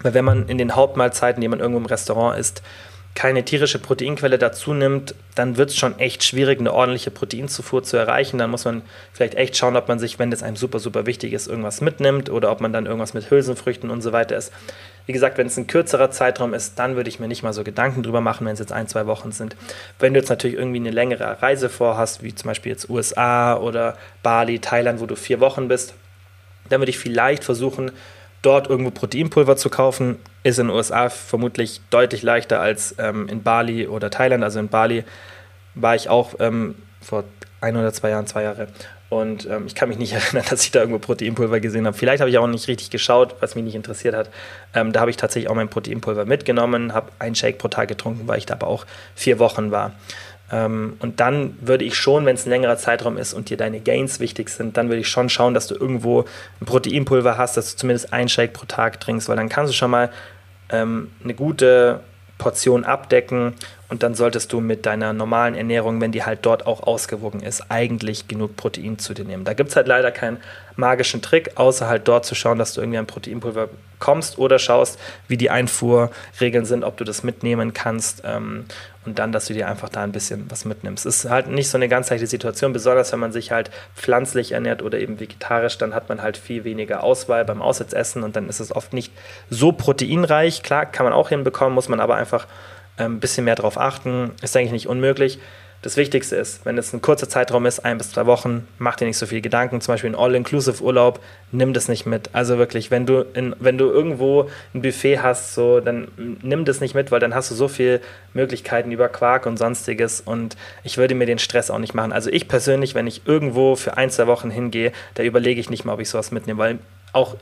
Weil 0.00 0.14
wenn 0.14 0.24
man 0.24 0.48
in 0.48 0.56
den 0.56 0.76
Hauptmahlzeiten, 0.76 1.42
die 1.42 1.48
man 1.48 1.60
irgendwo 1.60 1.80
im 1.80 1.84
Restaurant 1.84 2.38
isst, 2.38 2.62
keine 3.16 3.44
tierische 3.44 3.78
Proteinquelle 3.78 4.38
dazu 4.38 4.74
nimmt, 4.74 5.14
dann 5.34 5.56
wird 5.56 5.70
es 5.70 5.76
schon 5.76 5.98
echt 5.98 6.22
schwierig, 6.22 6.60
eine 6.60 6.72
ordentliche 6.72 7.10
Proteinzufuhr 7.10 7.82
zu 7.82 7.96
erreichen. 7.96 8.36
Dann 8.38 8.50
muss 8.50 8.66
man 8.66 8.82
vielleicht 9.12 9.34
echt 9.34 9.56
schauen, 9.56 9.74
ob 9.74 9.88
man 9.88 9.98
sich, 9.98 10.18
wenn 10.18 10.30
das 10.30 10.42
einem 10.42 10.56
super, 10.56 10.78
super 10.78 11.06
wichtig 11.06 11.32
ist, 11.32 11.48
irgendwas 11.48 11.80
mitnimmt 11.80 12.28
oder 12.28 12.52
ob 12.52 12.60
man 12.60 12.74
dann 12.74 12.84
irgendwas 12.84 13.14
mit 13.14 13.30
Hülsenfrüchten 13.30 13.90
und 13.90 14.02
so 14.02 14.12
weiter 14.12 14.36
ist. 14.36 14.52
Wie 15.06 15.12
gesagt, 15.12 15.38
wenn 15.38 15.46
es 15.46 15.56
ein 15.56 15.66
kürzerer 15.66 16.10
Zeitraum 16.10 16.52
ist, 16.52 16.78
dann 16.78 16.96
würde 16.96 17.08
ich 17.08 17.18
mir 17.18 17.26
nicht 17.26 17.42
mal 17.42 17.54
so 17.54 17.64
Gedanken 17.64 18.02
drüber 18.02 18.20
machen, 18.20 18.46
wenn 18.46 18.52
es 18.52 18.58
jetzt 18.58 18.72
ein, 18.72 18.86
zwei 18.86 19.06
Wochen 19.06 19.32
sind. 19.32 19.56
Wenn 19.98 20.12
du 20.12 20.20
jetzt 20.20 20.28
natürlich 20.28 20.58
irgendwie 20.58 20.80
eine 20.80 20.90
längere 20.90 21.40
Reise 21.40 21.70
vorhast, 21.70 22.22
wie 22.22 22.34
zum 22.34 22.48
Beispiel 22.48 22.72
jetzt 22.72 22.90
USA 22.90 23.56
oder 23.56 23.96
Bali, 24.22 24.58
Thailand, 24.58 25.00
wo 25.00 25.06
du 25.06 25.16
vier 25.16 25.40
Wochen 25.40 25.68
bist, 25.68 25.94
dann 26.68 26.80
würde 26.80 26.90
ich 26.90 26.98
vielleicht 26.98 27.44
versuchen, 27.44 27.92
dort 28.46 28.70
irgendwo 28.70 28.92
Proteinpulver 28.92 29.56
zu 29.56 29.70
kaufen, 29.70 30.16
ist 30.44 30.58
in 30.60 30.68
den 30.68 30.76
USA 30.76 31.08
vermutlich 31.08 31.80
deutlich 31.90 32.22
leichter 32.22 32.60
als 32.60 32.94
ähm, 32.98 33.28
in 33.28 33.42
Bali 33.42 33.88
oder 33.88 34.08
Thailand. 34.08 34.44
Also 34.44 34.60
in 34.60 34.68
Bali 34.68 35.04
war 35.74 35.96
ich 35.96 36.08
auch 36.08 36.34
ähm, 36.38 36.76
vor 37.00 37.24
ein 37.60 37.76
oder 37.76 37.92
zwei 37.92 38.10
Jahren, 38.10 38.28
zwei 38.28 38.44
Jahre. 38.44 38.68
Und 39.08 39.46
ähm, 39.46 39.64
ich 39.66 39.74
kann 39.74 39.88
mich 39.88 39.98
nicht 39.98 40.12
erinnern, 40.14 40.44
dass 40.48 40.62
ich 40.62 40.70
da 40.70 40.80
irgendwo 40.80 41.00
Proteinpulver 41.00 41.58
gesehen 41.58 41.86
habe. 41.86 41.96
Vielleicht 41.96 42.20
habe 42.20 42.30
ich 42.30 42.38
auch 42.38 42.46
nicht 42.46 42.68
richtig 42.68 42.90
geschaut, 42.90 43.34
was 43.40 43.56
mich 43.56 43.64
nicht 43.64 43.74
interessiert 43.74 44.14
hat. 44.14 44.30
Ähm, 44.74 44.92
da 44.92 45.00
habe 45.00 45.10
ich 45.10 45.16
tatsächlich 45.16 45.50
auch 45.50 45.56
mein 45.56 45.68
Proteinpulver 45.68 46.24
mitgenommen, 46.24 46.94
habe 46.94 47.10
einen 47.18 47.34
Shake 47.34 47.58
pro 47.58 47.66
Tag 47.68 47.88
getrunken, 47.88 48.28
weil 48.28 48.38
ich 48.38 48.46
da 48.46 48.54
aber 48.54 48.68
auch 48.68 48.86
vier 49.16 49.40
Wochen 49.40 49.72
war. 49.72 49.92
Ähm, 50.52 50.96
und 51.00 51.20
dann 51.20 51.56
würde 51.60 51.84
ich 51.84 51.96
schon, 51.96 52.24
wenn 52.24 52.36
es 52.36 52.46
ein 52.46 52.50
längerer 52.50 52.76
Zeitraum 52.76 53.16
ist 53.18 53.34
und 53.34 53.50
dir 53.50 53.56
deine 53.56 53.80
Gains 53.80 54.20
wichtig 54.20 54.48
sind, 54.48 54.76
dann 54.76 54.88
würde 54.88 55.00
ich 55.00 55.08
schon 55.08 55.28
schauen, 55.28 55.54
dass 55.54 55.66
du 55.66 55.74
irgendwo 55.74 56.24
ein 56.60 56.66
Proteinpulver 56.66 57.36
hast, 57.36 57.56
dass 57.56 57.72
du 57.72 57.78
zumindest 57.78 58.12
einen 58.12 58.28
Shake 58.28 58.52
pro 58.52 58.66
Tag 58.66 59.00
trinkst, 59.00 59.28
weil 59.28 59.36
dann 59.36 59.48
kannst 59.48 59.72
du 59.72 59.76
schon 59.76 59.90
mal 59.90 60.10
ähm, 60.70 61.10
eine 61.22 61.34
gute 61.34 62.00
Portion 62.38 62.84
abdecken 62.84 63.54
und 63.88 64.02
dann 64.02 64.14
solltest 64.14 64.52
du 64.52 64.60
mit 64.60 64.84
deiner 64.84 65.12
normalen 65.12 65.54
Ernährung, 65.54 66.00
wenn 66.00 66.12
die 66.12 66.24
halt 66.24 66.40
dort 66.42 66.66
auch 66.66 66.82
ausgewogen 66.82 67.40
ist, 67.40 67.70
eigentlich 67.70 68.28
genug 68.28 68.56
Protein 68.56 68.98
zu 68.98 69.14
dir 69.14 69.24
nehmen. 69.24 69.44
Da 69.44 69.54
gibt 69.54 69.70
es 69.70 69.76
halt 69.76 69.86
leider 69.86 70.10
keinen 70.10 70.38
magischen 70.76 71.22
Trick, 71.22 71.52
außer 71.54 71.88
halt 71.88 72.06
dort 72.08 72.26
zu 72.26 72.34
schauen, 72.34 72.58
dass 72.58 72.74
du 72.74 72.80
irgendwie 72.80 72.98
ein 72.98 73.06
Proteinpulver 73.06 73.68
kommst 73.98 74.38
oder 74.38 74.58
schaust, 74.58 74.98
wie 75.28 75.36
die 75.36 75.50
Einfuhrregeln 75.50 76.64
sind, 76.64 76.84
ob 76.84 76.96
du 76.96 77.04
das 77.04 77.22
mitnehmen 77.22 77.72
kannst 77.72 78.22
ähm, 78.24 78.64
und 79.04 79.18
dann, 79.18 79.32
dass 79.32 79.46
du 79.46 79.54
dir 79.54 79.68
einfach 79.68 79.88
da 79.88 80.02
ein 80.02 80.12
bisschen 80.12 80.46
was 80.50 80.64
mitnimmst. 80.64 81.06
Ist 81.06 81.30
halt 81.30 81.48
nicht 81.48 81.70
so 81.70 81.78
eine 81.78 81.88
ganzheitliche 81.88 82.26
Situation, 82.26 82.72
besonders 82.72 83.12
wenn 83.12 83.20
man 83.20 83.32
sich 83.32 83.52
halt 83.52 83.70
pflanzlich 83.94 84.52
ernährt 84.52 84.82
oder 84.82 84.98
eben 84.98 85.20
vegetarisch, 85.20 85.78
dann 85.78 85.94
hat 85.94 86.08
man 86.08 86.22
halt 86.22 86.36
viel 86.36 86.64
weniger 86.64 87.02
Auswahl 87.02 87.44
beim 87.44 87.62
Aussetzessen 87.62 88.22
und 88.22 88.36
dann 88.36 88.48
ist 88.48 88.60
es 88.60 88.74
oft 88.74 88.92
nicht 88.92 89.12
so 89.48 89.72
proteinreich. 89.72 90.62
Klar, 90.62 90.86
kann 90.86 91.04
man 91.04 91.12
auch 91.12 91.28
hinbekommen, 91.28 91.74
muss 91.74 91.88
man 91.88 92.00
aber 92.00 92.16
einfach 92.16 92.46
ein 92.96 93.06
ähm, 93.06 93.20
bisschen 93.20 93.44
mehr 93.44 93.54
darauf 93.54 93.78
achten. 93.78 94.32
Ist 94.42 94.56
eigentlich 94.56 94.72
nicht 94.72 94.88
unmöglich. 94.88 95.38
Das 95.86 95.96
Wichtigste 95.96 96.34
ist, 96.34 96.66
wenn 96.66 96.76
es 96.78 96.92
ein 96.92 97.00
kurzer 97.00 97.28
Zeitraum 97.28 97.64
ist, 97.64 97.84
ein 97.84 97.96
bis 97.96 98.10
zwei 98.10 98.26
Wochen, 98.26 98.66
mach 98.80 98.96
dir 98.96 99.04
nicht 99.04 99.18
so 99.18 99.26
viel 99.26 99.40
Gedanken. 99.40 99.80
Zum 99.80 99.94
Beispiel 99.94 100.10
ein 100.10 100.16
All-Inclusive-Urlaub, 100.16 101.20
nimm 101.52 101.74
das 101.74 101.86
nicht 101.86 102.06
mit. 102.06 102.30
Also 102.32 102.58
wirklich, 102.58 102.90
wenn 102.90 103.06
du, 103.06 103.24
in, 103.34 103.54
wenn 103.60 103.78
du 103.78 103.84
irgendwo 103.84 104.50
ein 104.74 104.82
Buffet 104.82 105.20
hast, 105.20 105.54
so, 105.54 105.78
dann 105.78 106.08
nimm 106.42 106.64
das 106.64 106.80
nicht 106.80 106.96
mit, 106.96 107.12
weil 107.12 107.20
dann 107.20 107.36
hast 107.36 107.52
du 107.52 107.54
so 107.54 107.68
viele 107.68 108.00
Möglichkeiten 108.34 108.90
über 108.90 109.08
Quark 109.08 109.46
und 109.46 109.58
sonstiges 109.58 110.20
und 110.20 110.56
ich 110.82 110.98
würde 110.98 111.14
mir 111.14 111.26
den 111.26 111.38
Stress 111.38 111.70
auch 111.70 111.78
nicht 111.78 111.94
machen. 111.94 112.10
Also 112.10 112.30
ich 112.30 112.48
persönlich, 112.48 112.96
wenn 112.96 113.06
ich 113.06 113.22
irgendwo 113.24 113.76
für 113.76 113.96
ein, 113.96 114.10
zwei 114.10 114.26
Wochen 114.26 114.50
hingehe, 114.50 114.90
da 115.14 115.22
überlege 115.22 115.60
ich 115.60 115.70
nicht 115.70 115.84
mal, 115.84 115.92
ob 115.92 116.00
ich 116.00 116.10
sowas 116.10 116.32
mitnehme, 116.32 116.58
weil 116.58 116.78
auch 117.12 117.36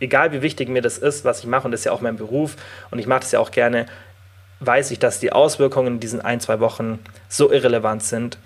egal 0.00 0.32
wie 0.32 0.40
wichtig 0.40 0.70
mir 0.70 0.80
das 0.80 0.96
ist, 0.96 1.26
was 1.26 1.40
ich 1.40 1.46
mache, 1.46 1.66
und 1.66 1.72
das 1.72 1.82
ist 1.82 1.84
ja 1.84 1.92
auch 1.92 2.00
mein 2.00 2.16
Beruf 2.16 2.56
und 2.90 2.98
ich 2.98 3.06
mache 3.06 3.20
das 3.20 3.32
ja 3.32 3.40
auch 3.40 3.50
gerne, 3.50 3.84
weiß 4.60 4.90
ich, 4.90 4.98
dass 4.98 5.18
die 5.18 5.32
Auswirkungen 5.32 5.94
in 5.94 6.00
diesen 6.00 6.20
ein, 6.20 6.40
zwei 6.40 6.60
Wochen 6.60 6.98
so 7.28 7.50
irrelevant 7.50 8.02
sind, 8.02 8.38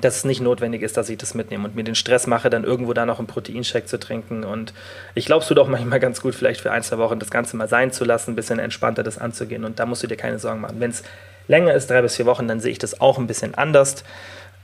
dass 0.00 0.16
es 0.16 0.24
nicht 0.24 0.40
notwendig 0.40 0.82
ist, 0.82 0.96
dass 0.96 1.08
ich 1.08 1.18
das 1.18 1.34
mitnehme 1.34 1.64
und 1.64 1.74
mir 1.74 1.84
den 1.84 1.94
Stress 1.94 2.26
mache, 2.26 2.50
dann 2.50 2.64
irgendwo 2.64 2.92
da 2.92 3.06
noch 3.06 3.18
einen 3.18 3.26
Proteinshake 3.26 3.86
zu 3.86 3.98
trinken. 3.98 4.44
Und 4.44 4.72
ich 5.14 5.26
glaube, 5.26 5.42
es 5.42 5.48
tut 5.48 5.58
auch 5.58 5.68
manchmal 5.68 6.00
ganz 6.00 6.20
gut, 6.20 6.34
vielleicht 6.34 6.60
für 6.60 6.70
ein, 6.70 6.82
zwei 6.82 6.98
Wochen 6.98 7.18
das 7.18 7.30
Ganze 7.30 7.56
mal 7.56 7.68
sein 7.68 7.92
zu 7.92 8.04
lassen, 8.04 8.32
ein 8.32 8.36
bisschen 8.36 8.58
entspannter 8.58 9.02
das 9.02 9.18
anzugehen. 9.18 9.64
Und 9.64 9.78
da 9.78 9.86
musst 9.86 10.02
du 10.02 10.06
dir 10.06 10.16
keine 10.16 10.38
Sorgen 10.38 10.60
machen. 10.60 10.76
Wenn 10.78 10.90
es 10.90 11.02
länger 11.48 11.74
ist, 11.74 11.90
drei 11.90 12.02
bis 12.02 12.16
vier 12.16 12.26
Wochen, 12.26 12.46
dann 12.46 12.60
sehe 12.60 12.72
ich 12.72 12.78
das 12.78 13.00
auch 13.00 13.18
ein 13.18 13.26
bisschen 13.26 13.54
anders. 13.54 14.04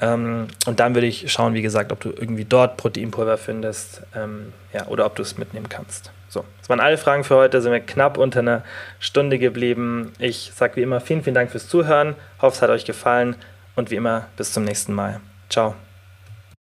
Ähm, 0.01 0.49
und 0.67 0.81
dann 0.81 0.95
würde 0.95 1.07
ich 1.07 1.31
schauen, 1.33 1.55
wie 1.55 1.63
gesagt, 1.63 1.93
ob 1.93 2.01
du 2.01 2.11
irgendwie 2.11 2.45
dort 2.45 2.77
Proteinpulver 2.77 3.39
findest 3.39 4.03
ähm, 4.15 4.53
ja, 4.73 4.87
oder 4.87 5.07
ob 5.07 5.17
du 5.17 5.23
es 5.23 5.39
mitnehmen 5.39 5.69
kannst. 5.69 6.11
So, 6.35 6.45
das 6.59 6.69
waren 6.69 6.81
alle 6.81 6.99
Fragen 6.99 7.23
für 7.23 7.37
heute. 7.37 7.63
Sind 7.63 7.71
wir 7.71 7.79
knapp 7.79 8.19
unter 8.19 8.41
einer 8.41 8.65
Stunde 8.99 9.39
geblieben. 9.39 10.13
Ich 10.19 10.51
sage 10.53 10.75
wie 10.77 10.83
immer 10.83 11.01
vielen, 11.01 11.23
vielen 11.23 11.35
Dank 11.35 11.53
fürs 11.53 11.69
Zuhören. 11.69 12.17
Hoffe, 12.43 12.57
es 12.57 12.63
hat 12.63 12.71
euch 12.71 12.85
gefallen 12.85 13.37
und 13.77 13.93
wie 13.93 13.95
immer 13.95 14.27
bis 14.37 14.53
zum 14.53 14.65
nächsten 14.65 14.93
Mal. 14.95 15.21
Ciao. 15.49 15.77